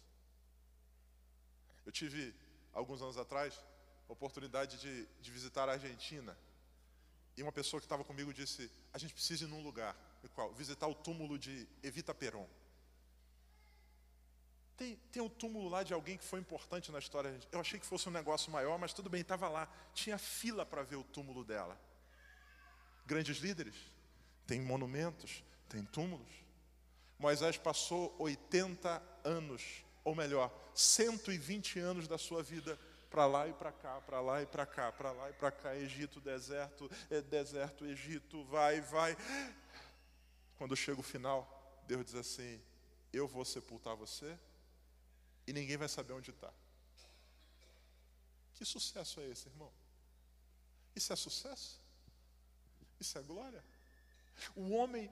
Eu 1.84 1.91
tive, 1.91 2.36
alguns 2.72 3.01
anos 3.01 3.18
atrás, 3.18 3.60
a 4.08 4.14
oportunidade 4.14 4.78
de, 4.78 5.08
de 5.20 5.32
visitar 5.32 5.68
a 5.68 5.72
Argentina. 5.72 6.38
E 7.36 7.41
uma 7.41 7.51
pessoa 7.51 7.82
que 7.82 7.86
estava 7.86 8.04
comigo 8.04 8.32
disse: 8.32 8.70
A 8.93 8.99
gente 8.99 9.16
precisa 9.16 9.45
ir 9.45 9.47
num 9.47 9.64
lugar. 9.64 9.95
Qual? 10.36 10.54
Visitar 10.54 10.86
o 10.86 10.93
túmulo 10.93 11.39
de 11.39 11.68
Evita 11.82 12.14
Peron. 12.14 12.47
Tem, 14.78 14.97
tem 15.12 15.24
um 15.24 15.30
túmulo 15.30 15.68
lá 15.68 15.82
de 15.82 15.95
alguém 15.95 16.16
que 16.16 16.24
foi 16.24 16.39
importante 16.39 16.91
na 16.91 16.99
história. 16.99 17.39
Eu 17.51 17.60
achei 17.60 17.80
que 17.80 17.88
fosse 17.88 18.08
um 18.08 18.12
negócio 18.12 18.51
maior, 18.51 18.78
mas 18.78 18.93
tudo 18.93 19.10
bem, 19.10 19.22
estava 19.22 19.49
lá. 19.49 19.68
Tinha 19.95 20.20
fila 20.20 20.64
para 20.64 20.84
ver 20.84 20.97
o 20.97 21.04
túmulo 21.04 21.43
dela. 21.43 21.76
Grandes 23.04 23.38
líderes, 23.38 23.76
tem 24.46 24.62
monumentos, 24.62 25.44
tem 25.70 25.84
túmulos. 25.84 26.32
Moisés 27.18 27.58
passou 27.58 28.16
80 28.20 29.02
anos, 29.24 29.86
ou 30.04 30.14
melhor, 30.14 30.54
120 30.74 31.80
anos 31.80 32.08
da 32.08 32.18
sua 32.18 32.44
vida 32.44 32.78
para 33.10 33.26
lá 33.26 33.48
e 33.48 33.54
para 33.54 33.72
cá, 33.72 34.02
para 34.02 34.20
lá 34.20 34.41
e 34.41 34.46
para 34.46 34.66
cá, 34.66 34.91
para 34.91 35.12
lá 35.12 35.30
e 35.30 35.34
para 35.34 35.52
cá, 35.52 35.76
Egito, 35.76 36.20
deserto, 36.20 36.89
é 37.10 37.22
deserto, 37.22 37.86
Egito, 37.86 38.44
vai, 38.46 38.82
vai. 38.82 39.16
Quando 40.58 40.76
chega 40.76 41.00
o 41.00 41.04
final, 41.04 41.82
Deus 41.88 42.06
diz 42.06 42.16
assim: 42.16 42.60
Eu 43.12 43.28
vou 43.28 43.46
sepultar 43.46 43.96
você 43.96 44.38
e 45.46 45.54
ninguém 45.54 45.78
vai 45.78 45.88
saber 45.88 46.14
onde 46.14 46.32
está. 46.32 46.52
Que 48.56 48.66
sucesso 48.66 49.20
é 49.20 49.28
esse, 49.28 49.48
irmão? 49.48 49.72
Isso 50.96 51.12
é 51.12 51.16
sucesso? 51.16 51.82
Isso 53.00 53.18
é 53.18 53.22
glória? 53.22 53.64
O 54.55 54.71
homem 54.71 55.11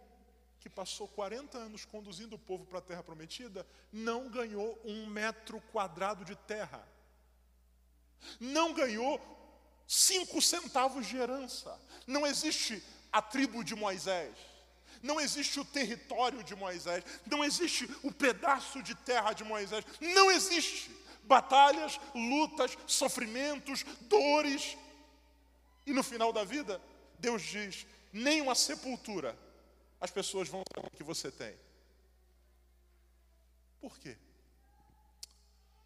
que 0.62 0.70
passou 0.70 1.08
40 1.08 1.58
anos 1.58 1.86
conduzindo 1.86 2.36
o 2.36 2.40
povo 2.40 2.66
para 2.66 2.78
a 2.78 2.84
terra 2.84 3.02
prometida, 3.02 3.66
não 3.92 4.30
ganhou 4.30 4.80
um 4.86 5.08
metro 5.08 5.60
quadrado 5.72 6.24
de 6.24 6.36
terra. 6.36 6.88
Não 8.40 8.72
ganhou 8.72 9.20
cinco 9.88 10.40
centavos 10.40 11.08
de 11.08 11.18
herança. 11.18 11.78
Não 12.06 12.28
existe 12.28 12.82
a 13.12 13.22
tribo 13.24 13.64
de 13.64 13.76
Moisés. 13.76 14.38
Não 15.02 15.20
existe 15.20 15.60
o 15.60 15.66
território 15.66 16.44
de 16.44 16.56
Moisés, 16.56 17.04
não 17.26 17.44
existe 17.44 17.90
o 18.04 18.12
pedaço 18.12 18.84
de 18.84 18.94
terra 18.94 19.34
de 19.34 19.44
Moisés, 19.44 19.84
não 20.00 20.30
existe 20.30 20.92
batalhas, 21.24 22.00
lutas, 22.14 22.78
sofrimentos, 22.86 23.84
dores. 24.02 24.78
E 25.88 25.94
no 25.94 26.04
final 26.04 26.32
da 26.32 26.44
vida, 26.44 26.80
Deus 27.18 27.42
diz: 27.42 27.88
nem 28.12 28.42
uma 28.42 28.56
sepultura 28.56 29.38
as 30.00 30.10
pessoas 30.10 30.50
vão 30.50 30.64
saber 30.74 30.90
que 30.92 31.04
você 31.04 31.32
tem. 31.32 31.56
Por 33.80 34.00
quê? 34.00 34.18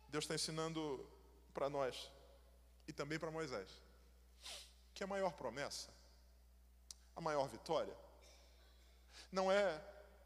Deus 0.08 0.24
está 0.24 0.36
ensinando 0.36 1.06
para 1.54 1.70
nós 1.70 2.10
e 2.88 2.94
também 2.94 3.20
para 3.20 3.30
Moisés 3.30 3.70
que 4.94 5.04
a 5.04 5.08
maior 5.08 5.34
promessa, 5.34 5.90
a 7.14 7.20
maior 7.20 7.50
vitória, 7.50 7.94
não 9.30 9.52
é 9.52 9.84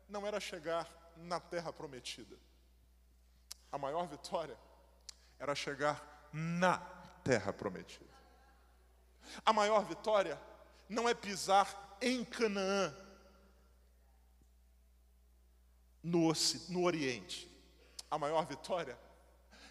não 0.07 0.25
era 0.25 0.39
chegar 0.39 0.87
na 1.17 1.39
terra 1.39 1.73
prometida. 1.73 2.37
A 3.71 3.77
maior 3.77 4.07
vitória 4.07 4.57
era 5.39 5.55
chegar 5.55 6.29
na 6.31 6.77
terra 7.23 7.51
prometida. 7.51 8.09
A 9.45 9.51
maior 9.51 9.83
vitória 9.85 10.39
não 10.87 11.09
é 11.09 11.13
pisar 11.13 11.88
em 12.01 12.23
Canaã, 12.23 12.93
no, 16.03 16.31
no 16.69 16.83
Oriente. 16.83 17.49
A 18.09 18.17
maior 18.17 18.45
vitória 18.45 18.97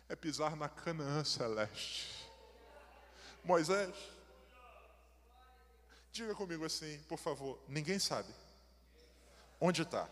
é 0.09 0.15
pisar 0.15 0.57
na 0.57 0.69
Canaã 0.69 1.25
celeste. 1.25 2.27
Moisés, 3.45 3.95
diga 6.13 6.35
comigo 6.35 6.65
assim, 6.65 6.99
por 7.05 7.19
favor, 7.19 7.59
ninguém 7.69 7.99
sabe 7.99 8.33
Onde 9.61 9.83
está 9.83 10.09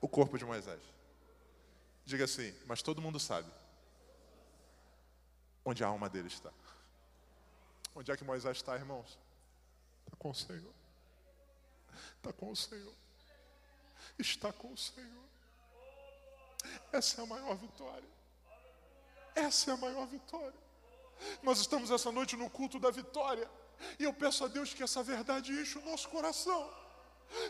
o 0.00 0.08
corpo 0.08 0.38
de 0.38 0.44
Moisés? 0.44 0.80
Diga 2.04 2.24
assim, 2.24 2.54
mas 2.66 2.80
todo 2.80 3.02
mundo 3.02 3.18
sabe 3.18 3.50
onde 5.64 5.82
a 5.82 5.88
alma 5.88 6.08
dele 6.08 6.28
está. 6.28 6.52
Onde 7.94 8.12
é 8.12 8.16
que 8.16 8.22
Moisés 8.22 8.56
está, 8.58 8.76
irmãos? 8.76 9.18
Está 10.04 10.16
com 10.16 10.30
o 10.30 10.34
Senhor. 10.34 10.75
Está 12.16 12.32
com 12.32 12.50
o 12.50 12.56
Senhor. 12.56 12.94
Está 14.18 14.52
com 14.52 14.72
o 14.72 14.76
Senhor. 14.76 15.26
Essa 16.92 17.20
é 17.20 17.24
a 17.24 17.26
maior 17.26 17.56
vitória. 17.56 18.08
Essa 19.34 19.70
é 19.70 19.74
a 19.74 19.76
maior 19.76 20.06
vitória. 20.06 20.66
Nós 21.42 21.60
estamos 21.60 21.90
essa 21.90 22.10
noite 22.10 22.36
no 22.36 22.48
culto 22.50 22.78
da 22.78 22.90
vitória. 22.90 23.48
E 23.98 24.04
eu 24.04 24.12
peço 24.12 24.44
a 24.44 24.48
Deus 24.48 24.72
que 24.72 24.82
essa 24.82 25.02
verdade 25.02 25.52
enche 25.52 25.78
o 25.78 25.84
nosso 25.84 26.08
coração. 26.08 26.70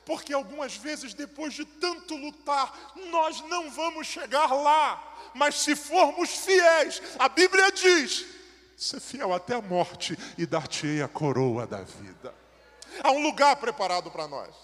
Porque 0.04 0.32
algumas 0.32 0.76
vezes, 0.76 1.14
depois 1.14 1.54
de 1.54 1.64
tanto 1.64 2.16
lutar, 2.16 2.92
nós 3.10 3.40
não 3.42 3.70
vamos 3.70 4.06
chegar 4.06 4.52
lá. 4.52 5.30
Mas 5.34 5.56
se 5.56 5.76
formos 5.76 6.30
fiéis, 6.30 7.02
a 7.18 7.28
Bíblia 7.28 7.70
diz: 7.70 8.26
ser 8.76 9.00
fiel 9.00 9.32
até 9.32 9.54
a 9.54 9.62
morte 9.62 10.16
e 10.36 10.46
dar-te-ei 10.46 11.02
a 11.02 11.08
coroa 11.08 11.66
da 11.66 11.82
vida. 11.82 12.34
Há 13.02 13.10
um 13.10 13.22
lugar 13.22 13.56
preparado 13.56 14.10
para 14.10 14.26
nós. 14.26 14.54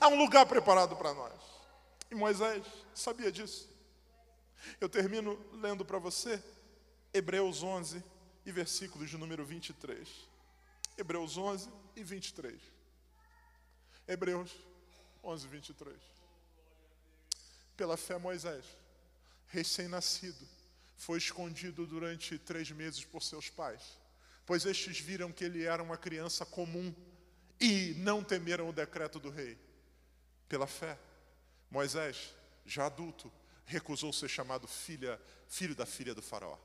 Há 0.00 0.08
um 0.08 0.16
lugar 0.16 0.46
preparado 0.46 0.96
para 0.96 1.12
nós. 1.14 1.32
E 2.10 2.14
Moisés 2.14 2.64
sabia 2.94 3.32
disso. 3.32 3.68
Eu 4.80 4.88
termino 4.88 5.38
lendo 5.54 5.84
para 5.84 5.98
você 5.98 6.42
Hebreus 7.12 7.62
11 7.62 8.02
e 8.44 8.52
versículos 8.52 9.10
de 9.10 9.16
número 9.16 9.44
23. 9.44 10.08
Hebreus 10.96 11.36
11 11.36 11.68
e 11.96 12.04
23. 12.04 12.60
Hebreus 14.06 14.50
11, 15.22 15.46
23. 15.46 15.96
Pela 17.76 17.96
fé, 17.96 18.18
Moisés, 18.18 18.64
recém-nascido, 19.48 20.46
foi 20.96 21.18
escondido 21.18 21.86
durante 21.86 22.38
três 22.38 22.70
meses 22.70 23.04
por 23.04 23.22
seus 23.22 23.48
pais, 23.48 23.98
pois 24.44 24.66
estes 24.66 24.98
viram 24.98 25.32
que 25.32 25.44
ele 25.44 25.64
era 25.64 25.82
uma 25.82 25.96
criança 25.96 26.44
comum 26.44 26.94
e 27.62 27.94
não 27.94 28.24
temeram 28.24 28.68
o 28.68 28.72
decreto 28.72 29.20
do 29.20 29.30
rei. 29.30 29.56
Pela 30.48 30.66
fé, 30.66 30.98
Moisés, 31.70 32.34
já 32.66 32.86
adulto, 32.86 33.32
recusou 33.64 34.12
ser 34.12 34.28
chamado 34.28 34.66
filha, 34.66 35.20
filho 35.46 35.72
da 35.72 35.86
filha 35.86 36.12
do 36.12 36.20
faraó, 36.20 36.58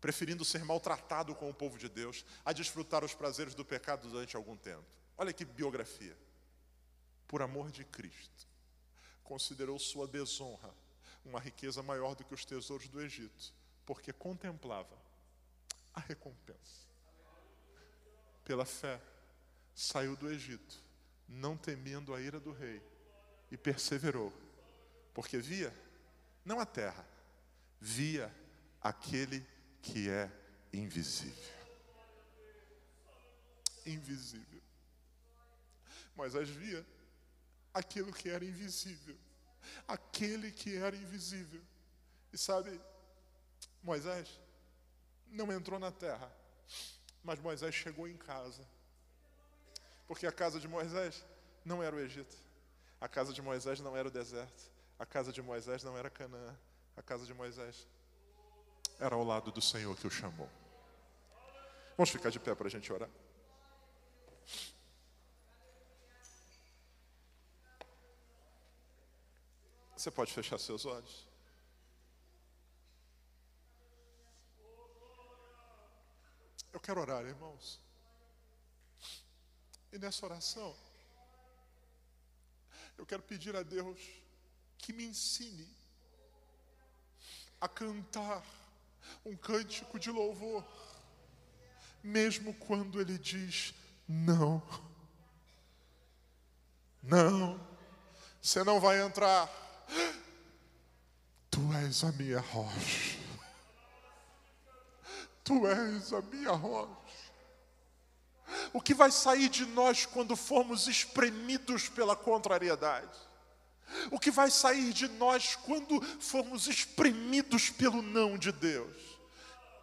preferindo 0.00 0.44
ser 0.44 0.64
maltratado 0.64 1.34
com 1.34 1.50
o 1.50 1.54
povo 1.54 1.76
de 1.76 1.88
Deus 1.88 2.24
a 2.44 2.52
desfrutar 2.52 3.04
os 3.04 3.12
prazeres 3.12 3.56
do 3.56 3.64
pecado 3.64 4.08
durante 4.08 4.36
algum 4.36 4.56
tempo. 4.56 4.84
Olha 5.18 5.32
que 5.32 5.44
biografia. 5.44 6.16
Por 7.26 7.42
amor 7.42 7.72
de 7.72 7.84
Cristo, 7.84 8.46
considerou 9.24 9.80
sua 9.80 10.06
desonra 10.06 10.72
uma 11.24 11.40
riqueza 11.40 11.82
maior 11.82 12.14
do 12.14 12.24
que 12.24 12.34
os 12.34 12.44
tesouros 12.44 12.86
do 12.86 13.00
Egito, 13.00 13.52
porque 13.84 14.12
contemplava 14.12 14.96
a 15.92 15.98
recompensa. 15.98 16.86
Pela 18.44 18.64
fé, 18.64 19.00
saiu 19.76 20.16
do 20.16 20.32
Egito, 20.32 20.82
não 21.28 21.54
temendo 21.54 22.14
a 22.14 22.20
ira 22.20 22.40
do 22.40 22.50
rei, 22.50 22.82
e 23.50 23.56
perseverou, 23.58 24.32
porque 25.12 25.38
via 25.38 25.72
não 26.42 26.58
a 26.58 26.64
terra, 26.64 27.06
via 27.78 28.34
aquele 28.80 29.46
que 29.82 30.08
é 30.08 30.32
invisível. 30.72 31.54
Invisível. 33.84 34.62
Moisés 36.16 36.48
via 36.48 36.84
aquilo 37.74 38.12
que 38.12 38.30
era 38.30 38.44
invisível. 38.44 39.16
Aquele 39.86 40.50
que 40.50 40.76
era 40.76 40.96
invisível. 40.96 41.60
E 42.32 42.38
sabe, 42.38 42.80
Moisés 43.82 44.40
não 45.28 45.52
entrou 45.52 45.78
na 45.78 45.92
terra, 45.92 46.32
mas 47.22 47.38
Moisés 47.38 47.74
chegou 47.74 48.08
em 48.08 48.16
casa. 48.16 48.66
Porque 50.06 50.26
a 50.26 50.32
casa 50.32 50.60
de 50.60 50.68
Moisés 50.68 51.24
não 51.64 51.82
era 51.82 51.94
o 51.94 52.00
Egito. 52.00 52.36
A 53.00 53.08
casa 53.08 53.32
de 53.32 53.42
Moisés 53.42 53.80
não 53.80 53.96
era 53.96 54.08
o 54.08 54.10
deserto. 54.10 54.70
A 54.98 55.04
casa 55.04 55.32
de 55.32 55.42
Moisés 55.42 55.82
não 55.82 55.96
era 55.96 56.08
Canaã. 56.08 56.56
A 56.96 57.02
casa 57.02 57.26
de 57.26 57.34
Moisés 57.34 57.86
era 58.98 59.14
ao 59.14 59.24
lado 59.24 59.52
do 59.52 59.60
Senhor 59.60 59.96
que 59.96 60.06
o 60.06 60.10
chamou. 60.10 60.48
Vamos 61.96 62.10
ficar 62.10 62.30
de 62.30 62.38
pé 62.38 62.54
para 62.54 62.66
a 62.66 62.70
gente 62.70 62.92
orar? 62.92 63.10
Você 69.96 70.10
pode 70.10 70.32
fechar 70.32 70.58
seus 70.58 70.84
olhos. 70.86 71.26
Eu 76.72 76.80
quero 76.80 77.00
orar, 77.00 77.24
irmãos. 77.24 77.80
E 79.96 79.98
nessa 79.98 80.26
oração, 80.26 80.76
eu 82.98 83.06
quero 83.06 83.22
pedir 83.22 83.56
a 83.56 83.62
Deus 83.62 83.98
que 84.76 84.92
me 84.92 85.06
ensine 85.06 85.66
a 87.58 87.66
cantar 87.66 88.44
um 89.24 89.34
cântico 89.34 89.98
de 89.98 90.10
louvor, 90.10 90.62
mesmo 92.02 92.52
quando 92.52 93.00
Ele 93.00 93.16
diz 93.16 93.72
não. 94.06 94.62
Não, 97.02 97.58
você 98.42 98.62
não 98.62 98.78
vai 98.78 99.00
entrar. 99.00 99.48
Tu 101.50 101.72
és 101.72 102.04
a 102.04 102.12
minha 102.12 102.40
rocha. 102.40 103.18
Tu 105.42 105.66
és 105.66 106.12
a 106.12 106.20
minha 106.20 106.52
rocha. 106.52 107.05
O 108.76 108.80
que 108.82 108.92
vai 108.92 109.10
sair 109.10 109.48
de 109.48 109.64
nós 109.64 110.04
quando 110.04 110.36
formos 110.36 110.86
espremidos 110.86 111.88
pela 111.88 112.14
contrariedade? 112.14 113.18
O 114.10 114.20
que 114.20 114.30
vai 114.30 114.50
sair 114.50 114.92
de 114.92 115.08
nós 115.08 115.56
quando 115.56 115.98
formos 116.20 116.66
espremidos 116.66 117.70
pelo 117.70 118.02
não 118.02 118.36
de 118.36 118.52
Deus? 118.52 118.94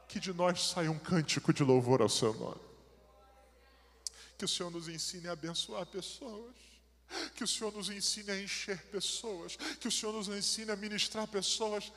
Que 0.07 0.19
de 0.19 0.31
nós 0.31 0.67
saia 0.67 0.91
um 0.91 0.99
cântico 0.99 1.51
de 1.51 1.63
louvor 1.63 2.03
ao 2.03 2.07
seu 2.07 2.35
nome. 2.35 2.61
Que 4.37 4.45
o 4.45 4.47
Senhor 4.47 4.69
nos 4.69 4.87
ensine 4.87 5.27
a 5.27 5.31
abençoar 5.31 5.87
pessoas 5.87 6.53
que 7.33 7.43
o 7.43 7.47
Senhor 7.47 7.73
nos 7.73 7.89
ensine 7.89 8.31
a 8.31 8.39
encher 8.39 8.77
pessoas, 8.85 9.55
que 9.79 9.87
o 9.87 9.91
Senhor 9.91 10.13
nos 10.13 10.27
ensine 10.27 10.71
a 10.71 10.75
ministrar 10.75 11.27
pessoas. 11.27 11.91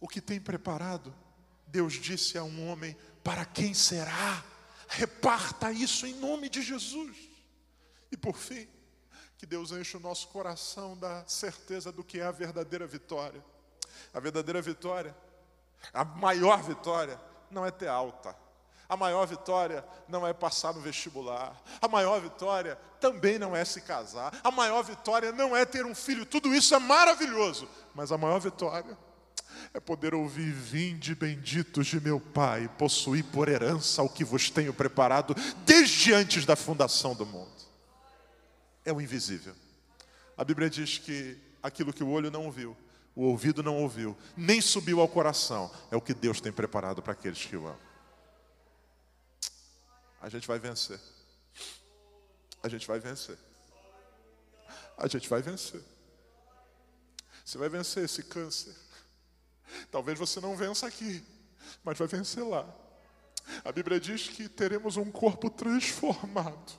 O 0.00 0.06
que 0.06 0.20
tem 0.20 0.40
preparado, 0.40 1.12
Deus 1.66 1.94
disse 1.94 2.38
a 2.38 2.44
um 2.44 2.68
homem: 2.68 2.96
para 3.24 3.44
quem 3.44 3.74
será? 3.74 4.44
Reparta 4.88 5.72
isso 5.72 6.06
em 6.06 6.14
nome 6.14 6.48
de 6.48 6.62
Jesus. 6.62 7.16
E 8.10 8.16
por 8.16 8.36
fim, 8.36 8.68
que 9.36 9.46
Deus 9.46 9.72
enche 9.72 9.96
o 9.96 10.00
nosso 10.00 10.28
coração 10.28 10.96
da 10.96 11.24
certeza 11.26 11.92
do 11.92 12.04
que 12.04 12.20
é 12.20 12.24
a 12.24 12.30
verdadeira 12.30 12.86
vitória. 12.86 13.44
A 14.12 14.20
verdadeira 14.20 14.62
vitória, 14.62 15.16
a 15.92 16.04
maior 16.04 16.62
vitória, 16.62 17.20
não 17.50 17.64
é 17.64 17.70
ter 17.70 17.88
alta, 17.88 18.36
a 18.88 18.96
maior 18.96 19.26
vitória 19.26 19.84
não 20.08 20.26
é 20.26 20.32
passar 20.32 20.72
no 20.72 20.80
vestibular. 20.80 21.60
A 21.80 21.88
maior 21.88 22.20
vitória 22.20 22.78
também 23.00 23.38
não 23.38 23.54
é 23.54 23.64
se 23.64 23.80
casar. 23.80 24.32
A 24.44 24.50
maior 24.50 24.82
vitória 24.82 25.32
não 25.32 25.56
é 25.56 25.64
ter 25.64 25.84
um 25.84 25.94
filho. 25.94 26.24
Tudo 26.24 26.54
isso 26.54 26.74
é 26.74 26.78
maravilhoso. 26.78 27.68
Mas 27.94 28.12
a 28.12 28.18
maior 28.18 28.38
vitória 28.38 28.96
é 29.74 29.80
poder 29.80 30.14
ouvir: 30.14 30.52
Vinde 30.52 31.14
benditos 31.14 31.86
de 31.86 32.00
meu 32.00 32.20
Pai, 32.20 32.68
possuir 32.78 33.24
por 33.24 33.48
herança 33.48 34.02
o 34.02 34.08
que 34.08 34.24
vos 34.24 34.50
tenho 34.50 34.72
preparado 34.72 35.34
desde 35.64 36.12
antes 36.12 36.44
da 36.44 36.56
fundação 36.56 37.14
do 37.14 37.26
mundo. 37.26 37.50
É 38.84 38.92
o 38.92 39.00
invisível. 39.00 39.54
A 40.36 40.44
Bíblia 40.44 40.70
diz 40.70 40.98
que 40.98 41.36
aquilo 41.62 41.92
que 41.92 42.04
o 42.04 42.10
olho 42.10 42.30
não 42.30 42.50
viu, 42.50 42.76
o 43.14 43.24
ouvido 43.24 43.62
não 43.62 43.76
ouviu, 43.76 44.16
nem 44.36 44.60
subiu 44.60 45.00
ao 45.00 45.08
coração, 45.08 45.70
é 45.90 45.96
o 45.96 46.00
que 46.00 46.14
Deus 46.14 46.40
tem 46.40 46.52
preparado 46.52 47.02
para 47.02 47.12
aqueles 47.12 47.44
que 47.44 47.56
o 47.56 47.66
amam 47.66 47.86
a 50.26 50.28
gente 50.28 50.48
vai 50.48 50.58
vencer. 50.58 50.98
A 52.60 52.68
gente 52.68 52.84
vai 52.84 52.98
vencer. 52.98 53.38
A 54.98 55.06
gente 55.06 55.28
vai 55.28 55.40
vencer. 55.40 55.80
Você 57.44 57.56
vai 57.56 57.68
vencer 57.68 58.04
esse 58.04 58.24
câncer. 58.24 58.74
Talvez 59.90 60.18
você 60.18 60.40
não 60.40 60.56
vença 60.56 60.86
aqui, 60.86 61.22
mas 61.84 61.98
vai 61.98 62.08
vencer 62.08 62.44
lá. 62.44 62.66
A 63.64 63.70
Bíblia 63.70 64.00
diz 64.00 64.28
que 64.28 64.48
teremos 64.48 64.96
um 64.96 65.10
corpo 65.10 65.48
transformado, 65.48 66.72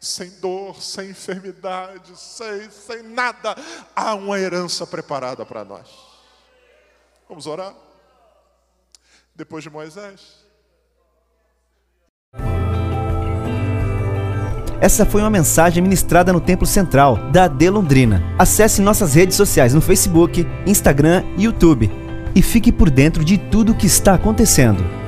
sem 0.00 0.30
dor, 0.40 0.80
sem 0.80 1.10
enfermidade, 1.10 2.16
sem, 2.16 2.70
sem 2.70 3.02
nada. 3.02 3.56
Há 3.94 4.14
uma 4.14 4.38
herança 4.38 4.86
preparada 4.86 5.44
para 5.44 5.64
nós. 5.64 5.88
Vamos 7.28 7.46
orar? 7.46 7.74
Depois 9.34 9.64
de 9.64 9.70
Moisés, 9.70 10.42
Essa 14.80 15.06
foi 15.06 15.20
uma 15.20 15.30
mensagem 15.30 15.80
ministrada 15.80 16.32
no 16.32 16.40
Templo 16.40 16.66
Central 16.66 17.30
da 17.30 17.44
AD 17.44 17.70
Londrina. 17.70 18.20
Acesse 18.36 18.82
nossas 18.82 19.14
redes 19.14 19.36
sociais 19.36 19.72
no 19.72 19.80
Facebook, 19.80 20.44
Instagram 20.66 21.22
e 21.38 21.44
YouTube 21.44 22.01
e 22.34 22.42
fique 22.42 22.72
por 22.72 22.90
dentro 22.90 23.24
de 23.24 23.38
tudo 23.38 23.72
o 23.72 23.74
que 23.74 23.86
está 23.86 24.14
acontecendo. 24.14 25.01